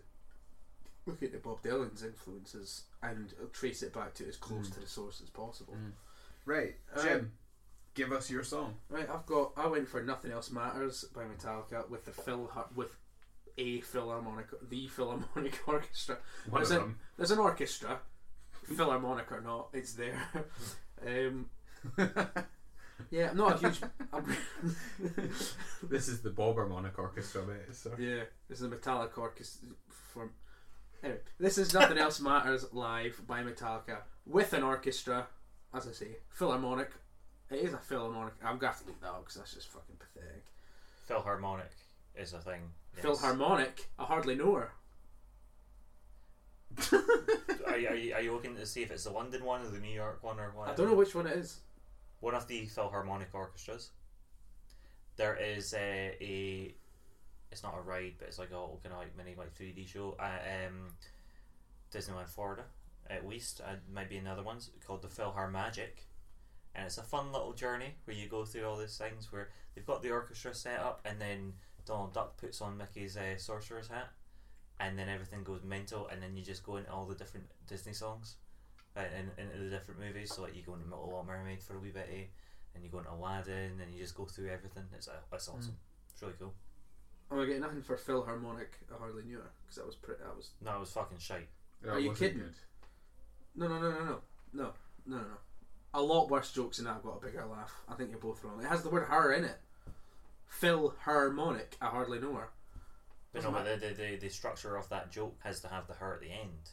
look 1.09 1.23
at 1.23 1.33
the 1.33 1.39
Bob 1.39 1.63
Dylan's 1.63 2.03
influences 2.05 2.83
and 3.03 3.33
trace 3.53 3.83
it 3.83 3.93
back 3.93 4.15
to 4.15 4.29
as 4.29 4.37
close 4.37 4.69
Mm. 4.69 4.75
to 4.75 4.81
the 4.81 4.87
source 4.87 5.21
as 5.23 5.31
possible. 5.31 5.77
right 6.45 6.77
Um, 6.95 7.03
Jim 7.05 7.33
give 7.95 8.13
us 8.13 8.31
your 8.31 8.45
song 8.45 8.77
Right, 8.89 9.09
I've 9.09 9.27
got. 9.27 9.53
I 9.57 9.67
went 9.67 9.89
for 9.89 10.03
"Nothing 10.03 10.31
Else 10.33 10.51
Matters" 10.51 11.05
by 11.15 11.25
Metallica 11.25 11.89
with 11.89 12.05
the 12.05 12.13
Phil 12.13 12.51
with 12.75 12.97
a 13.57 13.81
Philharmonic, 13.81 14.47
the 14.69 14.87
Philharmonic 14.87 15.61
Orchestra. 15.67 16.19
one 16.49 16.63
Is 16.63 16.71
of 16.71 16.77
it- 16.77 16.81
them 16.81 17.01
There's 17.17 17.31
an 17.33 17.39
orchestra, 17.41 18.01
Philharmonic 18.77 19.33
or 19.33 19.41
not, 19.41 19.71
it's 19.73 19.95
there. 19.95 20.21
um, 21.07 21.51
yeah, 23.11 23.31
I'm 23.31 23.37
not 23.37 23.55
a 23.57 23.59
huge. 23.69 23.81
I'm, 24.13 24.37
this 25.83 26.09
is 26.09 26.21
the 26.23 26.31
Bob 26.31 26.55
Harmonic 26.57 26.99
Orchestra 26.99 27.45
mate 27.47 27.73
so 27.75 27.93
yeah, 27.99 28.25
this 28.49 28.61
is 28.61 28.65
a 28.65 28.69
Metallica 28.69 29.19
orchestra. 29.19 29.69
From 30.13 30.31
anyway, 31.03 31.21
this 31.39 31.59
is 31.59 31.75
"Nothing 31.75 31.99
Else 31.99 32.21
Matters" 32.21 32.67
live 32.73 33.21
by 33.27 33.43
Metallica 33.43 33.99
with 34.27 34.53
an 34.53 34.63
orchestra. 34.63 35.27
As 35.75 35.87
I 35.87 35.93
say, 35.93 36.17
Philharmonic. 36.31 36.91
It 37.51 37.57
is 37.61 37.73
a 37.73 37.79
Philharmonic. 37.79 38.35
I'm 38.43 38.59
gonna 38.59 38.73
have 38.73 38.81
to 38.83 38.87
leave 38.87 39.01
that 39.01 39.09
out 39.09 39.21
because 39.25 39.37
that's 39.37 39.55
just 39.55 39.69
fucking 39.69 39.97
pathetic. 39.99 40.45
Philharmonic 41.07 41.71
is 42.17 42.33
a 42.33 42.41
thing. 42.41 42.61
yes. 42.95 43.03
Philharmonic. 43.03 43.89
I 43.99 44.05
hardly 44.05 44.35
know 44.35 44.55
her. 44.55 44.73
are, 47.67 47.79
you, 47.79 47.89
are, 47.89 47.95
you, 47.95 48.15
are 48.15 48.21
you 48.21 48.33
looking 48.33 48.55
to 48.55 48.67
see 48.67 48.83
if 48.83 48.91
it's 48.91 49.05
the 49.05 49.11
London 49.11 49.45
one 49.45 49.63
or 49.63 49.69
the 49.69 49.79
New 49.79 49.95
York 49.95 50.23
one 50.23 50.39
or 50.39 50.53
what? 50.55 50.69
I 50.69 50.75
don't 50.75 50.89
know 50.89 50.95
which 50.95 51.15
one 51.15 51.27
it 51.27 51.37
is. 51.37 51.61
One 52.21 52.35
of 52.35 52.47
the 52.47 52.67
Philharmonic 52.67 53.29
orchestras. 53.33 53.91
There 55.17 55.37
is 55.37 55.75
a, 55.75 56.17
a 56.21 56.75
it's 57.51 57.63
not 57.63 57.75
a 57.79 57.81
ride, 57.81 58.15
but 58.19 58.29
it's 58.29 58.39
like 58.39 58.51
a 58.51 58.67
kind 58.83 58.93
of 58.93 58.99
like 58.99 59.17
mini 59.17 59.35
like 59.37 59.53
three 59.55 59.73
D 59.73 59.87
show 59.87 60.17
at 60.21 60.67
um, 60.67 60.93
Disneyland, 61.93 62.29
Florida. 62.29 62.65
At 63.11 63.27
least, 63.27 63.63
uh, 63.65 63.77
might 63.93 64.11
be 64.11 64.19
another 64.19 64.43
one's 64.43 64.71
called 64.87 65.01
the 65.01 65.09
PhilharMagic, 65.09 66.05
and 66.75 66.85
it's 66.85 66.99
a 66.99 67.03
fun 67.03 67.33
little 67.33 67.55
journey 67.55 67.95
where 68.05 68.17
you 68.17 68.29
go 68.29 68.45
through 68.45 68.67
all 68.67 68.77
these 68.77 68.99
things 68.99 69.33
where 69.33 69.49
they've 69.75 69.87
got 69.87 70.03
the 70.03 70.11
orchestra 70.11 70.55
set 70.55 70.79
up, 70.81 71.01
and 71.07 71.19
then 71.19 71.55
Donald 71.87 72.13
Duck 72.13 72.37
puts 72.37 72.61
on 72.61 72.77
Mickey's 72.77 73.17
uh, 73.17 73.39
sorcerer's 73.39 73.89
hat, 73.89 74.11
and 74.79 74.99
then 74.99 75.09
everything 75.09 75.43
goes 75.43 75.65
mental, 75.65 76.07
and 76.09 76.23
then 76.23 76.37
you 76.37 76.45
just 76.45 76.63
go 76.63 76.77
into 76.77 76.93
all 76.93 77.07
the 77.07 77.15
different 77.15 77.47
Disney 77.67 77.95
songs, 77.95 78.37
uh, 78.95 79.01
in, 79.19 79.31
into 79.43 79.65
the 79.65 79.71
different 79.71 80.01
movies. 80.01 80.35
So 80.35 80.43
like 80.43 80.55
you 80.55 80.63
go 80.63 80.75
into 80.75 80.85
Little 80.85 81.25
Mermaid 81.27 81.63
for 81.63 81.77
a 81.77 81.79
wee 81.79 81.91
bit, 81.91 82.11
eh? 82.13 82.25
and 82.75 82.85
you 82.85 82.91
go 82.91 82.99
into 82.99 83.11
Aladdin, 83.11 83.81
and 83.81 83.95
you 83.95 84.03
just 84.03 84.15
go 84.15 84.27
through 84.27 84.51
everything. 84.51 84.85
It's 84.95 85.09
uh, 85.09 85.13
it's 85.33 85.49
awesome. 85.49 85.77
It's 86.13 86.21
really 86.21 86.35
cool. 86.39 86.53
Oh, 87.31 87.43
I 87.43 87.47
get 87.47 87.61
nothing 87.61 87.83
for 87.83 87.97
Philharmonic. 87.97 88.73
I 88.95 88.99
hardly 88.99 89.23
knew 89.25 89.37
her 89.37 89.51
because 89.63 89.77
that 89.77 89.87
was 89.87 89.97
pretty. 89.97 90.23
That 90.23 90.35
was. 90.37 90.51
No, 90.65 90.77
it 90.77 90.81
was 90.81 90.91
fucking 90.93 91.19
shite. 91.19 91.49
Yeah, 91.85 91.93
Are 91.93 91.99
you 92.01 92.13
kidding? 92.15 92.39
good. 92.39 92.55
No, 93.55 93.69
no, 93.69 93.79
no, 93.81 93.91
no, 93.91 93.99
no, 93.99 94.05
no, 94.05 94.23
no, 94.55 94.73
no. 95.07 95.17
no. 95.19 95.25
A 95.95 96.03
lot 96.03 96.31
worse 96.31 96.53
jokes, 96.53 96.79
and 96.79 96.89
I've 96.89 97.03
got 97.03 97.19
a 97.23 97.27
bigger 97.27 97.45
laugh. 97.47 97.73
I 97.89 97.95
think 97.95 98.11
you're 98.11 98.19
both 98.19 98.43
wrong. 98.45 98.61
It 98.63 98.67
has 98.69 98.83
the 98.83 98.91
word 98.91 99.09
"her" 99.09 99.33
in 99.33 99.45
it. 99.45 99.59
Philharmonic. 100.47 101.77
I 101.81 101.87
hardly 101.87 102.19
know 102.19 102.35
her. 102.35 102.49
But 103.33 103.43
no, 103.43 103.51
but 103.51 103.65
the, 103.65 103.87
the, 103.89 103.95
the, 103.95 104.17
the 104.17 104.29
structure 104.31 104.77
of 104.77 104.89
that 104.89 105.11
joke 105.11 105.37
has 105.45 105.61
to 105.61 105.69
have 105.69 105.87
the 105.87 105.95
her 105.95 106.15
at 106.15 106.21
the 106.21 106.31
end. 106.31 106.71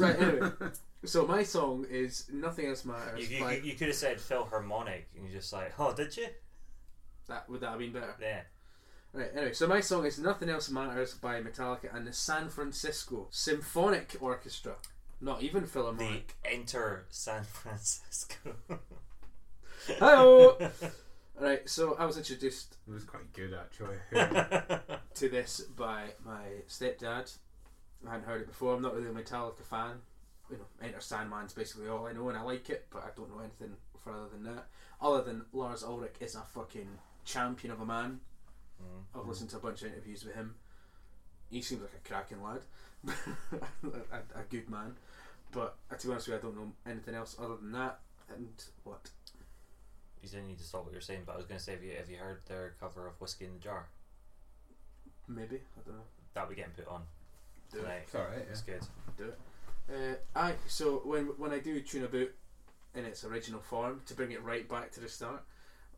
right. 0.00 0.20
Anyway, 0.20 0.50
so 1.04 1.26
my 1.26 1.42
song 1.42 1.86
is 1.88 2.28
"Nothing 2.32 2.66
Else 2.66 2.84
Matters." 2.84 3.28
You, 3.30 3.36
you, 3.38 3.44
by- 3.44 3.56
you 3.58 3.74
could 3.74 3.88
have 3.88 3.96
said 3.96 4.20
Philharmonic, 4.20 5.08
and 5.16 5.24
you're 5.24 5.40
just 5.40 5.52
like, 5.52 5.72
oh, 5.78 5.92
did 5.94 6.16
you? 6.16 6.26
that 7.28 7.48
would 7.48 7.60
that 7.60 7.70
have 7.70 7.78
been 7.78 7.92
better? 7.92 8.14
Yeah. 8.20 8.42
Right, 9.16 9.30
anyway, 9.34 9.54
so 9.54 9.66
my 9.66 9.80
song 9.80 10.04
is 10.04 10.18
Nothing 10.18 10.50
Else 10.50 10.68
Matters 10.68 11.14
by 11.14 11.40
Metallica 11.40 11.88
and 11.90 12.06
the 12.06 12.12
San 12.12 12.50
Francisco 12.50 13.28
Symphonic 13.30 14.14
Orchestra. 14.20 14.74
Not 15.22 15.42
even 15.42 15.62
The 15.62 15.68
Philharmonic. 15.68 16.36
Enter 16.44 17.06
San 17.08 17.44
Francisco. 17.44 18.56
Hello! 19.86 20.58
right, 21.40 21.66
so 21.66 21.96
I 21.98 22.04
was 22.04 22.18
introduced 22.18 22.76
It 22.86 22.92
was 22.92 23.04
quite 23.04 23.32
good 23.32 23.54
actually. 23.54 23.96
to 25.14 25.28
this 25.30 25.62
by 25.62 26.08
my 26.22 26.42
stepdad. 26.68 27.34
I 28.06 28.10
hadn't 28.10 28.26
heard 28.26 28.42
it 28.42 28.48
before. 28.48 28.74
I'm 28.74 28.82
not 28.82 28.94
really 28.94 29.08
a 29.08 29.12
Metallica 29.12 29.62
fan. 29.62 29.94
You 30.50 30.58
know, 30.58 30.66
Enter 30.82 30.98
Sandman's 30.98 31.54
basically 31.54 31.88
all 31.88 32.06
I 32.06 32.12
know, 32.12 32.28
and 32.28 32.36
I 32.36 32.42
like 32.42 32.68
it, 32.68 32.84
but 32.90 33.02
I 33.02 33.08
don't 33.16 33.34
know 33.34 33.40
anything 33.40 33.78
further 34.04 34.28
than 34.30 34.44
that. 34.44 34.66
Other 35.00 35.22
than 35.22 35.46
Lars 35.54 35.82
Ulrich 35.82 36.16
is 36.20 36.34
a 36.34 36.42
fucking 36.42 36.98
champion 37.24 37.72
of 37.72 37.80
a 37.80 37.86
man. 37.86 38.20
Mm. 38.82 39.20
I've 39.20 39.26
listened 39.28 39.50
to 39.50 39.56
a 39.56 39.60
bunch 39.60 39.82
of 39.82 39.88
interviews 39.88 40.24
with 40.24 40.34
him. 40.34 40.54
He 41.50 41.62
seems 41.62 41.82
like 41.82 41.92
a 41.94 42.08
cracking 42.08 42.42
lad, 42.42 42.60
a, 44.12 44.40
a 44.40 44.42
good 44.50 44.68
man. 44.68 44.96
But 45.52 45.76
uh, 45.90 45.94
to 45.94 46.06
be 46.06 46.12
honest 46.12 46.28
with 46.28 46.34
you, 46.34 46.38
I 46.38 46.42
don't 46.52 46.56
know 46.56 46.72
anything 46.90 47.14
else 47.14 47.36
other 47.38 47.56
than 47.56 47.72
that. 47.72 48.00
And 48.34 48.48
what? 48.84 49.10
You 50.22 50.28
didn't 50.28 50.48
need 50.48 50.58
to 50.58 50.64
stop 50.64 50.84
what 50.84 50.92
you're 50.92 51.00
saying, 51.00 51.22
but 51.24 51.34
I 51.34 51.36
was 51.36 51.46
going 51.46 51.58
to 51.58 51.64
say, 51.64 51.72
have 51.72 51.84
you, 51.84 51.92
have 51.96 52.10
you 52.10 52.16
heard 52.16 52.40
their 52.48 52.74
cover 52.80 53.06
of 53.06 53.20
Whiskey 53.20 53.44
in 53.44 53.52
the 53.54 53.60
Jar? 53.60 53.86
Maybe 55.28 55.56
I 55.76 55.80
don't 55.86 55.96
know. 55.96 56.02
That 56.34 56.48
we 56.48 56.54
getting 56.56 56.72
put 56.72 56.88
on 56.88 57.02
Do 57.72 57.78
it. 57.78 57.82
tonight. 57.82 58.00
it's 58.04 58.14
alright. 58.14 58.46
It's 58.50 58.60
good. 58.62 58.80
Do 59.16 59.24
it. 59.24 59.38
Uh, 59.88 60.38
aye, 60.38 60.54
so 60.66 61.00
when 61.04 61.26
when 61.38 61.52
I 61.52 61.60
do 61.60 61.80
tune 61.80 62.02
a 62.04 62.08
boot 62.08 62.34
in 62.94 63.04
its 63.04 63.24
original 63.24 63.60
form, 63.60 64.02
to 64.06 64.14
bring 64.14 64.32
it 64.32 64.42
right 64.42 64.68
back 64.68 64.90
to 64.92 65.00
the 65.00 65.08
start, 65.08 65.44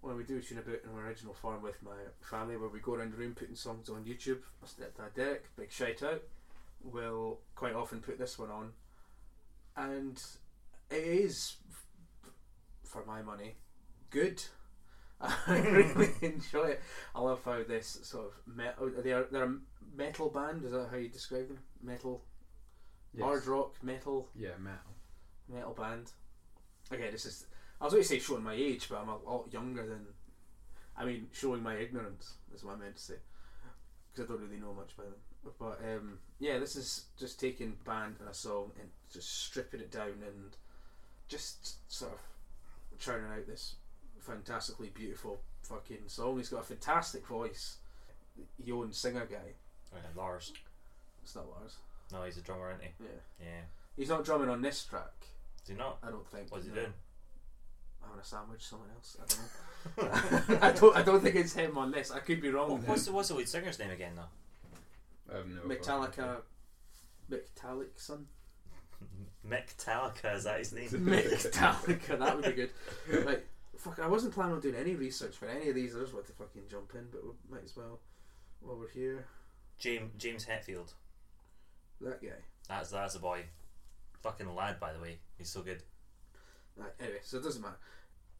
when 0.00 0.16
we 0.16 0.24
do 0.24 0.40
tune 0.40 0.58
a 0.58 0.62
boot 0.62 0.82
in 0.84 0.90
our 0.96 1.06
original 1.06 1.34
form 1.34 1.62
with 1.62 1.82
my 1.82 1.96
family, 2.20 2.56
where 2.56 2.68
we 2.68 2.80
go 2.80 2.94
around 2.94 3.12
the 3.12 3.16
room 3.16 3.34
putting 3.34 3.56
songs 3.56 3.88
on 3.88 4.04
YouTube, 4.04 4.40
my 4.62 4.68
stepdad 4.68 5.14
Derek, 5.14 5.44
big 5.56 5.70
shout 5.72 6.02
out, 6.02 6.22
will 6.82 7.40
quite 7.56 7.74
often 7.74 8.00
put 8.00 8.18
this 8.18 8.38
one 8.38 8.50
on, 8.50 8.72
and 9.76 10.22
it 10.90 10.96
is, 11.04 11.56
for 12.84 13.04
my 13.04 13.22
money, 13.22 13.56
good. 14.10 14.42
I 15.20 15.58
really 15.58 16.10
enjoy 16.22 16.66
it. 16.68 16.82
I 17.14 17.20
love 17.20 17.42
how 17.44 17.62
this 17.66 17.98
sort 18.02 18.26
of 18.26 18.32
metal. 18.46 18.74
Oh, 18.96 19.02
they're 19.02 19.24
they're 19.32 19.44
a 19.44 19.56
metal 19.96 20.28
band. 20.30 20.64
Is 20.64 20.70
that 20.70 20.88
how 20.92 20.96
you 20.96 21.08
describe 21.08 21.48
them? 21.48 21.58
Metal 21.82 22.22
Yes. 23.14 23.24
hard 23.24 23.46
rock 23.46 23.74
metal 23.82 24.28
Yeah, 24.36 24.50
metal. 24.60 24.92
metal 25.48 25.72
band. 25.74 26.12
Okay, 26.92 27.10
this 27.10 27.26
is. 27.26 27.46
I 27.80 27.84
was 27.84 27.92
going 27.92 28.02
to 28.02 28.08
say 28.08 28.18
showing 28.18 28.42
my 28.42 28.54
age, 28.54 28.88
but 28.88 28.98
I'm 29.00 29.08
a 29.08 29.16
lot 29.18 29.52
younger 29.52 29.86
than. 29.86 30.06
I 30.96 31.04
mean, 31.04 31.28
showing 31.32 31.62
my 31.62 31.76
ignorance 31.76 32.34
is 32.54 32.64
what 32.64 32.74
I 32.74 32.78
meant 32.78 32.96
to 32.96 33.02
say, 33.02 33.14
because 34.12 34.28
I 34.28 34.32
don't 34.32 34.42
really 34.42 34.60
know 34.60 34.74
much 34.74 34.90
about 34.98 35.10
them. 35.10 35.52
But 35.58 35.80
um, 35.88 36.18
yeah, 36.40 36.58
this 36.58 36.74
is 36.74 37.04
just 37.16 37.38
taking 37.38 37.76
band 37.86 38.16
and 38.18 38.28
a 38.28 38.34
song 38.34 38.72
and 38.80 38.88
just 39.12 39.44
stripping 39.44 39.80
it 39.80 39.92
down 39.92 40.08
and 40.26 40.56
just 41.28 41.76
sort 41.92 42.12
of 42.12 42.98
churning 42.98 43.30
out 43.30 43.46
this 43.46 43.76
fantastically 44.18 44.90
beautiful 44.92 45.40
fucking 45.62 46.02
song. 46.08 46.36
He's 46.38 46.48
got 46.48 46.60
a 46.60 46.66
fantastic 46.66 47.26
voice. 47.26 47.76
Yon 48.62 48.92
singer 48.92 49.26
guy. 49.30 49.54
Okay, 49.96 50.06
Lars. 50.16 50.52
It's 51.22 51.34
not 51.36 51.48
Lars. 51.48 51.76
No, 52.12 52.22
he's 52.24 52.38
a 52.38 52.42
drummer, 52.42 52.70
isn't 52.70 52.82
he? 52.82 53.04
Yeah, 53.04 53.46
Yeah. 53.46 53.60
he's 53.96 54.08
not 54.08 54.24
drumming 54.24 54.48
on 54.48 54.62
this 54.62 54.84
track. 54.84 55.12
Is 55.62 55.68
he 55.70 55.74
not? 55.74 55.98
I 56.02 56.10
don't 56.10 56.28
think. 56.28 56.50
What's 56.50 56.64
he 56.64 56.70
no. 56.70 56.76
doing? 56.76 56.92
Having 58.08 58.20
a 58.20 58.24
sandwich, 58.24 58.66
someone 58.66 58.88
else. 58.94 59.16
I 59.20 59.26
don't 59.26 60.50
know. 60.50 60.58
I 60.66 60.72
don't. 60.72 60.96
I 60.96 61.02
don't 61.02 61.20
think 61.20 61.36
it's 61.36 61.54
him 61.54 61.78
on 61.78 61.90
this. 61.90 62.10
I 62.10 62.18
could 62.20 62.40
be 62.40 62.50
wrong. 62.50 62.82
What's, 62.86 63.06
the, 63.06 63.12
what's 63.12 63.28
the 63.28 63.34
lead 63.34 63.48
singer's 63.48 63.78
name 63.78 63.90
again, 63.90 64.12
though? 64.16 65.32
I 65.32 65.38
have 65.38 65.46
no 65.46 65.62
Metallica, 65.62 66.42
Metallic 67.28 67.98
son. 67.98 68.26
Metallica, 69.46 70.36
is 70.36 70.44
that 70.44 70.58
his 70.58 70.72
name? 70.72 70.88
Metallica. 70.88 72.18
That 72.18 72.36
would 72.36 72.44
be 72.44 72.52
good. 72.52 72.70
Like, 73.26 73.46
fuck. 73.76 73.98
I 74.00 74.08
wasn't 74.08 74.34
planning 74.34 74.54
on 74.54 74.60
doing 74.60 74.74
any 74.74 74.94
research 74.94 75.36
for 75.36 75.46
any 75.46 75.68
of 75.68 75.74
these. 75.74 75.94
I 75.94 76.00
just 76.00 76.12
wanted 76.12 76.28
to 76.28 76.32
fucking 76.32 76.62
jump 76.70 76.92
in, 76.94 77.06
but 77.10 77.22
we 77.24 77.30
might 77.50 77.64
as 77.64 77.76
well 77.76 78.00
while 78.60 78.76
we're 78.76 78.88
here. 78.88 79.26
James 79.78 80.10
James 80.18 80.44
Hetfield. 80.44 80.92
That 82.00 82.22
guy. 82.22 82.28
That's 82.68 82.90
that's 82.90 83.14
a 83.14 83.20
boy. 83.20 83.44
Fucking 84.22 84.52
lad, 84.54 84.80
by 84.80 84.92
the 84.92 85.00
way. 85.00 85.18
He's 85.36 85.50
so 85.50 85.62
good. 85.62 85.82
Right, 86.76 86.92
anyway, 87.00 87.18
so 87.22 87.38
it 87.38 87.44
doesn't 87.44 87.62
matter. 87.62 87.78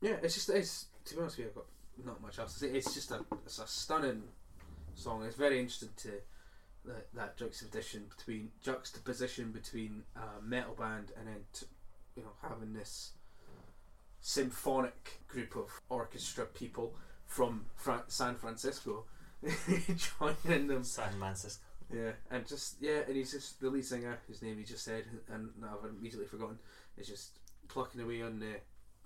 Yeah, 0.01 0.17
it's 0.23 0.35
just 0.35 0.51
it's 0.51 0.87
to 1.07 1.15
be 1.15 1.21
honest 1.21 1.39
with 1.39 1.45
you, 1.47 1.51
I've 1.51 1.55
got 1.57 1.67
not 2.05 2.23
much 2.23 2.39
else 2.39 2.53
to 2.55 2.59
say. 2.61 2.69
It's 2.69 2.95
just 2.95 3.11
a 3.11 3.25
it's 3.45 3.59
a 3.59 3.67
stunning 3.67 4.23
song. 4.95 5.25
It's 5.25 5.37
very 5.37 5.59
interesting 5.59 5.91
to 5.99 6.11
that 6.85 7.13
that 7.15 7.37
juxtaposition 7.37 8.05
between 8.17 8.51
juxtaposition 8.63 9.51
between 9.53 10.03
a 10.17 10.43
metal 10.43 10.75
band 10.79 11.13
and 11.19 11.27
then 11.27 11.41
t- 11.53 11.67
you 12.17 12.23
know 12.23 12.31
having 12.49 12.73
this 12.73 13.13
symphonic 14.21 15.21
group 15.29 15.57
of 15.57 15.81
orchestra 15.89 16.45
people 16.47 16.95
from 17.27 17.65
Fra- 17.77 18.05
San 18.09 18.35
Francisco 18.37 19.05
joining 20.19 20.67
them 20.67 20.83
San 20.83 21.13
Francisco. 21.13 21.63
yeah, 21.95 22.11
and 22.31 22.47
just 22.47 22.77
yeah, 22.81 23.01
and 23.07 23.17
he's 23.17 23.33
just 23.33 23.61
the 23.61 23.71
lead 23.71 23.85
singer, 23.85 24.19
whose 24.27 24.43
name 24.43 24.59
he 24.59 24.65
just 24.65 24.85
said, 24.85 25.05
and 25.33 25.51
I've 25.63 25.89
immediately 25.91 26.27
forgotten. 26.27 26.59
Is 26.97 27.07
just 27.07 27.39
plucking 27.69 28.01
away 28.01 28.23
on 28.23 28.41
the 28.41 28.57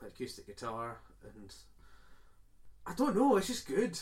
acoustic 0.07 0.47
guitar, 0.47 0.99
and 1.23 1.55
I 2.87 2.95
don't 2.95 3.17
know. 3.17 3.37
It's 3.37 3.47
just 3.47 3.67
good. 3.67 3.99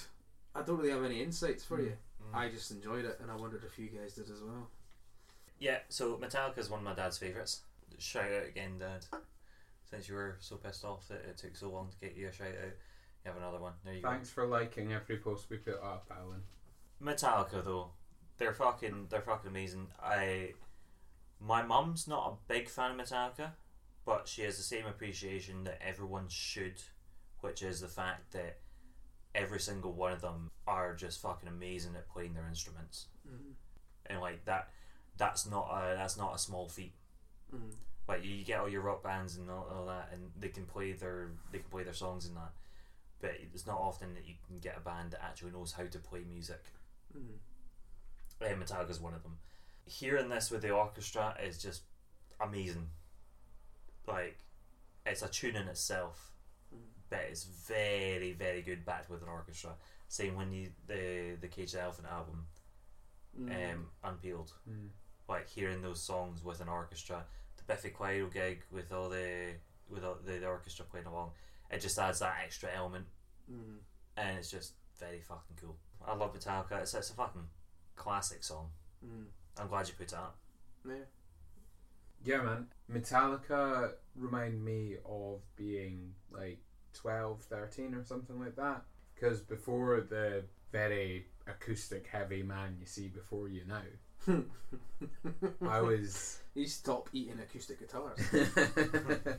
I 0.54 0.62
don't 0.62 0.78
really 0.78 0.90
have 0.90 1.04
any 1.04 1.22
insights 1.22 1.64
for 1.64 1.80
you. 1.80 1.92
Mm. 2.32 2.36
I 2.36 2.48
just 2.48 2.70
enjoyed 2.70 3.04
it, 3.04 3.18
and 3.22 3.30
I 3.30 3.36
wondered 3.36 3.64
if 3.64 3.78
you 3.78 3.88
guys 3.88 4.14
did 4.14 4.30
as 4.30 4.42
well. 4.42 4.68
Yeah, 5.58 5.78
so 5.88 6.16
Metallica 6.16 6.58
is 6.58 6.70
one 6.70 6.80
of 6.80 6.84
my 6.84 6.94
dad's 6.94 7.18
favourites. 7.18 7.60
Shout 7.98 8.24
out 8.32 8.46
again, 8.48 8.78
Dad. 8.78 9.04
Since 9.90 10.08
you 10.08 10.14
were 10.14 10.36
so 10.40 10.56
pissed 10.56 10.84
off 10.84 11.06
that 11.08 11.24
it 11.28 11.36
took 11.36 11.56
so 11.56 11.68
long 11.70 11.88
to 11.90 12.06
get 12.06 12.16
you 12.16 12.28
a 12.28 12.32
shout 12.32 12.48
out, 12.48 12.76
you 13.24 13.30
have 13.30 13.36
another 13.36 13.58
one. 13.58 13.72
There 13.84 13.94
you 13.94 14.02
Thanks 14.02 14.30
for 14.30 14.46
liking 14.46 14.92
every 14.92 15.18
post 15.18 15.50
we 15.50 15.58
put 15.58 15.82
up, 15.82 16.10
Alan. 16.10 16.42
go. 17.02 17.10
Metallica 17.10 17.64
though, 17.64 17.90
they're 18.38 18.54
fucking 18.54 19.08
they're 19.10 19.20
fucking 19.20 19.50
amazing. 19.50 19.88
I 20.02 20.52
my 21.40 21.62
mum's 21.62 22.06
not 22.06 22.32
a 22.32 22.52
big 22.52 22.68
fan 22.68 22.98
of 22.98 23.06
Metallica, 23.06 23.50
but 24.04 24.28
she 24.28 24.42
has 24.42 24.56
the 24.56 24.62
same 24.62 24.86
appreciation 24.86 25.64
that 25.64 25.80
everyone 25.86 26.26
should, 26.28 26.80
which 27.40 27.62
is 27.62 27.80
the 27.80 27.88
fact 27.88 28.32
that 28.32 28.58
every 29.34 29.60
single 29.60 29.92
one 29.92 30.12
of 30.12 30.20
them 30.20 30.50
are 30.66 30.94
just 30.94 31.20
fucking 31.20 31.48
amazing 31.48 31.94
at 31.96 32.08
playing 32.08 32.34
their 32.34 32.48
instruments. 32.48 33.06
Mm. 33.28 33.52
And 34.06 34.20
like 34.20 34.44
that 34.44 34.70
that's 35.16 35.48
not 35.48 35.68
a 35.70 35.94
that's 35.96 36.16
not 36.16 36.34
a 36.34 36.38
small 36.38 36.68
feat. 36.68 36.94
Mm. 37.54 37.74
Like 38.08 38.24
you 38.24 38.44
get 38.44 38.60
all 38.60 38.68
your 38.68 38.80
rock 38.80 39.02
bands 39.02 39.36
and 39.36 39.48
all, 39.50 39.68
all 39.72 39.86
that, 39.86 40.10
and 40.12 40.30
they 40.38 40.48
can 40.48 40.64
play 40.64 40.92
their 40.92 41.28
they 41.52 41.58
can 41.58 41.70
play 41.70 41.84
their 41.84 41.92
songs 41.92 42.26
and 42.26 42.36
that. 42.36 42.52
But 43.20 43.32
it's 43.54 43.66
not 43.66 43.78
often 43.78 44.14
that 44.14 44.26
you 44.26 44.34
can 44.46 44.58
get 44.58 44.76
a 44.76 44.80
band 44.80 45.12
that 45.12 45.22
actually 45.22 45.52
knows 45.52 45.72
how 45.72 45.84
to 45.84 45.98
play 45.98 46.24
music. 46.28 46.62
Mm. 47.16 47.36
Uh, 48.42 48.54
Metallica's 48.54 49.00
one 49.00 49.14
of 49.14 49.22
them. 49.22 49.36
Hearing 49.84 50.28
this 50.28 50.50
with 50.50 50.62
the 50.62 50.70
orchestra 50.70 51.36
is 51.44 51.62
just 51.62 51.82
amazing. 52.40 52.88
Like, 54.10 54.38
it's 55.06 55.22
a 55.22 55.28
tune 55.28 55.56
in 55.56 55.68
itself, 55.68 56.30
but 57.08 57.20
it's 57.30 57.44
very, 57.44 58.32
very 58.32 58.62
good 58.62 58.84
backed 58.84 59.10
with 59.10 59.22
an 59.22 59.28
orchestra. 59.28 59.70
Same 60.08 60.34
when 60.36 60.52
you 60.52 60.70
the 60.86 61.36
the 61.40 61.48
Cage 61.48 61.72
the 61.72 61.80
Elephant 61.82 62.08
album, 62.10 62.46
Mm. 63.38 63.74
um, 63.74 63.86
Unpeeled. 64.02 64.52
Mm. 64.68 64.88
Like 65.28 65.48
hearing 65.48 65.82
those 65.82 66.02
songs 66.02 66.42
with 66.42 66.60
an 66.60 66.68
orchestra, 66.68 67.24
the 67.56 67.62
Biffy 67.62 67.90
Clyro 67.90 68.32
gig 68.32 68.62
with 68.72 68.92
all 68.92 69.08
the 69.08 69.54
with 69.88 70.04
all 70.04 70.16
the, 70.24 70.32
the 70.38 70.46
orchestra 70.46 70.84
playing 70.84 71.06
along, 71.06 71.30
it 71.70 71.80
just 71.80 71.98
adds 71.98 72.18
that 72.20 72.36
extra 72.44 72.68
element, 72.74 73.06
Mm. 73.50 73.78
and 74.16 74.38
it's 74.38 74.50
just 74.50 74.72
very 74.98 75.20
fucking 75.20 75.56
cool. 75.60 75.76
I 76.04 76.14
love 76.14 76.34
Metallica. 76.34 76.80
It's, 76.82 76.94
it's 76.94 77.10
a 77.10 77.14
fucking 77.14 77.46
classic 77.96 78.42
song. 78.42 78.70
Mm. 79.04 79.26
I'm 79.58 79.68
glad 79.68 79.86
you 79.88 79.94
put 79.94 80.08
it 80.12 80.14
up. 80.14 80.36
Yeah. 80.84 80.94
Yeah, 82.24 82.42
man. 82.42 82.66
Metallica 82.92 83.92
remind 84.16 84.64
me 84.64 84.96
of 85.08 85.40
being 85.56 86.12
like 86.30 86.58
12, 86.94 87.42
13 87.42 87.94
or 87.94 88.04
something 88.04 88.38
like 88.38 88.56
that. 88.56 88.82
Because 89.14 89.40
before 89.40 90.00
the 90.08 90.44
very 90.72 91.26
acoustic 91.46 92.06
heavy 92.06 92.42
man 92.42 92.76
you 92.78 92.86
see 92.86 93.08
before 93.08 93.48
you 93.48 93.62
now. 93.66 93.82
I 95.68 95.80
was 95.80 96.38
You 96.54 96.66
stop 96.66 97.08
eating 97.12 97.38
acoustic 97.40 97.78
guitars. 97.80 98.18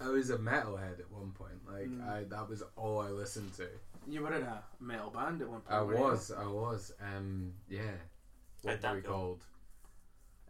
I 0.00 0.08
was 0.08 0.30
a 0.30 0.38
metalhead 0.38 0.98
at 0.98 1.10
one 1.10 1.30
point. 1.32 1.60
Like 1.66 1.88
Mm. 1.88 2.08
I, 2.08 2.24
that 2.24 2.48
was 2.48 2.62
all 2.76 3.00
I 3.00 3.10
listened 3.10 3.54
to. 3.56 3.68
you 4.08 4.22
were 4.22 4.32
in 4.34 4.42
a 4.42 4.62
metal 4.80 5.10
band 5.10 5.40
at 5.42 5.48
one 5.48 5.60
point. 5.60 5.78
I 5.78 5.82
weren't 5.82 5.98
you? 5.98 6.04
was, 6.04 6.32
I 6.32 6.46
was. 6.46 6.92
Um, 7.00 7.52
yeah. 7.68 7.80
What 8.62 8.72
How'd 8.72 8.82
that 8.82 8.90
were 8.90 8.96
we 8.96 9.02
called? 9.02 9.44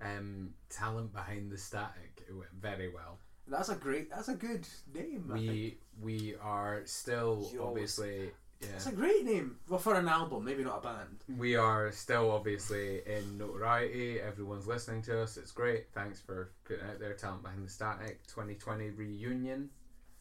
Um, 0.03 0.51
talent 0.69 1.13
behind 1.13 1.51
the 1.51 1.59
static. 1.59 2.25
It 2.29 2.33
went 2.35 2.51
very 2.59 2.89
well. 2.93 3.19
That's 3.47 3.69
a 3.69 3.75
great. 3.77 4.11
That's 4.11 4.29
a 4.29 4.35
good 4.35 4.67
name. 4.95 5.31
I 5.33 5.37
think. 5.39 5.49
We 5.51 5.79
we 6.03 6.35
are 6.43 6.83
still 6.87 7.49
You 7.53 7.61
always- 7.63 7.99
obviously 7.99 8.31
It's 8.61 8.87
yeah. 8.87 8.93
a 8.93 8.95
great 8.95 9.25
name. 9.25 9.57
Well, 9.69 9.79
for 9.81 9.95
an 9.95 10.09
album, 10.09 10.45
maybe 10.45 10.63
not 10.65 10.79
a 10.79 10.81
band. 10.81 11.25
We 11.39 11.57
are 11.57 11.91
still 11.93 12.31
obviously 12.31 13.03
in 13.07 13.37
notoriety. 13.39 14.21
Everyone's 14.21 14.67
listening 14.69 15.03
to 15.03 15.21
us. 15.23 15.37
It's 15.37 15.51
great. 15.53 15.87
Thanks 15.93 16.21
for 16.21 16.51
putting 16.65 16.85
out 16.89 16.99
their 17.01 17.15
Talent 17.15 17.43
behind 17.43 17.65
the 17.65 17.71
static 17.71 18.25
2020 18.29 18.91
reunion. 18.91 19.71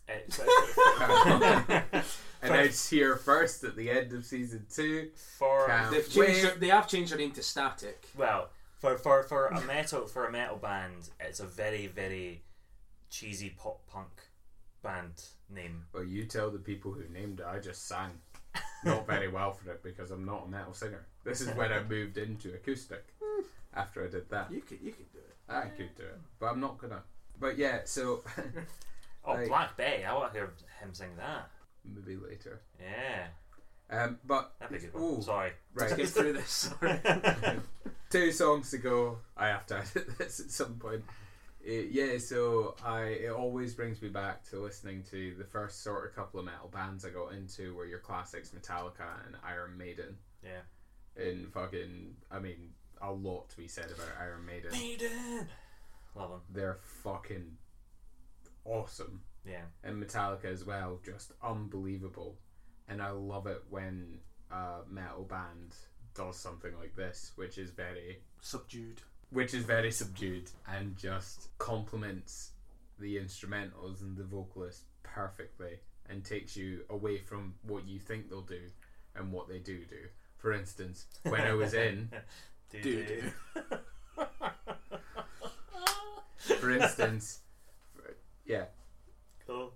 It's, 0.07 0.39
And 2.43 2.55
it's 2.55 2.89
here 2.89 3.15
first 3.15 3.63
at 3.63 3.75
the 3.75 3.89
end 3.89 4.11
of 4.13 4.25
season 4.25 4.65
two. 4.73 5.11
for 5.38 5.67
Can't 5.67 5.91
They've 5.91 6.09
changed. 6.09 6.43
Their, 6.43 6.55
they 6.55 6.67
have 6.69 6.88
changed 6.88 7.11
their 7.11 7.19
name 7.19 7.32
to 7.34 7.43
Static. 7.43 8.07
well 8.17 8.49
for, 8.82 8.97
for 8.97 9.23
for 9.23 9.47
a 9.47 9.61
metal 9.61 10.07
for 10.07 10.25
a 10.25 10.32
metal 10.32 10.57
band, 10.57 11.09
it's 11.19 11.39
a 11.39 11.45
very 11.45 11.88
very 11.88 12.43
cheesy 13.09 13.49
pop 13.51 13.86
punk 13.88 14.09
band 14.84 15.23
name. 15.49 15.86
Well, 15.93 16.03
you 16.03 16.25
tell 16.25 16.49
the 16.49 16.59
people 16.59 16.91
who 16.91 17.03
named 17.13 17.39
it. 17.39 17.45
I 17.45 17.59
just 17.59 17.88
sang 17.88 18.11
not 18.84 19.05
very 19.07 19.27
well 19.38 19.53
for 19.53 19.71
it 19.71 19.84
because 19.84 20.11
I'm 20.11 20.25
not 20.25 20.45
a 20.47 20.49
metal 20.49 20.73
singer. 20.73 21.05
This 21.23 21.39
is 21.41 21.49
when 21.55 21.71
I 21.71 21.84
moved 21.84 22.17
into 22.17 22.53
acoustic. 22.53 23.05
After 23.73 24.03
I 24.03 24.09
did 24.09 24.29
that, 24.32 24.51
You 24.51 24.61
could. 24.61 24.79
You 24.82 24.91
could 24.91 25.11
do 25.13 25.19
it. 25.19 25.36
I 25.53 25.67
could 25.67 25.95
do 25.95 26.03
it, 26.03 26.19
but 26.39 26.47
I'm 26.47 26.59
not 26.59 26.77
gonna. 26.77 27.03
But 27.39 27.57
yeah, 27.57 27.82
so 27.86 28.21
Oh, 29.23 29.34
Like- 29.34 29.47
Black 29.47 29.77
Bay! 29.77 30.03
I 30.03 30.13
want 30.13 30.34
to 30.34 30.39
hear 30.39 30.49
him 30.82 30.93
sing 30.93 31.09
that. 31.17 31.49
maybe 31.86 32.17
later. 32.17 32.59
Yeah, 32.82 33.27
Um, 34.03 34.17
but 34.25 34.53
that'd 34.59 34.71
be 34.82 34.88
a 34.88 34.89
good 34.91 34.99
one. 34.99 35.19
ooh, 35.19 35.21
Sorry. 35.21 35.51
Let's 35.75 35.91
right. 35.91 35.97
get 35.99 36.09
through 36.09 36.34
this. 36.34 36.73
Two 38.12 38.32
songs 38.32 38.72
to 38.72 38.78
go. 38.78 39.20
I 39.38 39.47
have 39.47 39.66
to 39.68 39.78
edit 39.95 40.18
this 40.18 40.39
at 40.39 40.51
some 40.51 40.76
point. 40.76 41.03
Yeah, 41.66 42.18
so 42.18 42.76
I 42.84 43.01
it 43.03 43.32
always 43.32 43.74
brings 43.76 44.01
me 44.01 44.09
back 44.09 44.43
to 44.49 44.59
listening 44.59 45.03
to 45.12 45.36
the 45.38 45.43
first 45.43 45.84
sort 45.84 46.05
of 46.09 46.16
couple 46.16 46.39
of 46.39 46.45
metal 46.45 46.70
bands 46.74 47.05
I 47.05 47.09
got 47.09 47.34
into 47.34 47.76
were 47.76 47.86
your 47.86 47.99
classics 47.99 48.49
Metallica 48.49 49.26
and 49.26 49.36
Iron 49.45 49.78
Maiden. 49.78 50.18
Yeah. 50.43 50.62
And 51.24 51.51
fucking, 51.53 52.16
I 52.32 52.39
mean, 52.39 52.72
a 53.01 53.12
lot 53.12 53.49
to 53.49 53.57
be 53.57 53.68
said 53.68 53.86
about 53.86 54.07
Iron 54.20 54.45
Maiden. 54.45 54.72
Maiden. 54.72 55.47
Love 56.16 56.32
them. 56.32 56.41
They're 56.49 56.80
fucking 57.03 57.57
awesome, 58.66 59.22
Yeah. 59.45 59.64
and 59.84 60.01
Metallica 60.01 60.45
as 60.45 60.66
well, 60.66 60.99
just 61.05 61.32
unbelievable. 61.43 62.38
And 62.88 63.01
I 63.01 63.12
love 63.12 63.47
it 63.47 63.62
when 63.70 64.20
a 64.51 64.80
metal 64.89 65.24
band 65.24 65.76
does 66.16 66.38
something 66.38 66.72
like 66.78 66.95
this, 66.95 67.32
which 67.36 67.57
is 67.57 67.70
very 67.72 68.20
Subdued. 68.41 69.01
which 69.30 69.53
is 69.53 69.64
very 69.64 69.91
subdued 69.91 70.49
and 70.68 70.95
just 70.97 71.47
complements 71.57 72.51
the 72.99 73.18
instrumentals 73.18 74.01
and 74.01 74.18
the 74.18 74.24
vocalist 74.24 74.84
perfectly 75.03 75.80
and 76.09 76.24
takes 76.24 76.55
you 76.57 76.82
away 76.89 77.18
from 77.18 77.53
what 77.64 77.88
you 77.88 77.99
think 77.99 78.30
they'll 78.30 78.41
do 78.41 78.62
and 79.16 79.32
what 79.32 79.47
they 79.47 79.59
do 79.59 79.80
do. 79.86 80.07
For 80.38 80.51
instance, 80.53 81.05
when 81.24 81.41
I 81.41 81.53
was 81.53 81.74
in, 81.74 82.09
Do 82.72 82.82
Do 82.82 83.05
do. 83.05 83.24
for 86.59 86.72
instance, 86.72 87.39
for- 87.95 88.16
yeah, 88.45 88.66
Cool. 89.45 89.74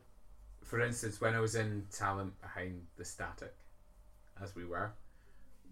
for 0.64 0.80
instance, 0.82 1.20
when 1.22 1.36
I 1.36 1.40
was 1.40 1.56
in 1.56 1.86
Talent 1.92 2.40
Behind 2.42 2.88
the 2.98 3.06
Static, 3.06 3.54
as 4.42 4.56
we 4.56 4.66
were, 4.66 4.94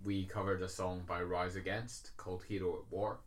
we 0.04 0.26
covered 0.26 0.62
a 0.62 0.70
song 0.70 1.04
by 1.08 1.22
Rise 1.22 1.56
Against 1.56 2.16
called 2.18 2.44
Hero 2.48 2.74
at 2.76 2.92
War, 2.92 3.20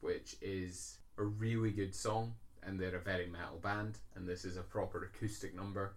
which 0.00 0.36
is 0.40 0.98
a 1.18 1.24
really 1.24 1.70
good 1.70 1.94
song, 1.94 2.34
and 2.62 2.78
they're 2.78 2.96
a 2.96 3.00
very 3.00 3.26
metal 3.26 3.58
band, 3.62 3.98
and 4.14 4.28
this 4.28 4.44
is 4.44 4.56
a 4.56 4.62
proper 4.62 5.04
acoustic 5.04 5.54
number 5.54 5.94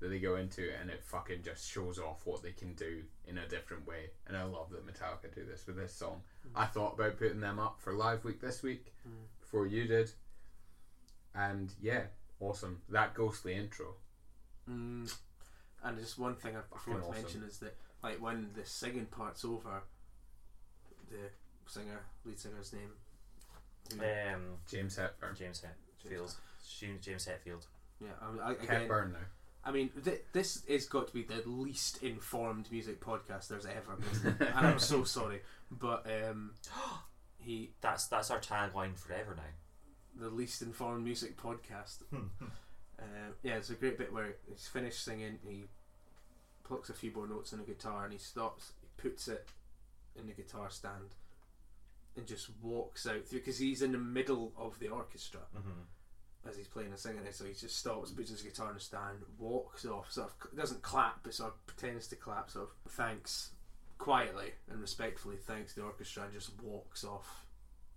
that 0.00 0.08
they 0.08 0.18
go 0.18 0.36
into, 0.36 0.70
and 0.80 0.90
it 0.90 1.02
fucking 1.02 1.42
just 1.42 1.70
shows 1.70 1.98
off 1.98 2.26
what 2.26 2.42
they 2.42 2.52
can 2.52 2.74
do 2.74 3.02
in 3.26 3.38
a 3.38 3.48
different 3.48 3.86
way. 3.86 4.10
And 4.26 4.36
I 4.36 4.42
love 4.42 4.70
that 4.70 4.86
Metallica 4.86 5.34
do 5.34 5.44
this 5.44 5.66
with 5.66 5.76
this 5.76 5.94
song. 5.94 6.20
I 6.54 6.66
thought 6.66 6.94
about 6.94 7.18
putting 7.18 7.40
them 7.40 7.58
up 7.58 7.80
for 7.80 7.94
live 7.94 8.24
week 8.24 8.40
this 8.40 8.62
week 8.62 8.92
before 9.40 9.66
you 9.66 9.86
did, 9.86 10.10
and 11.34 11.72
yeah, 11.80 12.02
awesome. 12.40 12.82
That 12.88 13.14
ghostly 13.14 13.54
intro. 13.54 13.94
Mm. 14.68 15.12
And 15.84 15.98
just 15.98 16.18
one 16.18 16.34
thing 16.34 16.56
I 16.56 16.60
forgot 16.78 17.00
to 17.00 17.08
awesome. 17.08 17.22
mention 17.22 17.42
is 17.44 17.58
that, 17.58 17.76
like, 18.10 18.20
when 18.22 18.50
the 18.54 18.64
singing 18.64 19.06
part's 19.06 19.44
over, 19.44 19.82
the 21.10 21.16
singer, 21.66 22.00
lead 22.24 22.38
singer's 22.38 22.72
name, 22.72 22.92
Um, 24.00 24.42
James 24.70 24.96
Hetfield. 24.96 25.36
James 25.38 25.62
Hetfield. 25.62 26.34
James 26.78 27.04
James 27.04 27.26
Hetfield. 27.28 27.66
yeah, 28.00 28.08
I, 28.20 28.48
I, 28.48 28.52
again, 28.52 28.66
Hepburn 28.82 29.12
now. 29.12 29.18
I 29.64 29.72
mean, 29.72 29.90
th- 30.04 30.22
this 30.32 30.62
has 30.68 30.86
got 30.86 31.08
to 31.08 31.12
be 31.14 31.22
the 31.24 31.42
least 31.48 32.02
informed 32.02 32.70
music 32.70 33.00
podcast 33.00 33.48
there's 33.48 33.66
ever 33.66 33.96
been, 33.96 34.46
and 34.54 34.66
I'm 34.66 34.78
so 34.78 35.02
sorry, 35.04 35.40
but 35.70 36.06
um, 36.06 36.52
he 37.38 37.72
That's 37.80 38.06
that's 38.06 38.30
our 38.30 38.38
tagline 38.40 38.96
forever 38.98 39.34
now. 39.36 40.22
the 40.24 40.30
least 40.30 40.62
informed 40.62 41.04
music 41.04 41.36
podcast. 41.36 42.02
Uh, 42.12 43.02
yeah, 43.42 43.56
it's 43.56 43.70
a 43.70 43.74
great 43.74 43.98
bit 43.98 44.12
where 44.12 44.36
he's 44.48 44.66
finished 44.68 45.04
singing, 45.04 45.38
he 45.46 45.64
plucks 46.66 46.90
a 46.90 46.94
few 46.94 47.12
more 47.12 47.26
notes 47.26 47.52
on 47.52 47.60
the 47.60 47.64
guitar, 47.64 48.04
and 48.04 48.12
he 48.12 48.18
stops, 48.18 48.72
he 48.80 48.88
puts 48.96 49.28
it 49.28 49.46
in 50.18 50.26
the 50.26 50.32
guitar 50.32 50.68
stand, 50.70 51.14
and 52.16 52.26
just 52.26 52.48
walks 52.62 53.06
out 53.06 53.24
through 53.26 53.40
because 53.40 53.58
he's 53.58 53.82
in 53.82 53.92
the 53.92 53.98
middle 53.98 54.52
of 54.56 54.78
the 54.78 54.88
orchestra 54.88 55.40
hmm 55.54 55.82
as 56.48 56.56
he's 56.56 56.68
playing 56.68 56.90
and 56.90 56.98
singing 56.98 57.24
it. 57.26 57.34
So 57.34 57.44
he 57.44 57.54
just 57.54 57.76
stops, 57.76 58.12
puts 58.12 58.30
his 58.30 58.40
guitar 58.40 58.68
in 58.68 58.74
the 58.74 58.80
stand, 58.80 59.18
walks 59.36 59.84
off, 59.84 60.12
sort 60.12 60.30
of 60.30 60.56
doesn't 60.56 60.80
clap, 60.80 61.24
but 61.24 61.34
sort 61.34 61.50
of 61.52 61.66
pretends 61.66 62.06
to 62.08 62.14
clap, 62.16 62.50
sort 62.50 62.68
of 62.68 62.92
thanks 62.92 63.50
quietly 63.98 64.52
and 64.70 64.80
respectfully 64.80 65.38
thanks 65.38 65.74
the 65.74 65.82
orchestra, 65.82 66.22
and 66.22 66.32
just 66.32 66.52
walks 66.62 67.02
off 67.02 67.44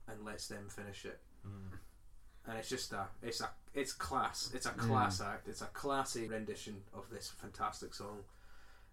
and 0.07 0.25
lets 0.25 0.47
them 0.47 0.67
finish 0.69 1.05
it 1.05 1.19
Mm. 1.47 1.77
and 2.47 2.57
it's 2.57 2.67
just 2.69 2.91
a 2.91 3.05
it's 3.21 3.39
a 3.39 3.49
it's 3.73 3.93
class 3.93 4.51
it's 4.53 4.65
a 4.65 4.71
class 4.71 5.21
act 5.21 5.47
it's 5.47 5.61
a 5.61 5.67
classy 5.67 6.27
rendition 6.27 6.81
of 6.93 7.05
this 7.11 7.29
fantastic 7.29 7.93
song 7.93 8.23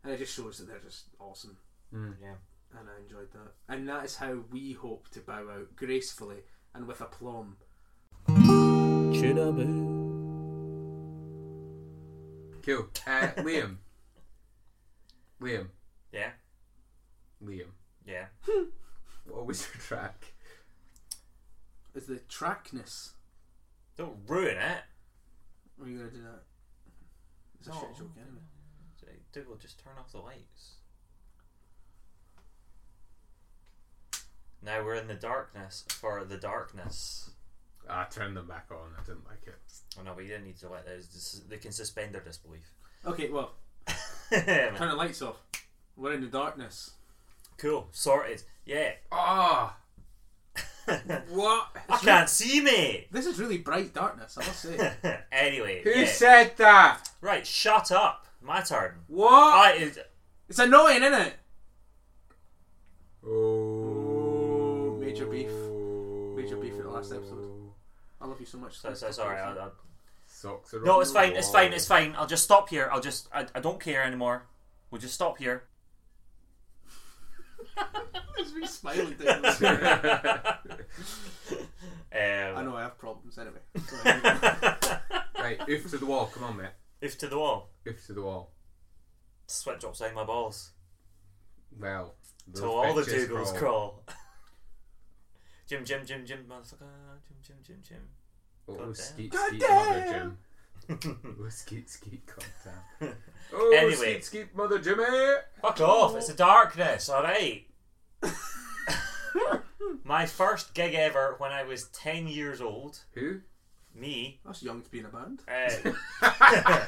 and 0.06 0.14
it 0.14 0.18
just 0.18 0.34
shows 0.36 0.58
that 0.58 0.68
they're 0.68 0.78
just 0.78 1.06
awesome 1.18 1.56
Mm. 1.92 2.14
Yeah. 2.22 2.34
and 2.78 2.88
I 2.88 3.00
enjoyed 3.02 3.30
that 3.32 3.52
and 3.68 3.88
that 3.88 4.04
is 4.04 4.16
how 4.16 4.38
we 4.52 4.72
hope 4.72 5.08
to 5.10 5.20
bow 5.20 5.48
out 5.50 5.74
gracefully 5.76 6.38
and 6.74 6.86
with 6.86 7.00
aplomb 7.00 7.56
Cool. 12.62 12.88
Uh, 13.06 13.28
Liam. 13.38 13.76
Liam. 15.40 15.68
Yeah. 16.12 16.30
Liam. 17.44 17.68
Yeah. 18.06 18.26
What 19.28 19.46
was 19.46 19.66
your 19.66 19.80
track? 19.82 20.34
is 21.96 22.06
the 22.06 22.20
trackness 22.28 23.14
Don't 23.96 24.18
ruin 24.28 24.56
it. 24.56 24.82
are 25.82 25.88
you 25.88 25.98
gonna 25.98 26.10
do 26.10 26.22
that 26.22 26.42
it's 27.58 27.66
a 27.66 27.70
No. 27.70 27.80
shit 27.80 27.96
joke 27.98 28.10
anyway 28.16 28.42
Dougal, 29.36 29.56
just 29.56 29.78
turn 29.84 29.92
off 30.00 30.12
the 30.12 30.18
lights. 30.18 30.76
Now 34.62 34.82
we're 34.82 34.94
in 34.94 35.08
the 35.08 35.14
darkness 35.14 35.84
for 35.90 36.24
the 36.24 36.38
darkness. 36.38 37.30
I 37.88 38.04
turned 38.04 38.34
them 38.34 38.48
back 38.48 38.68
on. 38.70 38.92
I 38.98 39.04
didn't 39.04 39.26
like 39.26 39.42
it. 39.46 39.58
Oh 39.98 40.02
no, 40.02 40.14
but 40.14 40.24
you 40.24 40.30
didn't 40.30 40.46
need 40.46 40.56
to 40.60 40.70
let 40.70 40.86
those. 40.86 41.08
this- 41.08 41.42
They 41.48 41.58
can 41.58 41.70
suspend 41.72 42.14
their 42.14 42.22
disbelief. 42.22 42.72
okay 43.06 43.28
well 43.28 43.52
turn 44.32 44.74
the 44.88 44.94
lights 44.96 45.20
off 45.22 45.36
we're 45.96 46.14
in 46.14 46.20
the 46.22 46.26
darkness 46.26 46.92
cool, 47.58 47.88
sorted. 47.92 48.42
Yeah. 48.64 48.92
Ah, 49.12 49.76
what? 51.28 51.68
I 51.88 51.96
can't 51.98 52.28
see, 52.28 52.60
mate. 52.60 53.08
this 53.12 53.26
is 53.26 53.38
really 53.38 53.58
bright 53.58 53.92
darkness 53.94 54.36
I 54.40 54.46
must 54.46 54.60
say 54.62 54.92
anyway, 55.32 55.82
Who 55.84 55.90
yeah. 55.90 56.06
said 56.06 56.56
that? 56.56 57.08
right? 57.20 57.46
Shut 57.46 57.92
up. 57.92 58.25
My 58.46 58.62
turn. 58.62 58.92
What? 59.08 59.32
I, 59.32 59.90
it's 60.48 60.58
annoying 60.58 61.02
isn't 61.02 61.20
it 61.20 61.34
oh, 63.26 64.96
major 65.00 65.26
beef. 65.26 65.50
Major 66.34 66.56
beef 66.56 66.74
in 66.74 66.82
the 66.82 66.90
last 66.90 67.12
episode. 67.12 67.50
I 68.20 68.26
love 68.26 68.40
you 68.40 68.46
so 68.46 68.58
much 68.58 68.78
so, 68.78 68.94
so 68.94 69.10
sorry. 69.10 69.38
I, 69.40 69.52
I, 69.52 69.68
Socks 70.26 70.74
are 70.74 70.82
no, 70.82 71.00
it's 71.00 71.10
the 71.10 71.18
fine. 71.18 71.32
It's 71.32 71.50
fine. 71.50 71.72
It's 71.72 71.86
fine. 71.86 72.14
I'll 72.16 72.26
just 72.26 72.44
stop 72.44 72.68
here. 72.68 72.88
I'll 72.92 73.00
just. 73.00 73.28
I, 73.32 73.46
I 73.54 73.60
don't 73.60 73.80
care 73.80 74.02
anymore. 74.02 74.46
We'll 74.90 75.00
just 75.00 75.14
stop 75.14 75.38
here. 75.38 75.64
There's 78.36 78.54
me 78.54 78.66
smiling 78.66 79.14
down 79.24 79.42
the 79.42 79.52
stairs. 79.52 79.80
I 82.12 82.58
um, 82.58 82.64
know 82.64 82.76
I 82.76 82.82
have 82.82 82.98
problems 82.98 83.38
anyway. 83.38 83.60
So, 83.86 83.96
right, 85.38 85.60
oof 85.68 85.90
to 85.90 85.98
the 85.98 86.06
wall. 86.06 86.26
Come 86.26 86.44
on, 86.44 86.56
mate. 86.56 86.70
If 87.00 87.18
to 87.18 87.26
the 87.28 87.38
wall, 87.38 87.70
Oof 87.86 88.06
to 88.06 88.12
the 88.12 88.22
wall. 88.22 88.52
sweat 89.46 89.80
drops 89.80 89.98
down 90.00 90.14
my 90.14 90.24
balls. 90.24 90.72
Well, 91.78 92.14
those 92.48 92.60
Till 92.62 92.70
all 92.70 92.94
the 92.94 93.02
bitches 93.02 93.28
Dougals 93.28 93.56
crawl. 93.56 94.02
Jim, 95.68 95.84
Jim, 95.84 96.06
Jim, 96.06 96.24
Jim, 96.24 96.44
motherfucker. 96.48 96.86
Jim, 97.26 97.36
Jim, 97.42 97.56
Jim, 97.62 97.76
Jim. 97.86 98.08
Oh, 98.68 98.74
God 98.74 98.84
damn. 98.84 98.94
skeet, 98.94 99.32
God 99.32 99.48
skeet, 99.48 99.60
damn. 99.60 99.76
mother 99.76 100.00
Jim. 100.00 100.12
Jim. 100.12 100.38
Oh, 100.88 101.48
skeet, 101.48 101.90
skeet, 101.90 102.26
god 102.26 102.44
damn. 103.00 103.12
Oh, 103.52 103.72
Anyway. 103.76 103.94
skeet, 103.94 104.24
skeet, 104.24 104.56
mother 104.56 104.78
Jimmy. 104.78 105.04
Fuck 105.60 105.80
off! 105.80 106.16
It's 106.16 106.28
the 106.28 106.34
darkness. 106.34 107.08
All 107.08 107.22
right. 107.22 107.66
My 110.04 110.26
first 110.26 110.74
gig 110.74 110.94
ever 110.94 111.34
when 111.38 111.50
I 111.52 111.62
was 111.64 111.84
ten 111.88 112.26
years 112.28 112.60
old. 112.60 113.00
Who? 113.14 113.40
Me. 114.00 114.38
that's 114.44 114.62
young 114.62 114.82
to 114.82 114.90
be 114.90 114.98
in 115.00 115.06
a 115.06 115.08
band. 115.08 115.40
Uh, 115.48 115.92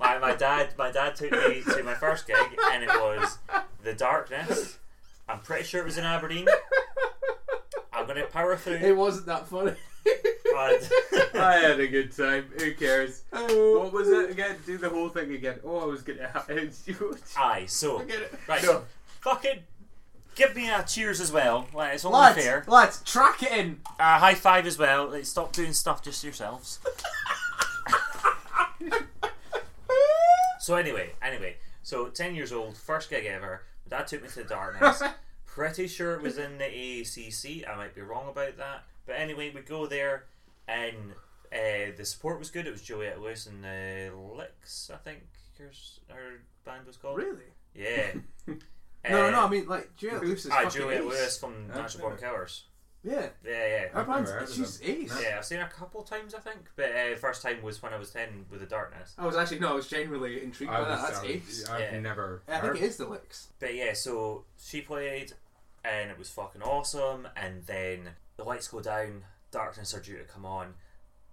my, 0.00 0.18
my 0.18 0.34
dad 0.34 0.70
my 0.76 0.90
dad 0.90 1.14
took 1.14 1.30
me 1.32 1.62
to 1.62 1.82
my 1.84 1.94
first 1.94 2.26
gig 2.26 2.36
and 2.72 2.82
it 2.82 2.88
was 2.88 3.38
the 3.84 3.92
darkness. 3.94 4.78
I'm 5.28 5.40
pretty 5.40 5.64
sure 5.64 5.80
it 5.80 5.84
was 5.84 5.98
in 5.98 6.04
Aberdeen. 6.04 6.46
I'm 7.92 8.06
gonna 8.06 8.24
power 8.26 8.56
through. 8.56 8.74
It 8.74 8.96
wasn't 8.96 9.26
that 9.26 9.46
funny. 9.46 9.74
and- 10.04 10.90
I 11.34 11.58
had 11.62 11.80
a 11.80 11.86
good 11.86 12.14
time. 12.16 12.46
Who 12.58 12.74
cares? 12.74 13.22
oh, 13.32 13.78
What 13.80 13.92
was 13.92 14.08
it 14.08 14.30
again? 14.30 14.56
Do 14.66 14.76
the 14.78 14.88
whole 14.90 15.08
thing 15.08 15.32
again. 15.32 15.60
Oh, 15.64 15.78
I 15.78 15.84
was 15.84 16.02
gonna 16.02 16.26
have 16.28 16.48
Aye, 17.38 17.66
so 17.66 18.00
I 18.00 18.04
get 18.04 18.20
it. 18.22 18.34
right, 18.48 18.62
No. 18.64 18.82
fucking 19.20 19.60
give 20.34 20.54
me 20.56 20.68
a 20.70 20.82
cheers 20.82 21.20
as 21.20 21.30
well. 21.32 21.68
Like, 21.74 21.94
it's 21.94 22.04
only 22.04 22.18
Lads, 22.18 22.42
fair. 22.42 22.64
lads, 22.66 23.02
track 23.04 23.42
it 23.42 23.52
in. 23.52 23.80
Uh, 23.98 24.18
high 24.18 24.34
five 24.34 24.66
as 24.66 24.78
well. 24.78 25.08
Like, 25.10 25.24
stop 25.26 25.52
doing 25.52 25.72
stuff 25.72 26.02
just 26.02 26.22
yourselves. 26.24 26.78
so 30.60 30.76
anyway, 30.76 31.10
anyway, 31.22 31.56
so 31.82 32.08
ten 32.08 32.34
years 32.34 32.52
old, 32.52 32.76
first 32.76 33.10
gig 33.10 33.26
ever. 33.26 33.62
My 33.90 33.98
dad 33.98 34.06
took 34.06 34.22
me 34.22 34.28
to 34.28 34.34
the 34.36 34.44
darkness. 34.44 35.02
Pretty 35.46 35.86
sure 35.86 36.14
it 36.14 36.22
was 36.22 36.38
in 36.38 36.56
the 36.58 36.64
AACC. 36.64 37.68
I 37.68 37.76
might 37.76 37.94
be 37.94 38.00
wrong 38.00 38.28
about 38.28 38.56
that, 38.56 38.84
but 39.06 39.16
anyway, 39.16 39.52
we 39.54 39.60
go 39.60 39.86
there, 39.86 40.24
and 40.66 40.96
uh, 41.52 41.92
the 41.96 42.04
support 42.04 42.38
was 42.38 42.50
good. 42.50 42.66
It 42.66 42.72
was 42.72 42.80
Juliette 42.82 43.20
Lewis 43.20 43.46
and 43.46 43.62
the 43.62 44.10
Licks, 44.36 44.90
I 44.92 44.96
think. 44.96 45.20
Her 46.08 46.40
band 46.64 46.86
was 46.86 46.96
called. 46.96 47.18
Really? 47.18 47.52
Yeah. 47.74 48.12
no, 49.10 49.10
no, 49.10 49.30
no. 49.30 49.44
I 49.46 49.48
mean, 49.48 49.66
like 49.68 49.96
Juliette 49.96 50.22
Lewis 50.24 50.44
is 50.44 50.50
Ah, 50.50 50.62
fucking 50.62 50.70
Juliette 50.80 51.00
ace. 51.02 51.08
Lewis 51.08 51.38
from 51.38 51.54
I've 51.70 51.76
Natural 51.76 52.00
Born 52.08 52.18
Killers. 52.18 52.64
Yeah, 53.04 53.30
Yeah, 53.44 53.50
yeah. 53.66 53.88
her 53.88 54.00
I've 54.02 54.06
band's 54.06 54.30
never 54.30 54.40
heard 54.42 54.48
of 54.48 54.54
she's 54.54 54.78
them. 54.78 54.90
ace. 54.90 55.18
Yeah, 55.20 55.34
I've 55.38 55.44
seen 55.44 55.58
her 55.58 55.64
a 55.64 55.68
couple 55.68 56.02
times, 56.04 56.34
I 56.36 56.38
think. 56.38 56.60
But 56.76 56.90
uh, 56.94 57.16
first 57.16 57.42
time 57.42 57.60
was 57.60 57.82
when 57.82 57.92
I 57.92 57.96
was 57.98 58.10
ten 58.10 58.46
with 58.48 58.60
the 58.60 58.66
darkness. 58.66 59.14
I 59.18 59.26
was 59.26 59.34
actually 59.36 59.58
no, 59.58 59.70
I 59.70 59.74
was 59.74 59.88
genuinely 59.88 60.40
intrigued 60.42 60.70
I 60.72 60.80
by 60.82 60.88
that. 60.88 61.00
That's 61.02 61.18
I 61.20 61.26
ace. 61.26 61.46
was, 61.46 61.68
I've 61.68 61.80
Yeah. 61.80 61.98
never. 62.00 62.42
I 62.46 62.60
think 62.60 62.76
it 62.76 62.82
is 62.82 62.98
the 62.98 63.06
licks. 63.08 63.48
But 63.58 63.74
yeah, 63.74 63.92
so 63.94 64.44
she 64.56 64.82
played, 64.82 65.32
and 65.84 66.10
it 66.12 66.18
was 66.18 66.30
fucking 66.30 66.62
awesome. 66.62 67.26
And 67.36 67.66
then 67.66 68.10
the 68.36 68.44
lights 68.44 68.68
go 68.68 68.80
down, 68.80 69.24
darkness 69.50 69.92
are 69.94 70.00
due 70.00 70.18
to 70.18 70.24
come 70.24 70.44
on. 70.46 70.74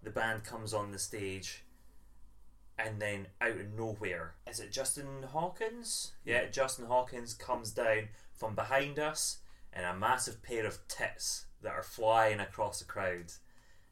The 0.01 0.09
band 0.09 0.45
comes 0.45 0.73
on 0.73 0.91
the 0.91 0.97
stage, 0.97 1.63
and 2.79 3.01
then 3.01 3.27
out 3.41 3.51
of 3.51 3.73
nowhere, 3.77 4.35
is 4.49 4.59
it 4.59 4.71
Justin 4.71 5.23
Hawkins? 5.31 6.13
Yeah, 6.25 6.45
Justin 6.45 6.85
Hawkins 6.85 7.33
comes 7.33 7.71
down 7.71 8.09
from 8.33 8.55
behind 8.55 8.97
us 8.97 9.39
in 9.75 9.83
a 9.83 9.93
massive 9.93 10.41
pair 10.41 10.65
of 10.65 10.87
tits 10.87 11.45
that 11.61 11.73
are 11.73 11.83
flying 11.83 12.39
across 12.39 12.79
the 12.79 12.85
crowd. 12.85 13.33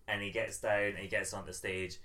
And 0.08 0.22
he 0.22 0.32
gets 0.32 0.60
down 0.60 0.92
and 0.92 1.00
he 1.00 1.08
gets 1.08 1.34
on 1.34 1.46
the 1.46 1.54
stage. 1.54 1.98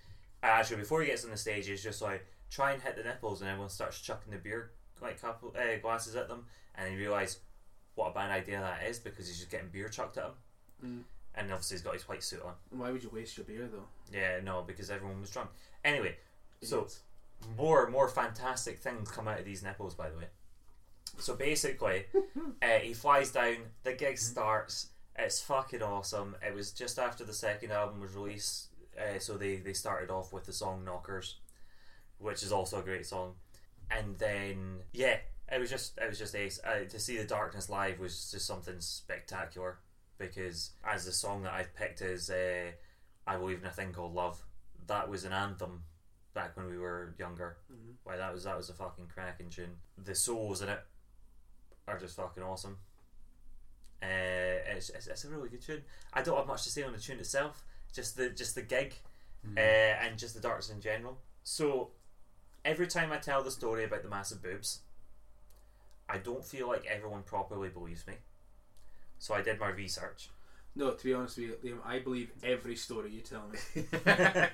Actually, 0.42 0.78
before 0.78 1.00
he 1.00 1.06
gets 1.06 1.24
on 1.24 1.30
the 1.30 1.36
stage, 1.36 1.68
he's 1.68 1.84
just 1.84 2.02
like, 2.02 2.26
try 2.50 2.72
and 2.72 2.82
hit 2.82 2.96
the 2.96 3.04
nipples, 3.04 3.40
and 3.40 3.48
everyone 3.48 3.70
starts 3.70 4.00
chucking 4.00 4.32
the 4.32 4.38
beer 4.38 4.72
like 5.00 5.20
couple 5.20 5.54
uh, 5.58 5.76
glasses 5.80 6.14
at 6.16 6.28
them, 6.28 6.46
and 6.76 6.90
he 6.90 6.96
realises 6.96 7.40
what 7.94 8.10
a 8.10 8.14
bad 8.14 8.30
idea 8.30 8.60
that 8.60 8.88
is 8.88 8.98
because 8.98 9.26
he's 9.26 9.38
just 9.38 9.50
getting 9.50 9.68
beer 9.68 9.88
chucked 9.88 10.16
at 10.16 10.24
him. 10.24 10.32
Mm. 10.84 11.02
And 11.34 11.50
obviously, 11.50 11.76
he's 11.76 11.82
got 11.82 11.94
his 11.94 12.08
white 12.08 12.22
suit 12.22 12.42
on. 12.44 12.52
Why 12.70 12.90
would 12.90 13.02
you 13.02 13.10
waste 13.12 13.36
your 13.36 13.46
beer 13.46 13.68
though? 13.70 13.86
Yeah, 14.12 14.40
no, 14.42 14.62
because 14.62 14.90
everyone 14.90 15.20
was 15.20 15.30
drunk. 15.30 15.50
Anyway, 15.84 16.16
so 16.62 16.88
more 17.56 17.88
more 17.90 18.08
fantastic 18.08 18.78
things 18.78 19.10
come 19.10 19.28
out 19.28 19.40
of 19.40 19.44
these 19.44 19.62
nipples, 19.62 19.94
by 19.94 20.10
the 20.10 20.16
way. 20.16 20.26
So 21.18 21.34
basically, 21.34 22.06
uh, 22.62 22.78
he 22.82 22.94
flies 22.94 23.30
down. 23.30 23.56
The 23.82 23.92
gig 23.92 24.18
starts. 24.18 24.88
It's 25.18 25.40
fucking 25.40 25.82
awesome. 25.82 26.36
It 26.46 26.54
was 26.54 26.72
just 26.72 26.98
after 26.98 27.24
the 27.24 27.34
second 27.34 27.70
album 27.70 28.00
was 28.00 28.14
released, 28.14 28.68
uh, 28.98 29.18
so 29.18 29.36
they 29.36 29.56
they 29.56 29.74
started 29.74 30.10
off 30.10 30.32
with 30.32 30.44
the 30.44 30.52
song 30.52 30.84
"Knockers," 30.84 31.38
which 32.18 32.42
is 32.42 32.52
also 32.52 32.80
a 32.80 32.82
great 32.82 33.06
song. 33.06 33.34
And 33.90 34.16
then 34.18 34.78
yeah, 34.92 35.18
it 35.50 35.58
was 35.58 35.68
just 35.68 35.98
it 35.98 36.08
was 36.08 36.18
just 36.18 36.34
ace. 36.34 36.60
Uh, 36.64 36.84
to 36.88 36.98
see 36.98 37.18
the 37.18 37.24
Darkness 37.24 37.68
live 37.68 37.98
was 37.98 38.30
just 38.30 38.46
something 38.46 38.80
spectacular 38.80 39.78
because 40.16 40.70
as 40.84 41.04
the 41.04 41.12
song 41.12 41.42
that 41.42 41.52
I've 41.52 41.74
picked 41.74 42.00
is 42.00 42.30
uh, 42.30 42.70
"I 43.26 43.36
Believe 43.36 43.58
in 43.60 43.66
a 43.66 43.70
Thing 43.70 43.92
Called 43.92 44.14
Love." 44.14 44.42
That 44.86 45.08
was 45.08 45.24
an 45.24 45.32
anthem 45.32 45.84
back 46.34 46.56
when 46.56 46.66
we 46.66 46.78
were 46.78 47.14
younger. 47.18 47.56
Mhm. 47.72 47.94
Why 48.04 48.16
that 48.16 48.32
was 48.32 48.44
that 48.44 48.56
was 48.56 48.70
a 48.70 48.74
fucking 48.74 49.08
cracking 49.12 49.50
tune. 49.50 49.76
The 50.02 50.14
solos 50.14 50.62
in 50.62 50.68
it 50.68 50.80
are 51.88 51.98
just 51.98 52.16
fucking 52.16 52.42
awesome. 52.42 52.78
Uh, 54.02 54.58
it's, 54.74 54.90
it's, 54.90 55.06
it's 55.06 55.24
a 55.24 55.28
really 55.28 55.48
good 55.48 55.62
tune. 55.62 55.82
I 56.12 56.22
don't 56.22 56.36
have 56.36 56.46
much 56.46 56.64
to 56.64 56.70
say 56.70 56.82
on 56.82 56.92
the 56.92 56.98
tune 56.98 57.18
itself. 57.20 57.64
Just 57.92 58.16
the 58.16 58.30
just 58.30 58.54
the 58.54 58.62
gig, 58.62 58.94
Hmm. 59.44 59.58
uh, 59.58 59.60
and 59.60 60.18
just 60.18 60.34
the 60.34 60.40
darks 60.40 60.70
in 60.70 60.80
general. 60.80 61.18
So 61.44 61.90
every 62.64 62.86
time 62.86 63.12
I 63.12 63.18
tell 63.18 63.42
the 63.42 63.50
story 63.50 63.84
about 63.84 64.02
the 64.02 64.08
massive 64.08 64.42
boobs, 64.42 64.80
I 66.08 66.18
don't 66.18 66.44
feel 66.44 66.68
like 66.68 66.86
everyone 66.86 67.22
properly 67.22 67.68
believes 67.68 68.06
me. 68.06 68.14
So 69.18 69.34
I 69.34 69.42
did 69.42 69.58
my 69.60 69.68
research. 69.68 70.30
No, 70.74 70.92
to 70.92 71.04
be 71.04 71.12
honest 71.12 71.36
with 71.38 71.46
you, 71.64 71.72
Liam, 71.74 71.78
I 71.86 71.98
believe 71.98 72.30
every 72.42 72.76
story 72.76 73.10
you 73.10 73.20
tell 73.20 73.44
me. 73.48 73.58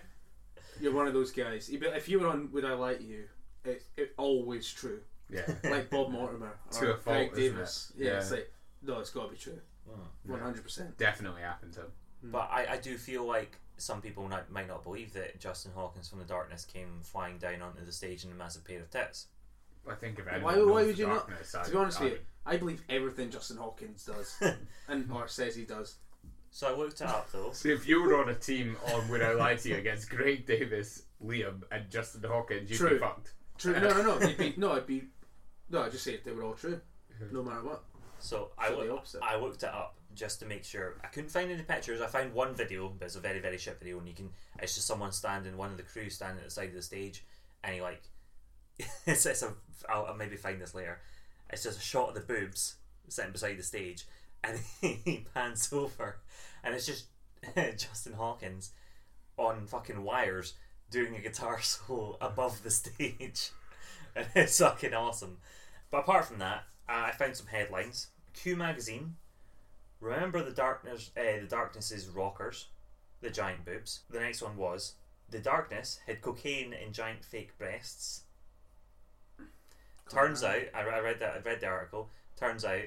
You're 0.81 0.93
one 0.95 1.07
of 1.07 1.15
those 1.15 1.31
guys. 1.33 1.69
If 1.69 1.83
if 1.83 2.09
you 2.09 2.21
were 2.21 2.29
on 2.29 2.51
Would 2.53 2.65
I 2.65 2.75
Like 2.75 3.03
You, 3.03 3.25
it, 3.65 3.83
it 3.97 4.15
always 4.17 4.71
true. 4.73 5.01
yeah. 5.31 5.43
Like 5.65 5.91
Bob 5.91 6.11
Mortimer 6.11 6.57
To 6.73 6.87
or 6.87 6.91
a 6.93 6.97
fault, 6.97 7.05
Greg 7.17 7.31
isn't 7.39 7.55
Davies. 7.57 7.93
it? 7.97 8.05
Yeah, 8.05 8.11
Yeah. 8.13 8.19
it's 8.19 8.31
like 8.31 8.53
no, 8.83 8.99
it's 9.01 9.11
got 9.11 9.25
to 9.27 9.31
be 9.33 9.37
true. 9.39 9.59
Mm. 9.89 10.31
One 10.31 10.41
hundred 10.41 10.63
percent. 10.63 10.97
Definitely 10.99 11.43
happened 11.43 11.73
to 11.75 11.81
him. 11.81 11.93
But 12.23 12.49
I, 12.53 12.67
I 12.73 12.77
do 12.79 12.97
feel 12.99 13.25
like 13.25 13.59
some 13.77 14.01
people 14.03 14.29
not, 14.29 14.51
might 14.51 14.67
not 14.69 14.83
believe 14.83 15.13
that 15.13 15.39
Justin 15.39 15.71
Hawkins 15.75 16.09
from 16.09 16.19
the 16.19 16.25
Darkness 16.25 16.65
came 16.65 17.01
flying 17.03 17.39
down 17.39 17.63
onto 17.63 17.85
the 17.85 17.93
stage 17.93 18.25
in 18.25 18.33
a 18.33 18.35
massive 18.35 18.65
pair 18.65 18.81
of 18.81 18.91
tits. 18.91 19.27
I 19.89 19.95
think 19.95 20.19
if 20.19 20.27
Why- 20.27 20.33
anyone 20.33 20.55
why 20.71 20.81
knows 20.81 20.87
would 20.89 20.97
the 20.97 21.01
you 21.01 21.07
not- 21.07 21.29
darkness, 21.29 21.53
To 21.53 21.71
be 21.71 21.77
honest 21.77 22.01
I 22.01 22.05
with 22.05 22.13
you, 22.15 22.19
I 22.45 22.57
believe 22.57 22.83
everything 22.89 23.31
Justin 23.31 23.57
Hawkins 23.59 24.05
does, 24.05 24.37
and 24.89 25.11
or 25.13 25.29
says 25.29 25.55
he 25.57 25.65
does. 25.65 25.97
So 26.51 26.67
I 26.67 26.77
looked 26.77 27.01
it 27.01 27.07
up 27.07 27.31
though. 27.33 27.51
So 27.53 27.69
if 27.69 27.87
you 27.87 28.03
were 28.03 28.21
on 28.21 28.29
a 28.29 28.35
team 28.35 28.77
on 28.93 29.09
Would 29.09 29.23
I 29.23 29.33
Lie 29.33 29.57
to 29.57 29.69
You 29.69 29.77
against 29.77 30.11
Greg 30.11 30.47
Davies, 30.47 31.03
Liam, 31.25 31.63
and 31.71 31.91
Justin 31.91 32.23
Hawkins, 32.29 32.71
you'd 32.71 32.79
True. 32.79 32.91
be 32.91 32.99
fucked. 32.99 33.33
True. 33.59 33.75
No, 33.75 33.89
no, 33.89 34.03
no. 34.03 34.17
It'd 34.21 34.39
be, 34.39 34.55
no, 34.57 34.73
it'd 34.73 34.87
be. 34.87 35.05
No, 35.71 35.83
I 35.83 35.89
just 35.89 36.05
say 36.05 36.15
if 36.15 36.25
they 36.25 36.33
were 36.33 36.45
all 36.45 36.55
true, 36.55 36.81
no 37.31 37.43
matter 37.43 37.63
what. 37.63 37.83
So 38.21 38.51
I, 38.59 38.69
So 38.69 38.77
the 38.77 38.85
look, 38.85 38.99
opposite. 38.99 39.23
I 39.23 39.37
looked 39.37 39.63
it 39.63 39.69
up 39.69 39.97
just 40.15 40.41
to 40.41 40.47
make 40.47 40.65
sure. 40.65 40.97
I 41.05 41.09
couldn't 41.09 41.31
find 41.31 41.51
any 41.51 41.63
pictures. 41.63 42.01
I 42.01 42.07
found 42.07 42.33
one 42.33 42.55
video, 42.55 42.89
but 42.89 43.07
it's 43.07 43.17
a 43.17 43.21
very 43.21 43.41
very 43.41 43.59
shit 43.59 43.79
video, 43.79 43.99
and 43.99 44.09
you 44.09 44.15
can. 44.15 44.31
It's 44.61 44.75
just 44.75 44.87
someone 44.87 45.13
standing, 45.13 45.57
one 45.57 45.71
of 45.71 45.77
the 45.77 45.83
crew 45.83 46.09
standing 46.09 46.39
at 46.39 46.45
the 46.47 46.51
side 46.51 46.69
of 46.71 46.75
the 46.75 46.83
stage, 46.83 47.25
and 47.63 47.75
he 47.75 47.81
like. 47.83 48.03
it's, 49.07 49.27
it's 49.27 49.43
a. 49.43 49.53
I'll, 49.89 50.07
I'll 50.07 50.17
maybe 50.17 50.37
find 50.37 50.61
this 50.61 50.75
later. 50.75 51.01
It's 51.51 51.65
just 51.65 51.79
a 51.79 51.83
shot 51.83 52.09
of 52.11 52.15
the 52.15 52.21
boobs 52.21 52.77
sitting 53.09 53.33
beside 53.33 53.59
the 53.59 53.63
stage, 53.63 54.07
and 54.45 54.59
he 54.81 55.27
pans 55.35 55.73
over, 55.73 56.19
and 56.63 56.75
it's 56.75 56.87
just 56.87 57.07
Justin 57.57 58.15
Hawkins 58.15 58.73
on 59.37 59.67
fucking 59.67 60.03
wires 60.03 60.55
doing 60.91 61.15
a 61.17 61.21
guitar 61.21 61.61
solo 61.63 62.17
above 62.21 62.63
the 62.63 62.71
stage, 62.71 63.51
and 64.15 64.27
it's 64.35 64.59
fucking 64.59 64.95
awesome. 64.95 65.39
But 65.91 65.99
apart 66.01 66.27
from 66.27 66.39
that, 66.39 66.65
uh, 66.89 67.05
I 67.07 67.13
found 67.13 67.37
some 67.37 67.47
headlines. 67.47 68.09
Q 68.35 68.57
magazine. 68.57 69.17
Remember 70.01 70.43
the 70.43 70.53
darkness. 70.53 71.11
Uh, 71.17 71.41
the 71.41 71.49
darkness's 71.49 72.09
rockers, 72.09 72.69
the 73.21 73.31
giant 73.31 73.65
boobs. 73.65 74.01
The 74.11 74.21
next 74.21 74.43
one 74.43 74.57
was 74.57 74.95
the 75.31 75.39
darkness 75.39 75.99
had 76.07 76.23
cocaine 76.23 76.73
in 76.73 76.93
giant 76.93 77.25
fake 77.25 77.57
breasts. 77.59 78.23
Turns 80.09 80.43
out, 80.43 80.63
I, 80.75 80.81
I 80.81 81.01
read 81.01 81.21
that. 81.21 81.35
I 81.35 81.39
read 81.41 81.61
the 81.61 81.67
article. 81.67 82.11
Turns 82.37 82.65
out, 82.65 82.85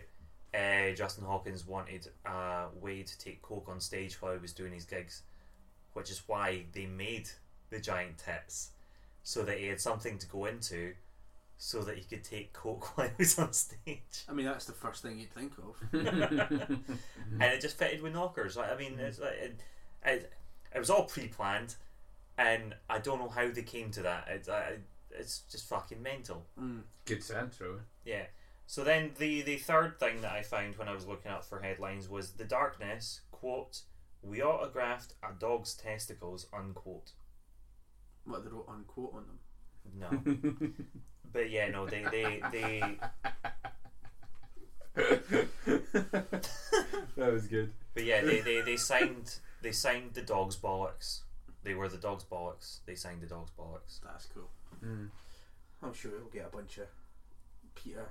uh, 0.54 0.94
Justin 0.96 1.24
Hawkins 1.26 1.66
wanted 1.66 2.10
a 2.26 2.66
way 2.82 3.04
to 3.04 3.18
take 3.18 3.42
coke 3.42 3.68
on 3.70 3.80
stage 3.80 4.22
while 4.22 4.34
he 4.34 4.40
was 4.40 4.54
doing 4.54 4.74
his 4.74 4.86
gigs, 4.86 5.24
which 5.94 6.10
is 6.12 6.22
why 6.28 6.66
they 6.74 6.86
made 6.86 7.30
the 7.70 7.80
giant 7.80 8.18
tits, 8.18 8.72
so 9.24 9.44
that 9.44 9.60
he 9.60 9.68
had 9.68 9.80
something 9.80 10.18
to 10.18 10.28
go 10.28 10.46
into, 10.46 10.94
so 11.58 11.82
that 11.82 11.98
he 11.98 12.04
could 12.04 12.24
take 12.24 12.52
coke 12.54 12.86
while 12.98 13.08
he 13.08 13.14
was 13.20 13.40
on 13.40 13.54
stage. 13.54 14.26
I 14.28 14.34
mean, 14.34 14.46
that's 14.46 14.66
the 14.66 14.74
first 14.74 15.04
thing 15.04 15.20
you'd 15.20 15.32
think 15.32 15.54
of. 15.58 15.78
and 15.94 17.44
it 17.44 17.62
just 17.62 17.78
fitted 17.78 18.02
with 18.02 18.14
knockers. 18.14 18.58
Like, 18.58 18.72
I 18.72 18.78
mean, 18.78 19.00
it's 19.00 19.20
like 19.20 19.34
it, 19.34 19.60
it, 20.06 20.34
it 20.76 20.80
was 20.80 20.90
all 20.90 21.06
pre-planned, 21.06 21.76
and 22.38 22.76
I 22.90 23.00
don't 23.00 23.20
know 23.20 23.30
how 23.30 23.50
they 23.50 23.64
came 23.64 23.92
to 23.92 24.02
that. 24.02 24.28
It's 24.30 24.50
I, 24.50 24.80
it's 25.12 25.44
just 25.50 25.68
fucking 25.70 26.02
mental. 26.02 26.46
Mm. 26.60 26.82
Good 27.06 27.24
centro. 27.24 27.80
Yeah. 28.06 28.24
So 28.72 28.86
then 28.86 29.12
the 29.18 29.42
the 29.42 29.58
third 29.58 30.00
thing 30.00 30.22
that 30.22 30.32
I 30.32 30.44
found 30.44 30.78
when 30.78 30.88
I 30.88 30.94
was 30.94 31.06
looking 31.06 31.30
up 31.30 31.44
for 31.44 31.60
headlines 31.60 32.08
was 32.08 32.32
the 32.32 32.46
darkness 32.46 33.20
quote. 33.30 33.82
We 34.22 34.42
autographed 34.42 35.14
a 35.22 35.38
dog's 35.38 35.74
testicles 35.74 36.48
unquote. 36.54 37.12
What 38.24 38.46
they 38.46 38.50
wrote 38.50 38.70
unquote 38.70 39.14
on 39.14 39.26
them. 39.28 39.40
No, 40.00 40.70
but 41.34 41.50
yeah, 41.50 41.68
no, 41.68 41.86
they 41.86 42.06
they 42.12 42.42
they. 42.50 42.82
that 47.18 47.34
was 47.34 47.48
good. 47.48 47.74
But 47.94 48.06
yeah, 48.06 48.22
they, 48.22 48.40
they, 48.40 48.62
they 48.62 48.78
signed 48.78 49.36
they 49.62 49.74
signed 49.74 50.14
the 50.14 50.22
dog's 50.22 50.56
bollocks. 50.56 51.24
They 51.64 51.74
were 51.74 51.90
the 51.90 51.98
dog's 51.98 52.24
bollocks. 52.24 52.78
They 52.86 52.96
signed 52.96 53.20
the 53.20 53.28
dog's 53.28 53.52
bollocks. 53.52 54.00
That's 54.02 54.28
cool. 54.28 54.50
Mm. 54.82 55.10
I'm 55.84 55.94
sure 55.94 56.12
we'll 56.12 56.30
get 56.30 56.46
a 56.46 56.56
bunch 56.56 56.78
of 56.78 56.88
PETA 57.76 58.06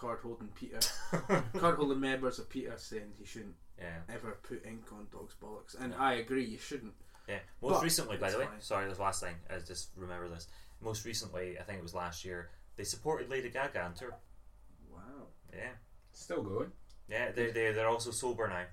card 0.00 0.20
holding 0.22 0.48
PETA 0.48 0.80
card 1.58 1.76
holding 1.76 2.00
members 2.00 2.38
of 2.38 2.48
PETA 2.48 2.78
saying 2.78 3.12
he 3.18 3.24
shouldn't 3.26 3.54
Yeah, 3.78 3.98
ever 4.08 4.38
put 4.42 4.64
ink 4.66 4.84
on 4.92 5.06
dogs' 5.12 5.34
bollocks. 5.42 5.74
And 5.78 5.92
Yeah. 5.92 6.00
I 6.02 6.12
agree, 6.14 6.44
you 6.44 6.58
shouldn't. 6.58 6.94
yeah. 7.28 7.40
Most 7.60 7.74
But 7.74 7.82
recently, 7.82 8.16
by 8.16 8.30
the 8.30 8.38
way, 8.38 8.46
fine. 8.46 8.60
sorry, 8.60 8.88
this 8.88 8.98
last 8.98 9.22
thing. 9.22 9.36
I 9.50 9.58
just 9.58 9.90
remember 9.96 10.28
this. 10.28 10.48
Most 10.80 11.04
recently, 11.04 11.58
I 11.58 11.62
think 11.62 11.78
it 11.78 11.82
was 11.82 11.94
last 11.94 12.24
year. 12.24 12.50
They 12.76 12.84
supported 12.84 13.28
Lady 13.30 13.50
Gaga 13.50 13.82
on 13.82 13.94
tour. 13.94 14.14
Wow. 14.90 15.26
Yeah, 15.52 15.72
Still 16.12 16.42
going. 16.42 16.72
yeah. 17.08 17.30
They 17.32 17.50
they 17.50 17.72
they're 17.72 17.88
also 17.88 18.10
sober 18.10 18.48
now. 18.48 18.64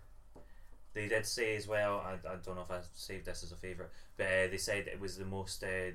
They 0.93 1.07
did 1.09 1.25
say 1.25 1.55
as 1.57 1.67
well. 1.67 1.99
I, 1.99 2.13
I 2.27 2.35
don't 2.43 2.55
know 2.55 2.61
if 2.61 2.71
I 2.71 2.79
saved 2.93 3.25
this 3.25 3.43
as 3.43 3.51
a 3.51 3.55
favourite, 3.55 3.91
but 4.17 4.25
uh, 4.27 4.47
they 4.49 4.57
said 4.57 4.87
it 4.87 4.99
was 4.99 5.17
the 5.17 5.25
most 5.25 5.63
uh, 5.63 5.91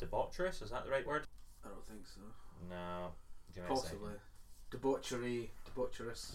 debaucherous. 0.00 0.62
Is 0.62 0.70
that 0.70 0.84
the 0.84 0.90
right 0.90 1.06
word? 1.06 1.26
I 1.64 1.68
don't 1.68 1.86
think 1.86 2.06
so. 2.06 2.20
No. 2.68 3.12
Give 3.54 3.64
me 3.64 3.70
a 3.72 3.76
second. 3.76 3.98
Possibly. 3.98 4.12
Debauchery, 4.70 5.50
debaucherous. 5.66 6.32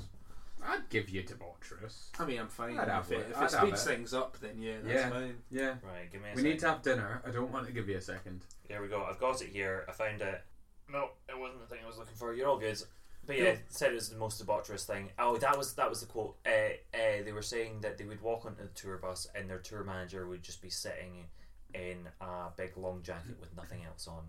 I'd 0.65 0.89
give 0.89 1.09
you 1.09 1.23
debaucherous. 1.23 2.07
I 2.19 2.25
mean, 2.25 2.39
I'm 2.39 2.47
fine. 2.47 2.79
I'd 2.79 2.87
have 2.87 3.11
if 3.11 3.19
it, 3.19 3.21
it. 3.21 3.27
if 3.31 3.37
I'd 3.37 3.43
it 3.45 3.51
speeds 3.51 3.85
it. 3.85 3.89
things 3.89 4.13
up, 4.13 4.37
then 4.39 4.61
yeah, 4.61 4.75
that's 4.81 4.93
Yeah. 4.93 5.09
fine. 5.09 5.35
Yeah. 5.51 5.75
Right, 5.83 6.11
give 6.11 6.21
me 6.21 6.29
a 6.29 6.31
We 6.31 6.37
second. 6.37 6.43
need 6.51 6.59
to 6.59 6.67
have 6.69 6.81
dinner. 6.81 7.21
I 7.25 7.31
don't 7.31 7.51
want 7.51 7.67
to 7.67 7.73
give 7.73 7.89
you 7.89 7.97
a 7.97 8.01
second. 8.01 8.41
Here 8.67 8.81
we 8.81 8.87
go. 8.87 9.03
I've 9.03 9.19
got 9.19 9.41
it 9.41 9.49
here. 9.49 9.85
I 9.89 9.91
found 9.91 10.21
it. 10.21 10.41
No, 10.89 11.09
it 11.27 11.37
wasn't 11.37 11.61
the 11.61 11.67
thing 11.67 11.83
I 11.83 11.87
was 11.87 11.97
looking 11.97 12.15
for. 12.15 12.33
You're 12.33 12.47
all 12.47 12.57
good. 12.59 12.81
But 13.25 13.37
yeah, 13.37 13.43
Yeah. 13.43 13.55
said 13.69 13.91
it 13.91 13.95
was 13.95 14.09
the 14.09 14.17
most 14.17 14.45
debaucherous 14.45 14.85
thing. 14.85 15.09
Oh, 15.19 15.37
that 15.37 15.57
was 15.57 15.73
that 15.75 15.89
was 15.89 15.99
the 16.01 16.07
quote. 16.07 16.37
Uh, 16.45 16.49
uh, 16.93 17.23
they 17.23 17.31
were 17.33 17.41
saying 17.41 17.81
that 17.81 17.97
they 17.97 18.05
would 18.05 18.21
walk 18.21 18.45
onto 18.45 18.61
the 18.63 18.69
tour 18.69 18.97
bus 18.97 19.27
and 19.35 19.49
their 19.49 19.59
tour 19.59 19.83
manager 19.83 20.27
would 20.27 20.43
just 20.43 20.61
be 20.61 20.69
sitting 20.69 21.27
in 21.73 22.07
a 22.21 22.49
big 22.55 22.77
long 22.77 23.01
jacket 23.01 23.37
with 23.39 23.55
nothing 23.55 23.83
else 23.85 24.07
on, 24.07 24.23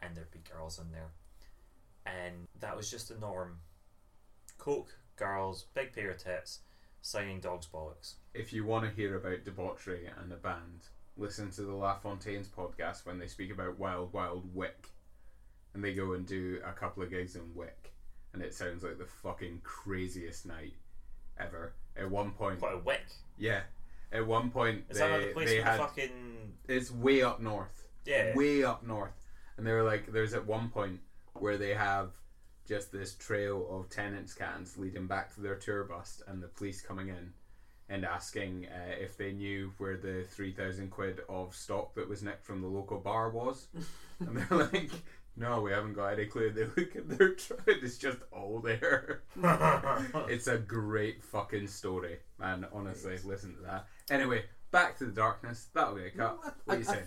and 0.00 0.14
there'd 0.16 0.30
be 0.30 0.38
girls 0.52 0.78
in 0.78 0.92
there, 0.92 1.08
and 2.06 2.46
that 2.60 2.76
was 2.76 2.90
just 2.90 3.08
the 3.08 3.16
norm. 3.16 3.58
Coke, 4.58 4.94
girls, 5.16 5.66
big 5.74 5.92
pair 5.92 6.10
of 6.10 6.18
tits, 6.18 6.60
signing 7.02 7.40
dogs 7.40 7.66
bollocks. 7.72 8.14
If 8.34 8.52
you 8.52 8.64
want 8.64 8.84
to 8.88 8.94
hear 8.94 9.16
about 9.16 9.44
debauchery 9.44 10.08
and 10.20 10.32
a 10.32 10.36
band, 10.36 10.88
listen 11.16 11.50
to 11.52 11.62
the 11.62 11.72
LaFontaines' 11.74 12.48
podcast 12.48 13.04
when 13.06 13.18
they 13.18 13.26
speak 13.26 13.50
about 13.52 13.78
Wild 13.78 14.12
Wild 14.12 14.54
Wick. 14.54 14.88
And 15.74 15.82
they 15.82 15.92
go 15.92 16.12
and 16.12 16.24
do 16.24 16.60
a 16.64 16.72
couple 16.72 17.02
of 17.02 17.10
gigs 17.10 17.34
in 17.34 17.52
Wick. 17.54 17.92
And 18.32 18.42
it 18.42 18.54
sounds 18.54 18.84
like 18.84 18.98
the 18.98 19.06
fucking 19.06 19.60
craziest 19.64 20.46
night 20.46 20.74
ever. 21.38 21.72
At 21.96 22.10
one 22.10 22.30
point, 22.30 22.60
Quite 22.60 22.74
a 22.74 22.78
wick. 22.78 23.02
yeah. 23.38 23.62
At 24.12 24.24
one 24.26 24.50
point, 24.50 24.84
Is 24.88 24.98
they, 24.98 25.26
the 25.26 25.32
place 25.32 25.48
they 25.50 25.60
had. 25.60 25.74
the 25.74 25.82
fucking 25.84 26.52
It's 26.68 26.92
way 26.92 27.22
up 27.22 27.40
north. 27.40 27.88
yeah? 28.04 28.34
Way 28.36 28.62
up 28.62 28.86
north. 28.86 29.12
And 29.56 29.66
they 29.66 29.72
were 29.72 29.82
like, 29.82 30.12
there's 30.12 30.34
at 30.34 30.46
one 30.46 30.68
point 30.68 31.00
where 31.38 31.58
they 31.58 31.74
have 31.74 32.10
just 32.66 32.92
this 32.92 33.14
trail 33.14 33.66
of 33.70 33.90
Tennent's 33.90 34.32
cans 34.34 34.78
leading 34.78 35.06
back 35.06 35.34
to 35.34 35.40
their 35.40 35.56
tour 35.56 35.84
bus 35.84 36.22
and 36.26 36.42
the 36.42 36.48
police 36.48 36.80
coming 36.80 37.08
in 37.08 37.32
and 37.90 38.04
asking 38.04 38.66
uh, 38.66 38.94
if 38.98 39.16
they 39.18 39.32
knew 39.32 39.70
where 39.76 39.96
the 39.96 40.24
3,000 40.30 40.90
quid 40.90 41.20
of 41.28 41.54
stock 41.54 41.94
that 41.94 42.08
was 42.08 42.22
nicked 42.22 42.44
from 42.46 42.62
the 42.62 42.66
local 42.68 42.98
bar 42.98 43.30
was. 43.30 43.66
and 44.20 44.36
they're 44.36 44.58
like, 44.58 44.90
no, 45.36 45.60
we 45.60 45.72
haven't 45.72 45.92
got 45.92 46.14
any 46.14 46.24
clue. 46.24 46.50
They 46.50 46.64
look 46.80 46.96
at 46.96 47.08
their 47.10 47.34
truck, 47.34 47.60
it's 47.66 47.98
just 47.98 48.18
all 48.32 48.60
there. 48.60 49.22
it's 50.28 50.46
a 50.46 50.56
great 50.56 51.22
fucking 51.22 51.66
story, 51.66 52.18
man. 52.38 52.64
Honestly, 52.72 53.18
listen 53.24 53.54
to 53.56 53.62
that. 53.62 53.86
Anyway, 54.08 54.44
back 54.70 54.96
to 54.98 55.04
the 55.04 55.12
darkness. 55.12 55.66
That'll 55.74 55.96
be 55.96 56.06
a 56.06 56.10
cut. 56.10 56.16
No, 56.18 56.24
I- 56.42 56.52
what 56.64 56.74
I- 56.74 56.76
do 56.76 56.82
you 56.82 56.88
I- 56.88 56.92
say? 56.94 57.02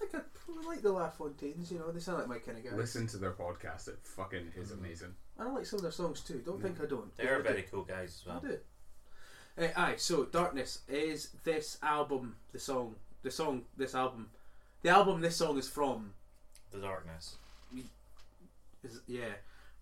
I, 0.00 0.04
I 0.04 0.08
think 0.08 0.14
I 0.14 0.26
probably 0.44 0.66
like 0.66 0.82
the 0.82 0.92
LaFontaines, 0.92 1.70
you 1.70 1.78
know, 1.78 1.90
they 1.92 2.00
sound 2.00 2.18
like 2.18 2.28
my 2.28 2.38
kind 2.38 2.58
of 2.58 2.64
guys. 2.64 2.72
Listen 2.74 3.06
to 3.08 3.16
their 3.18 3.32
podcast. 3.32 3.88
It 3.88 3.98
fucking 4.02 4.52
is 4.56 4.70
Mm. 4.70 4.78
amazing. 4.78 5.14
And 5.38 5.48
I 5.48 5.52
like 5.52 5.66
some 5.66 5.78
of 5.78 5.82
their 5.82 5.92
songs 5.92 6.20
too. 6.20 6.42
Don't 6.44 6.60
think 6.62 6.80
I 6.82 6.86
don't. 6.86 7.14
They're 7.16 7.34
I 7.34 7.38
do. 7.38 7.42
very 7.48 7.62
cool 7.70 7.84
guys 7.84 8.22
as 8.24 8.28
I 8.28 8.30
well. 8.32 8.40
do. 8.40 8.58
Uh, 9.64 9.68
aye, 9.76 9.94
so 9.96 10.24
Darkness 10.24 10.80
is 10.88 11.30
this 11.44 11.78
album, 11.82 12.36
the 12.52 12.58
song, 12.60 12.94
the 13.22 13.30
song, 13.30 13.62
this 13.76 13.94
album, 13.94 14.30
the 14.82 14.88
album 14.90 15.20
this 15.20 15.36
song 15.36 15.58
is 15.58 15.68
from. 15.68 16.12
The 16.70 16.78
darkness. 16.78 17.36
Is 18.84 19.00
yeah, 19.08 19.32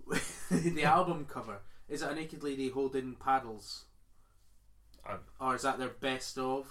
the 0.51 0.85
album 0.85 1.27
cover 1.29 1.59
is 1.89 2.01
it 2.03 2.11
a 2.11 2.15
naked 2.15 2.43
lady 2.43 2.71
holding 2.71 3.15
paddles, 3.17 3.85
I'm, 5.07 5.19
or 5.39 5.55
is 5.55 5.63
that 5.63 5.79
their 5.79 5.91
best 5.91 6.39
of, 6.39 6.67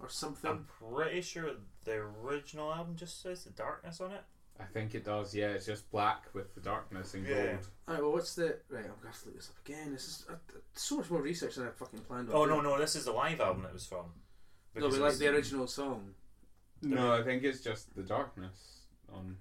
or 0.00 0.08
something? 0.08 0.50
I'm 0.50 0.66
pretty 0.80 1.22
sure 1.22 1.50
the 1.84 1.92
original 2.22 2.72
album 2.72 2.96
just 2.96 3.22
says 3.22 3.44
the 3.44 3.50
darkness 3.50 4.00
on 4.00 4.12
it. 4.12 4.22
I 4.58 4.64
think 4.64 4.94
it 4.94 5.04
does. 5.04 5.34
Yeah, 5.34 5.48
it's 5.48 5.66
just 5.66 5.90
black 5.90 6.24
with 6.32 6.54
the 6.54 6.60
darkness 6.62 7.14
in 7.14 7.24
Yeah. 7.26 7.34
gold. 7.52 7.66
Alright, 7.88 8.02
well, 8.02 8.12
what's 8.12 8.34
the 8.34 8.58
right? 8.70 8.84
I'm 8.84 8.94
gonna 8.96 9.06
have 9.10 9.20
to 9.20 9.26
look 9.26 9.36
this 9.36 9.50
up 9.50 9.58
again. 9.66 9.92
This 9.92 10.08
is 10.08 10.26
uh, 10.30 10.34
so 10.72 10.96
much 10.96 11.10
more 11.10 11.20
research 11.20 11.56
than 11.56 11.66
I 11.66 11.70
fucking 11.70 12.00
planned. 12.00 12.30
on 12.30 12.34
Oh 12.34 12.44
no 12.46 12.54
doing. 12.60 12.62
no, 12.64 12.78
this 12.78 12.96
is 12.96 13.04
the 13.04 13.12
live 13.12 13.40
album 13.40 13.66
it 13.66 13.72
was 13.74 13.84
from. 13.86 13.98
no, 14.06 14.12
Because 14.74 14.94
we 14.94 14.98
like 15.00 15.16
the 15.18 15.28
original 15.28 15.66
song. 15.66 16.14
No, 16.82 17.12
I 17.12 17.22
think 17.22 17.42
it's 17.44 17.60
just 17.60 17.94
the 17.94 18.02
darkness 18.02 18.80
on. 19.12 19.36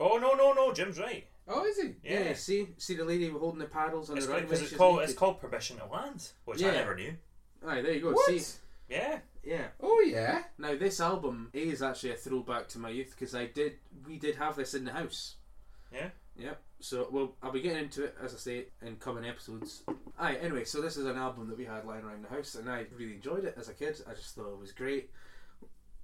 Oh 0.00 0.18
no 0.18 0.34
no 0.34 0.52
no, 0.52 0.72
Jim's 0.72 0.98
right. 0.98 1.26
Oh, 1.50 1.64
is 1.64 1.78
he? 1.80 1.94
Yeah, 2.04 2.20
Yeah, 2.24 2.34
see, 2.34 2.68
see 2.76 2.94
the 2.94 3.04
lady 3.04 3.30
holding 3.30 3.58
the 3.58 3.64
paddles 3.64 4.10
on 4.10 4.18
it's 4.18 4.26
the 4.26 4.32
runway. 4.32 4.46
because 4.46 4.62
it's 4.62 4.76
called 4.76 4.96
naked. 4.96 5.08
it's 5.10 5.18
called 5.18 5.40
Permission 5.40 5.78
to 5.78 5.86
Land, 5.86 6.28
which 6.44 6.60
Yeah. 6.60 6.68
I 6.68 6.72
never 6.72 6.94
knew. 6.94 7.14
Alright, 7.62 7.82
there 7.82 7.94
you 7.94 8.00
go. 8.02 8.12
What? 8.12 8.26
See, 8.26 8.42
Yeah, 8.88 9.18
yeah. 9.44 9.66
Oh 9.80 10.00
yeah. 10.06 10.44
Now 10.58 10.76
this 10.76 11.00
album 11.00 11.50
is 11.52 11.82
actually 11.82 12.12
a 12.12 12.16
throwback 12.16 12.68
to 12.68 12.78
my 12.78 12.90
youth 12.90 13.14
because 13.18 13.34
I 13.34 13.46
did 13.46 13.74
we 14.06 14.18
did 14.18 14.36
have 14.36 14.56
this 14.56 14.74
in 14.74 14.84
the 14.84 14.92
house. 14.92 15.36
Yeah? 15.92 16.08
Yep. 16.36 16.60
So 16.80 17.08
well, 17.10 17.34
I'll 17.42 17.52
be 17.52 17.60
getting 17.60 17.84
into 17.84 18.04
it 18.04 18.16
as 18.22 18.34
I 18.34 18.38
say 18.38 18.66
in 18.82 18.96
coming 18.96 19.24
episodes. 19.24 19.82
Aye. 20.18 20.36
Anyway, 20.36 20.64
so 20.64 20.80
this 20.80 20.96
is 20.96 21.06
an 21.06 21.16
album 21.16 21.48
that 21.48 21.58
we 21.58 21.64
had 21.64 21.84
lying 21.84 22.04
around 22.04 22.24
the 22.24 22.28
house, 22.34 22.54
and 22.54 22.70
I 22.70 22.86
really 22.96 23.14
enjoyed 23.14 23.44
it 23.44 23.56
as 23.58 23.68
a 23.68 23.74
kid. 23.74 24.00
I 24.08 24.14
just 24.14 24.34
thought 24.34 24.52
it 24.52 24.60
was 24.60 24.72
great, 24.72 25.10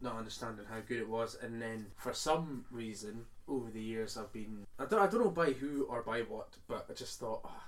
not 0.00 0.16
understanding 0.16 0.66
how 0.68 0.80
good 0.86 0.98
it 0.98 1.08
was, 1.08 1.36
and 1.40 1.62
then 1.62 1.86
for 1.96 2.12
some 2.12 2.64
reason 2.70 3.24
over 3.46 3.70
the 3.70 3.80
years 3.80 4.16
I've 4.16 4.32
been 4.32 4.66
I 4.78 4.86
don't 4.86 5.00
I 5.00 5.06
don't 5.06 5.22
know 5.22 5.30
by 5.30 5.52
who 5.52 5.84
or 5.84 6.02
by 6.02 6.20
what, 6.20 6.56
but 6.66 6.86
I 6.90 6.92
just 6.92 7.20
thought, 7.20 7.40
oh, 7.44 7.62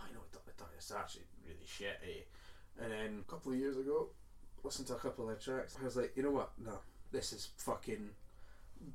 I 0.00 0.12
know 0.12 0.20
it, 0.32 0.38
it, 0.48 0.64
it's 0.76 0.92
actually 0.92 1.24
really 1.46 1.66
shit. 1.66 2.00
Eh? 2.04 2.22
And 2.82 2.90
then 2.90 3.24
a 3.26 3.30
couple 3.30 3.52
of 3.52 3.58
years 3.58 3.76
ago, 3.76 4.08
listened 4.64 4.88
to 4.88 4.94
a 4.94 4.98
couple 4.98 5.28
of 5.28 5.30
their 5.30 5.54
tracks. 5.56 5.76
I 5.80 5.84
was 5.84 5.96
like, 5.96 6.12
you 6.16 6.22
know 6.22 6.30
what? 6.30 6.52
No, 6.62 6.78
this 7.10 7.32
is 7.32 7.48
fucking 7.56 8.10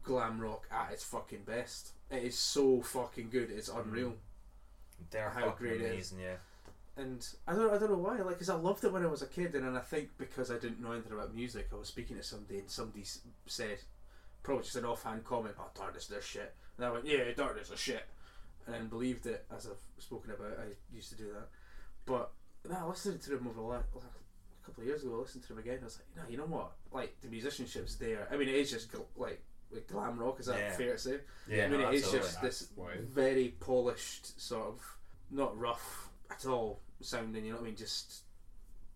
glam 0.04 0.40
rock 0.40 0.68
at 0.72 0.92
its 0.92 1.04
fucking 1.04 1.44
best. 1.46 1.92
It 2.12 2.24
is 2.24 2.38
so 2.38 2.82
fucking 2.82 3.30
good. 3.30 3.52
It's 3.52 3.70
mm. 3.70 3.84
unreal. 3.84 4.14
they're 5.12 5.30
How 5.30 5.50
great 5.50 5.82
it 5.82 6.00
is. 6.00 6.14
Yeah, 6.20 6.36
And 6.96 7.26
I 7.48 7.54
don't, 7.54 7.74
I 7.74 7.78
don't 7.78 7.92
know 7.92 7.98
why. 7.98 8.18
Like, 8.18 8.36
because 8.36 8.50
I 8.50 8.56
loved 8.56 8.84
it 8.84 8.92
when 8.92 9.04
I 9.04 9.08
was 9.08 9.22
a 9.22 9.28
kid, 9.28 9.56
and 9.56 9.66
then 9.66 9.76
I 9.76 9.82
think 9.82 10.10
because 10.18 10.52
I 10.52 10.58
didn't 10.58 10.82
know 10.82 10.92
anything 10.92 11.14
about 11.14 11.36
music, 11.36 11.70
I 11.72 11.76
was 11.76 11.88
speaking 11.88 12.18
to 12.18 12.24
somebody, 12.24 12.60
and 12.60 12.70
somebody 12.70 13.02
s- 13.02 13.22
said, 13.46 13.80
probably 14.44 14.64
just 14.64 14.78
an 14.78 14.86
offhand 14.86 15.26
comment, 15.26 15.56
"Oh, 15.60 15.70
darkness, 15.76 16.08
they're 16.08 16.22
shit," 16.22 16.56
and 16.78 16.86
I 16.86 16.92
went, 16.92 17.06
"Yeah, 17.06 17.32
darkness 17.36 17.72
are 17.72 17.78
shit," 17.78 18.06
and 18.66 18.74
then 18.74 18.88
believed 18.88 19.26
it 19.26 19.46
as 19.56 19.68
I've 19.68 20.04
spoken 20.04 20.32
about. 20.32 20.58
I 20.60 20.96
used 20.96 21.10
to 21.10 21.16
do 21.16 21.34
that, 21.34 21.50
but 22.06 22.32
now 22.68 22.86
I 22.86 22.90
listened 22.90 23.22
to 23.24 23.32
them 23.32 23.48
over 23.48 23.60
the 23.60 23.68
last, 23.68 23.88
a 23.94 24.00
couple 24.68 24.84
of 24.84 24.88
years 24.88 25.04
ago. 25.04 25.16
I 25.16 25.22
listened 25.22 25.44
to 25.44 25.50
them 25.50 25.58
again. 25.60 25.80
I 25.82 25.86
was 25.86 26.00
like, 26.00 26.24
"No, 26.24 26.30
you 26.32 26.38
know 26.38 26.46
what? 26.46 26.72
Like 26.92 27.16
the 27.22 27.28
musicianship's 27.30 27.96
there. 27.96 28.28
I 28.32 28.38
mean, 28.38 28.50
it 28.50 28.56
is 28.56 28.70
just 28.72 28.92
gl- 28.92 29.06
like." 29.16 29.42
Like 29.70 29.86
glam 29.88 30.18
rock, 30.18 30.40
is 30.40 30.46
that 30.46 30.58
Yeah. 30.60 30.72
fair 30.78 30.94
to 30.94 30.98
say? 30.98 31.20
yeah. 31.50 31.66
I 31.66 31.68
mean, 31.68 31.82
no, 31.82 31.90
it 31.90 31.96
is 31.96 32.04
absolutely. 32.04 32.28
just 32.30 32.42
this 32.42 32.68
what 32.76 32.94
it 32.94 33.00
is. 33.02 33.10
very 33.10 33.50
polished 33.60 34.40
sort 34.40 34.66
of, 34.66 34.98
not 35.30 35.60
rough 35.60 36.10
at 36.32 36.46
all 36.46 36.80
sounding. 37.02 37.44
You 37.44 37.52
know 37.52 37.58
what 37.58 37.64
I 37.64 37.68
mean? 37.68 37.76
Just 37.76 38.22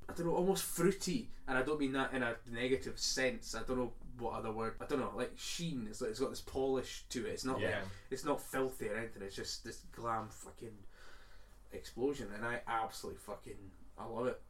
I 0.07 0.13
don't 0.13 0.27
know, 0.27 0.33
almost 0.33 0.63
fruity, 0.63 1.29
and 1.45 1.57
I 1.57 1.61
don't 1.63 1.77
mean 1.77 1.91
that 1.91 2.13
in 2.13 2.23
a 2.23 2.37
negative 2.49 2.97
sense. 2.99 3.53
I 3.53 3.63
don't 3.63 3.79
know 3.79 3.93
what 4.17 4.35
other 4.35 4.53
word? 4.53 4.75
I 4.79 4.85
don't 4.85 4.99
know. 5.01 5.11
Like 5.13 5.33
sheen. 5.35 5.87
It's 5.89 5.99
like 5.99 6.11
it's 6.11 6.21
got 6.21 6.29
this 6.29 6.39
polish 6.39 7.03
to 7.09 7.25
it. 7.25 7.31
It's 7.31 7.43
not. 7.43 7.59
Yeah. 7.59 7.67
Like, 7.79 7.83
it's 8.09 8.23
not 8.23 8.41
filthy 8.41 8.87
or 8.87 8.95
anything. 8.95 9.23
It's 9.23 9.35
just 9.35 9.65
this 9.65 9.81
glam 9.91 10.29
fucking 10.29 10.77
explosion, 11.73 12.29
and 12.33 12.45
I 12.45 12.61
absolutely 12.67 13.19
fucking 13.19 13.57
I 13.97 14.05
love 14.05 14.27
it. 14.27 14.41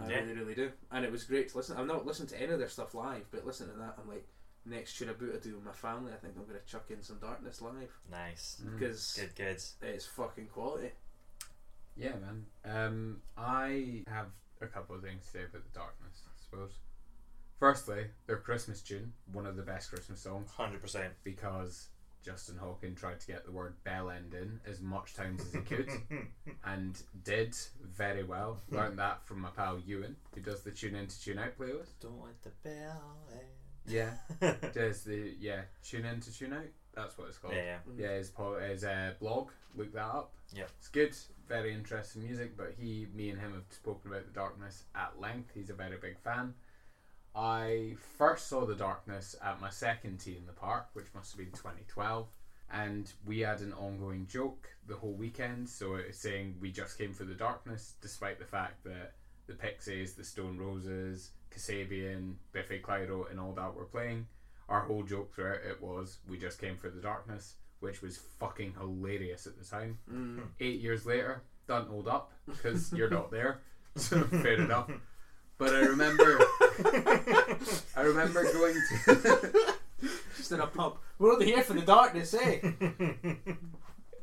I 0.00 0.08
Yeah. 0.08 0.20
really, 0.20 0.34
really 0.34 0.54
do. 0.54 0.72
And 0.90 1.04
it 1.04 1.10
was 1.12 1.24
great 1.24 1.48
to 1.50 1.56
listen. 1.56 1.76
I've 1.76 1.86
not 1.86 2.06
listened 2.06 2.28
to 2.30 2.40
any 2.40 2.52
of 2.52 2.58
their 2.58 2.68
stuff 2.68 2.94
live, 2.94 3.26
but 3.30 3.44
listening 3.46 3.72
to 3.72 3.78
that, 3.78 3.96
I'm 4.00 4.08
like, 4.08 4.26
next 4.64 4.92
should 4.92 5.08
I 5.08 5.12
boot 5.12 5.34
I 5.34 5.38
do 5.38 5.54
with 5.54 5.64
my 5.64 5.72
family? 5.72 6.12
I 6.12 6.16
think 6.16 6.34
I'm 6.36 6.46
gonna 6.46 6.60
chuck 6.66 6.90
in 6.90 7.02
some 7.02 7.18
Darkness 7.18 7.60
live 7.62 7.90
Nice. 8.10 8.60
Mm. 8.64 8.72
because 8.78 9.12
Good, 9.14 9.34
good. 9.34 9.62
it's 9.88 10.06
fucking 10.06 10.48
quality. 10.48 10.92
Yeah, 11.96 12.14
man. 12.16 12.46
Um, 12.64 13.22
I 13.36 14.04
have 14.06 14.28
a 14.60 14.66
couple 14.66 14.94
of 14.94 15.02
things 15.02 15.24
to 15.24 15.30
say 15.30 15.44
about 15.44 15.64
the 15.64 15.70
darkness. 15.78 16.22
I 16.26 16.30
suppose. 16.44 16.78
Firstly, 17.58 18.06
their 18.26 18.36
Christmas 18.36 18.82
tune, 18.82 19.12
one 19.32 19.46
of 19.46 19.56
the 19.56 19.62
best 19.62 19.90
Christmas 19.90 20.20
songs, 20.20 20.48
100%. 20.56 21.10
because 21.24 21.88
Justin 22.28 22.58
Hawkins 22.58 23.00
tried 23.00 23.20
to 23.20 23.26
get 23.26 23.46
the 23.46 23.52
word 23.52 23.72
bell 23.84 24.10
end 24.10 24.34
in 24.34 24.60
as 24.66 24.82
much 24.82 25.14
times 25.14 25.40
as 25.46 25.52
he 25.54 25.60
could, 25.60 25.88
and 26.66 27.00
did 27.24 27.56
very 27.82 28.22
well. 28.22 28.60
Learned 28.70 28.98
that 28.98 29.24
from 29.26 29.40
my 29.40 29.48
pal 29.48 29.78
Ewan, 29.86 30.14
who 30.34 30.42
does 30.42 30.62
the 30.62 30.70
tune 30.70 30.94
in 30.94 31.06
to 31.06 31.20
tune 31.22 31.38
out 31.38 31.58
playlist. 31.58 31.92
Don't 32.00 32.22
let 32.22 32.42
the 32.42 32.50
bell 32.62 33.16
end. 33.32 33.40
Yeah, 33.86 34.10
end. 34.42 34.58
does 34.74 35.04
the 35.04 35.34
yeah 35.40 35.62
tune 35.82 36.04
in 36.04 36.20
to 36.20 36.38
tune 36.38 36.52
out. 36.52 36.66
That's 36.94 37.16
what 37.16 37.28
it's 37.28 37.38
called. 37.38 37.54
yeah, 37.54 37.78
Yeah, 37.96 38.16
his 38.16 38.28
po- 38.28 38.58
his 38.60 38.84
uh, 38.84 39.12
blog. 39.20 39.48
Look 39.74 39.94
that 39.94 40.04
up. 40.04 40.32
Yeah. 40.54 40.64
it's 40.78 40.88
good. 40.88 41.16
Very 41.48 41.72
interesting 41.72 42.24
music. 42.24 42.58
But 42.58 42.74
he, 42.78 43.06
me, 43.14 43.30
and 43.30 43.40
him 43.40 43.54
have 43.54 43.64
spoken 43.70 44.10
about 44.10 44.26
the 44.26 44.32
Darkness 44.32 44.84
at 44.94 45.18
length. 45.18 45.52
He's 45.54 45.70
a 45.70 45.74
very 45.74 45.96
big 45.96 46.18
fan. 46.18 46.52
I 47.34 47.96
first 48.16 48.48
saw 48.48 48.66
the 48.66 48.74
Darkness 48.74 49.36
at 49.42 49.60
my 49.60 49.70
second 49.70 50.18
T 50.18 50.36
in 50.36 50.46
the 50.46 50.52
Park, 50.52 50.88
which 50.94 51.06
must 51.14 51.32
have 51.32 51.38
been 51.38 51.52
2012, 51.52 52.26
and 52.70 53.10
we 53.26 53.40
had 53.40 53.60
an 53.60 53.72
ongoing 53.72 54.26
joke 54.26 54.68
the 54.86 54.96
whole 54.96 55.14
weekend. 55.14 55.68
So 55.68 55.94
it 55.94 56.08
was 56.08 56.16
saying 56.16 56.56
we 56.60 56.70
just 56.70 56.98
came 56.98 57.12
for 57.14 57.24
the 57.24 57.34
Darkness, 57.34 57.94
despite 58.00 58.38
the 58.38 58.44
fact 58.44 58.84
that 58.84 59.14
the 59.46 59.54
Pixies, 59.54 60.14
the 60.14 60.24
Stone 60.24 60.58
Roses, 60.58 61.30
Kasabian, 61.54 62.34
Biffy 62.52 62.80
Clyro, 62.80 63.30
and 63.30 63.38
all 63.40 63.52
that 63.52 63.74
were 63.74 63.84
playing 63.84 64.26
our 64.68 64.80
whole 64.80 65.02
joke 65.02 65.34
throughout 65.34 65.60
it 65.66 65.80
was 65.82 66.18
we 66.28 66.38
just 66.38 66.60
came 66.60 66.76
for 66.76 66.90
the 66.90 67.00
darkness, 67.00 67.54
which 67.80 68.02
was 68.02 68.18
fucking 68.38 68.74
hilarious 68.78 69.46
at 69.46 69.58
the 69.58 69.64
time. 69.64 69.98
Mm. 70.12 70.42
Eight 70.60 70.80
years 70.80 71.06
later, 71.06 71.42
doesn't 71.66 71.90
hold 71.90 72.08
up 72.08 72.32
because 72.46 72.92
you're 72.92 73.10
not 73.10 73.30
there, 73.30 73.60
so 73.96 74.22
fair 74.24 74.54
enough. 74.54 74.90
But 75.56 75.74
I 75.74 75.80
remember, 75.80 76.38
I 77.96 78.02
remember 78.02 78.42
going 78.52 78.74
to. 79.06 79.74
Just 80.36 80.52
in 80.52 80.60
a 80.60 80.66
pub. 80.66 80.98
We're 81.18 81.32
only 81.32 81.46
here 81.46 81.62
for 81.62 81.72
the 81.72 81.82
darkness, 81.82 82.34
eh? 82.34 82.60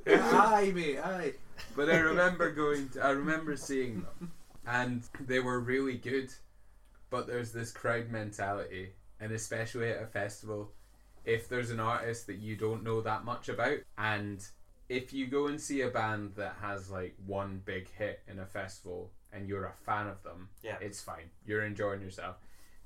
aye, 0.07 0.71
mate, 0.73 0.99
aye. 0.99 1.33
but 1.75 1.89
I 1.89 1.97
remember 1.97 2.51
going. 2.51 2.89
To, 2.89 3.03
I 3.03 3.09
remember 3.09 3.57
seeing 3.57 4.01
them, 4.01 4.31
and 4.65 5.03
they 5.19 5.39
were 5.39 5.59
really 5.59 5.97
good. 5.97 6.31
But 7.09 7.27
there's 7.27 7.51
this 7.51 7.71
crowd 7.71 8.09
mentality, 8.09 8.91
and 9.19 9.31
especially 9.31 9.89
at 9.89 10.01
a 10.01 10.07
festival, 10.07 10.71
if 11.25 11.49
there's 11.49 11.71
an 11.71 11.79
artist 11.79 12.27
that 12.27 12.37
you 12.37 12.55
don't 12.55 12.83
know 12.83 13.01
that 13.01 13.25
much 13.25 13.49
about, 13.49 13.79
and 13.97 14.45
if 14.89 15.13
you 15.13 15.27
go 15.27 15.47
and 15.47 15.59
see 15.59 15.81
a 15.81 15.89
band 15.89 16.33
that 16.35 16.55
has 16.61 16.89
like 16.89 17.15
one 17.25 17.61
big 17.65 17.89
hit 17.97 18.21
in 18.27 18.39
a 18.39 18.45
festival 18.45 19.11
and 19.35 19.47
you're 19.49 19.65
a 19.65 19.73
fan 19.85 20.07
of 20.07 20.23
them, 20.23 20.49
Yeah. 20.63 20.77
it's 20.81 21.01
fine. 21.01 21.29
You're 21.45 21.63
enjoying 21.63 22.01
yourself. 22.01 22.37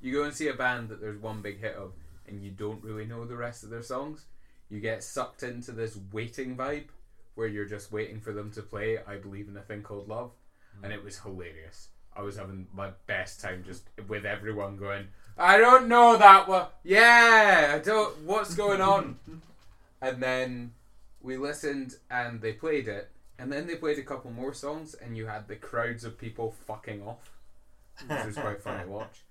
You 0.02 0.14
go 0.14 0.24
and 0.24 0.34
see 0.34 0.48
a 0.48 0.54
band 0.54 0.90
that 0.90 1.00
there's 1.02 1.20
one 1.22 1.42
big 1.42 1.60
hit 1.60 1.76
of 1.76 1.94
and 2.28 2.44
you 2.44 2.52
don't 2.52 2.84
really 2.84 3.06
know 3.06 3.26
the 3.26 3.36
rest 3.36 3.64
of 3.64 3.70
their 3.70 3.82
songs, 3.84 4.26
you 4.70 4.80
get 4.80 5.04
sucked 5.04 5.44
into 5.44 5.72
this 5.72 5.98
waiting 6.12 6.56
vibe 6.56 6.88
where 7.36 7.48
you're 7.48 7.66
just 7.66 7.92
waiting 7.92 8.20
for 8.20 8.34
them 8.34 8.52
to 8.52 8.62
play 8.62 9.00
I 9.08 9.16
Believe 9.18 9.48
in 9.48 9.58
a 9.58 9.62
Thing 9.62 9.82
Called 9.82 10.08
Love. 10.08 10.32
Hmm. 10.78 10.86
And 10.86 10.94
it 10.94 11.04
was 11.04 11.20
hilarious. 11.20 11.90
I 12.16 12.22
was 12.22 12.38
having 12.38 12.68
my 12.74 12.90
best 13.08 13.40
time 13.40 13.64
just 13.66 13.84
with 14.08 14.26
everyone 14.26 14.78
going, 14.78 15.08
I 15.38 15.58
don't 15.58 15.88
know 15.88 16.18
that 16.18 16.48
one. 16.48 16.68
Yeah, 16.84 17.74
I 17.76 17.80
don't. 17.80 18.18
What's 18.26 18.56
going 18.56 18.82
on? 18.82 19.18
and 20.02 20.22
then 20.22 20.74
we 21.22 21.38
listened 21.38 21.96
and 22.12 22.42
they 22.42 22.54
played 22.54 22.88
it. 22.88 23.10
And 23.40 23.52
then 23.52 23.66
they 23.68 23.76
played 23.76 23.98
a 23.98 24.04
couple 24.04 24.32
more 24.32 24.54
songs, 24.54 24.94
and 24.96 25.16
you 25.16 25.26
had 25.28 25.48
the 25.48 25.56
crowds 25.56 26.04
of 26.04 26.18
people 26.18 26.52
fucking 26.68 27.02
off, 27.02 27.32
which 28.08 28.26
was 28.26 28.36
quite 28.38 28.62
fun 28.62 28.82
to 28.84 28.88
watch. 28.92 29.22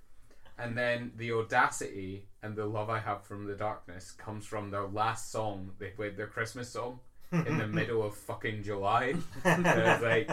And 0.58 0.76
then 0.76 1.12
the 1.16 1.32
audacity 1.32 2.24
and 2.42 2.56
the 2.56 2.66
love 2.66 2.90
I 2.90 2.98
have 2.98 3.22
from 3.24 3.46
the 3.46 3.54
darkness 3.54 4.10
comes 4.10 4.44
from 4.44 4.70
their 4.70 4.86
last 4.86 5.30
song. 5.30 5.70
They 5.78 5.90
played 5.90 6.16
their 6.16 6.26
Christmas 6.26 6.68
song 6.70 6.98
in 7.30 7.58
the 7.58 7.66
middle 7.78 8.02
of 8.02 8.14
fucking 8.16 8.64
July. 8.64 9.14
And 9.44 9.66
I 9.66 9.92
was 9.94 10.02
like, 10.02 10.30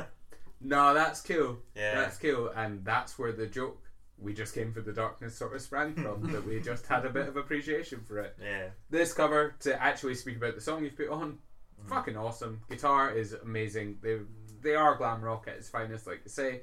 no, 0.61 0.93
that's 0.95 1.21
cool. 1.21 1.57
Yeah. 1.75 1.95
That's 1.95 2.17
cool. 2.17 2.49
And 2.55 2.83
that's 2.83 3.19
where 3.19 3.33
the 3.33 3.45
joke, 3.45 3.83
we 4.17 4.33
just 4.33 4.55
came 4.55 4.73
for 4.73 4.81
the 4.81 4.93
darkness, 4.93 5.35
sort 5.37 5.53
of 5.53 5.61
sprang 5.61 5.93
from. 5.93 6.31
that 6.31 6.47
we 6.47 6.59
just 6.59 6.87
had 6.87 7.05
a 7.05 7.09
bit 7.11 7.27
of 7.27 7.37
appreciation 7.37 7.99
for 8.07 8.19
it. 8.19 8.35
yeah. 8.41 8.69
This 8.89 9.13
cover, 9.13 9.53
to 9.59 9.79
actually 9.79 10.15
speak 10.15 10.37
about 10.37 10.55
the 10.55 10.61
song 10.61 10.83
you've 10.83 10.97
put 10.97 11.09
on, 11.09 11.37
fucking 11.87 12.17
awesome. 12.17 12.61
Guitar 12.69 13.11
is 13.11 13.33
amazing. 13.33 13.97
They 14.01 14.19
they 14.61 14.75
are 14.75 14.95
glam 14.95 15.21
rock 15.21 15.47
at 15.47 15.57
its 15.57 15.69
finest, 15.69 16.07
like 16.07 16.21
I 16.25 16.29
say. 16.29 16.61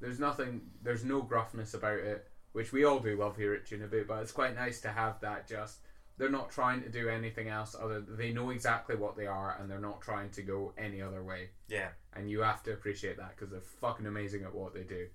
There's 0.00 0.18
nothing, 0.18 0.62
there's 0.82 1.04
no 1.04 1.22
gruffness 1.22 1.74
about 1.74 1.98
it, 1.98 2.26
which 2.52 2.72
we 2.72 2.84
all 2.84 3.00
do 3.00 3.16
love 3.18 3.36
here 3.36 3.52
at 3.54 3.66
Tunaboo, 3.66 4.06
but 4.06 4.22
it's 4.22 4.32
quite 4.32 4.54
nice 4.54 4.80
to 4.82 4.88
have 4.88 5.20
that 5.20 5.46
just. 5.46 5.78
They're 6.16 6.30
not 6.30 6.50
trying 6.50 6.82
to 6.82 6.88
do 6.90 7.08
anything 7.08 7.48
else 7.48 7.74
other. 7.78 8.00
They 8.00 8.32
know 8.32 8.50
exactly 8.50 8.96
what 8.96 9.16
they 9.16 9.26
are, 9.26 9.56
and 9.58 9.70
they're 9.70 9.78
not 9.78 10.00
trying 10.02 10.30
to 10.32 10.42
go 10.42 10.72
any 10.76 11.00
other 11.00 11.22
way 11.22 11.50
Yeah. 11.68 11.88
and 12.14 12.30
you 12.30 12.40
have 12.40 12.62
to 12.64 12.72
appreciate 12.72 13.16
that 13.18 13.30
because 13.36 13.50
they're 13.50 13.60
fucking 13.60 14.06
amazing 14.06 14.42
at 14.44 14.54
what 14.54 14.74
they 14.74 14.82
do. 14.84 15.06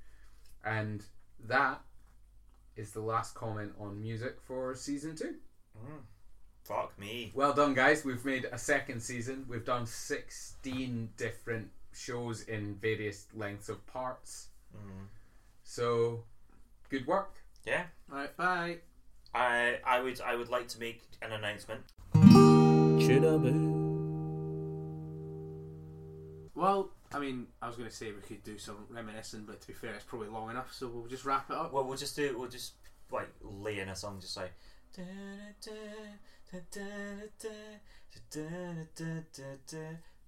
And 0.63 1.03
that 1.47 1.81
is 2.75 2.91
the 2.91 3.01
last 3.01 3.35
comment 3.35 3.73
on 3.79 3.99
music 4.01 4.39
for 4.41 4.73
season 4.75 5.15
two. 5.15 5.35
Mm. 5.77 6.01
Fuck 6.65 6.97
me. 6.99 7.31
Well 7.35 7.53
done, 7.53 7.75
guys. 7.75 8.03
We've 8.03 8.25
made 8.25 8.47
a 8.51 8.57
second 8.57 8.99
season. 8.99 9.45
We've 9.47 9.63
done 9.63 9.85
16 9.85 11.09
different 11.15 11.69
shows 11.93 12.41
in 12.41 12.75
various 12.81 13.27
lengths 13.35 13.69
of 13.69 13.85
parts. 13.85 14.47
Mm. 14.75 15.05
So, 15.63 16.23
good 16.89 17.05
work. 17.05 17.35
Yeah. 17.67 17.83
Alright, 18.11 18.35
bye. 18.35 18.77
I 19.35 19.77
I 19.85 20.01
would 20.01 20.19
I 20.21 20.35
would 20.35 20.49
like 20.49 20.67
to 20.69 20.79
make 20.79 21.03
an 21.21 21.33
announcement. 21.33 21.81
Well, 26.55 26.89
I 27.13 27.19
mean, 27.19 27.45
I 27.61 27.67
was 27.67 27.75
going 27.75 27.89
to 27.89 27.95
say 27.95 28.11
we 28.11 28.21
could 28.21 28.43
do 28.43 28.57
some 28.57 28.87
reminiscing, 28.89 29.43
but 29.45 29.61
to 29.61 29.67
be 29.67 29.73
fair, 29.73 29.93
it's 29.93 30.03
probably 30.03 30.29
long 30.29 30.49
enough, 30.49 30.73
so 30.73 30.87
we'll 30.87 31.05
just 31.05 31.25
wrap 31.25 31.51
it 31.51 31.55
up. 31.55 31.73
Well, 31.73 31.83
we'll 31.83 31.97
just 31.97 32.15
do 32.15 32.35
we'll 32.35 32.49
just 32.49 32.73
like 33.11 33.29
lay 33.43 33.79
in 33.79 33.89
a 33.89 33.95
song, 33.95 34.19
just 34.19 34.35
like. 34.35 34.53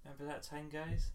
Remember 0.04 0.24
that 0.26 0.42
time, 0.42 0.68
guys? 0.72 1.08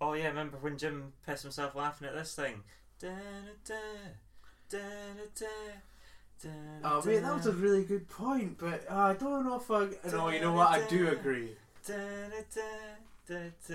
Oh 0.00 0.12
yeah, 0.14 0.28
remember 0.28 0.58
when 0.60 0.76
Jim 0.78 1.12
pissed 1.26 1.42
himself 1.42 1.74
laughing 1.74 2.08
at 2.08 2.14
this 2.14 2.34
thing? 2.34 2.62
Oh, 6.84 7.02
mate, 7.06 7.20
that 7.20 7.34
was 7.34 7.46
a 7.46 7.52
really 7.52 7.84
good 7.84 8.08
point, 8.08 8.58
but 8.58 8.84
uh, 8.90 8.94
I 8.94 9.12
don't 9.14 9.44
know 9.46 9.56
if 9.56 9.70
I. 9.70 9.88
No, 10.10 10.28
you 10.28 10.40
know 10.40 10.52
what? 10.52 10.68
I 10.68 10.86
do 10.86 11.08
agree. 11.08 11.52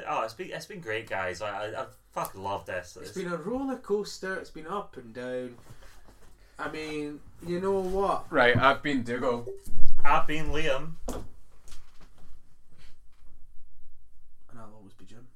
Oh, 0.08 0.24
it's 0.24 0.34
been 0.34 0.52
it's 0.52 0.66
been 0.66 0.80
great, 0.82 1.10
guys. 1.10 1.42
I 1.42 1.50
I, 1.50 1.82
I 1.84 1.86
fucking 2.14 2.42
love 2.42 2.66
this. 2.66 2.98
It's 3.02 3.12
been 3.12 3.32
a 3.32 3.38
roller 3.38 3.78
coaster. 3.78 4.36
It's 4.36 4.50
been 4.52 4.68
up 4.68 4.96
and 4.98 5.14
down. 5.14 5.56
I 6.62 6.72
mean, 6.72 7.20
you 7.46 7.60
know 7.60 7.80
what? 7.80 8.26
Right, 8.30 8.56
I've 8.56 8.84
been 8.84 9.02
Dougal. 9.04 9.48
I've 10.06 10.28
been 10.28 10.48
Liam. 10.48 10.92
And 11.08 11.24
I'll 14.60 14.74
always 14.78 14.94
be 14.94 15.06
Jim. 15.06 15.28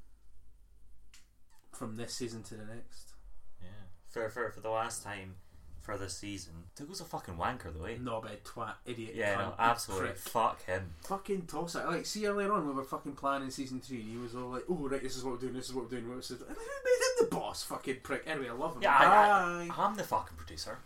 From 1.71 1.97
this 1.97 2.13
season 2.13 2.43
to 2.43 2.53
the 2.53 2.65
next. 2.65 3.13
Yeah. 3.61 3.69
For 4.09 4.29
for 4.29 4.51
for 4.51 4.59
the 4.61 4.69
last 4.69 5.03
time 5.03 5.35
for 5.81 5.97
this 5.97 6.17
season. 6.17 6.53
Dougal's 6.75 7.01
a 7.01 7.05
fucking 7.05 7.35
wanker 7.35 7.73
though, 7.73 7.85
eh? 7.85 7.95
Knobhead, 7.97 8.41
twat, 8.43 8.73
idiot. 8.85 9.15
Yeah, 9.15 9.35
cunt, 9.35 9.39
no, 9.39 9.53
absolutely. 9.57 10.07
prick. 10.09 10.17
Fuck 10.19 10.65
him. 10.65 10.93
Fucking 11.03 11.41
toss 11.47 11.75
it. 11.75 11.85
Like, 11.85 12.05
see 12.05 12.27
earlier 12.27 12.51
on, 12.51 12.67
we 12.67 12.73
were 12.73 12.83
fucking 12.83 13.13
planning 13.13 13.49
season 13.49 13.79
three, 13.79 14.01
and 14.01 14.09
he 14.11 14.17
was 14.17 14.35
all 14.35 14.49
like, 14.49 14.63
"Oh, 14.69 14.87
right, 14.87 15.01
this 15.01 15.15
is 15.15 15.23
what 15.23 15.33
we're 15.33 15.39
doing. 15.41 15.53
This 15.53 15.69
is 15.69 15.73
what 15.73 15.85
we're 15.85 15.91
doing." 15.91 16.07
What 16.07 16.17
we're 16.17 16.37
doing. 16.37 16.49
And 16.49 16.57
who 16.57 16.63
made 16.63 17.23
him 17.23 17.29
the 17.29 17.35
boss? 17.35 17.63
Fucking 17.63 17.97
prick. 18.03 18.23
Anyway, 18.27 18.49
I 18.49 18.53
love 18.53 18.75
him. 18.75 18.83
Yeah, 18.83 18.95
I, 18.95 19.05
Bye. 19.05 19.67
I, 19.75 19.85
I'm 19.85 19.95
the 19.95 20.03
fucking 20.03 20.37
producer. 20.37 20.77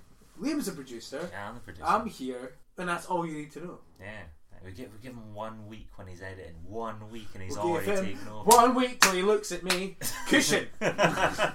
Liam's 0.41 0.67
a 0.67 0.71
producer. 0.71 1.29
Yeah, 1.31 1.49
I'm 1.49 1.55
the 1.55 1.61
producer. 1.61 1.85
I'm 1.85 2.05
here, 2.07 2.53
and 2.77 2.87
that's 2.89 3.05
all 3.07 3.25
you 3.25 3.33
need 3.37 3.51
to 3.53 3.59
know. 3.59 3.79
yeah. 3.99 4.23
We 4.65 4.71
give, 4.71 4.91
we 4.91 4.99
give 5.01 5.13
him 5.13 5.33
one 5.33 5.67
week 5.69 5.87
when 5.95 6.07
he's 6.07 6.21
editing. 6.21 6.53
One 6.67 7.09
week 7.11 7.27
and 7.33 7.41
he's 7.43 7.55
We'll 7.55 7.67
already 7.67 7.91
him 7.91 8.05
taken 8.05 8.27
over. 8.27 8.43
One 8.43 8.75
week 8.75 8.99
till 8.99 9.13
he 9.13 9.21
looks 9.21 9.53
at 9.53 9.63
me. 9.63 9.95
Cushion. 10.27 10.67
Uh, 10.81 11.51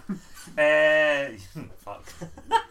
fuck. 1.78 2.04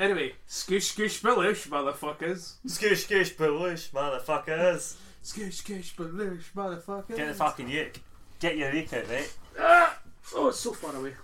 Anyway, 0.00 0.32
scoosh 0.48 0.94
scoosh 0.94 1.20
baloosh, 1.20 1.66
motherfuckers. 1.66 2.52
Skoosh, 2.66 3.08
skoosh, 3.08 3.36
bullish, 3.36 3.90
motherfuckers. 3.90 4.94
Scoosh 5.24 5.62
scoosh 5.62 5.94
baloosh, 5.96 6.44
motherfuckers. 6.54 7.16
Get 7.16 7.26
the 7.26 7.34
fucking 7.34 7.68
uke. 7.68 7.98
Get 8.38 8.56
your 8.56 8.72
uke 8.72 8.92
out, 8.92 9.08
mate. 9.08 9.34
Ah! 9.58 9.98
Oh, 10.36 10.48
it's 10.48 10.60
so 10.60 10.72
far 10.72 10.94
away. 10.94 11.14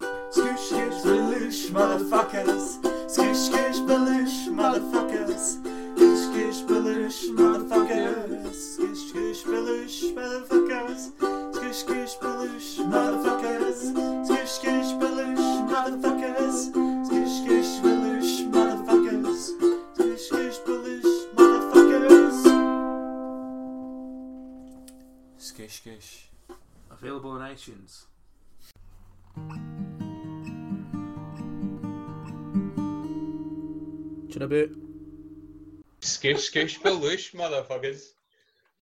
Skoosh, 0.00 0.64
skoosh, 0.70 1.02
baloosh, 1.04 1.70
motherfuckers. 1.70 2.78
Skoosh, 3.12 3.40
skoosh, 3.48 3.80
baloosh, 3.86 4.48
motherfuckers. 4.48 5.58
Skoosh, 5.96 6.22
skoosh, 6.26 6.60
baloosh, 6.66 7.20
motherfuckers. 7.36 8.60
Skoosh, 8.72 9.02
skoosh, 9.10 9.42
baloosh, 9.44 9.98
motherfuckers. 10.14 11.02
Skoosh, 11.52 11.80
skoosh, 11.84 12.14
baloosh, 12.20 12.70
motherfuckers. 12.92 13.78
Skoosh, 14.26 14.52
skoosh, 14.56 14.92
baloosh, 15.00 15.50
motherfuckers. 15.70 16.58
Skoosh, 17.06 17.34
skoosh, 17.40 17.72
baloosh, 17.82 18.34
motherfuckers. 18.54 19.40
Skoosh, 19.94 20.24
skoosh, 20.28 20.58
baloosh, 20.66 21.12
motherfuckers. 21.36 22.38
Skoosh, 25.38 25.74
skoosh. 25.80 26.10
Available 26.90 27.30
on 27.30 27.40
iTunes. 27.40 28.09
Tira 34.30 34.44
a 34.44 34.48
bit. 34.48 34.70
Skitch, 36.00 36.50
skitch, 36.50 36.78
motherfuckers. 37.34 38.19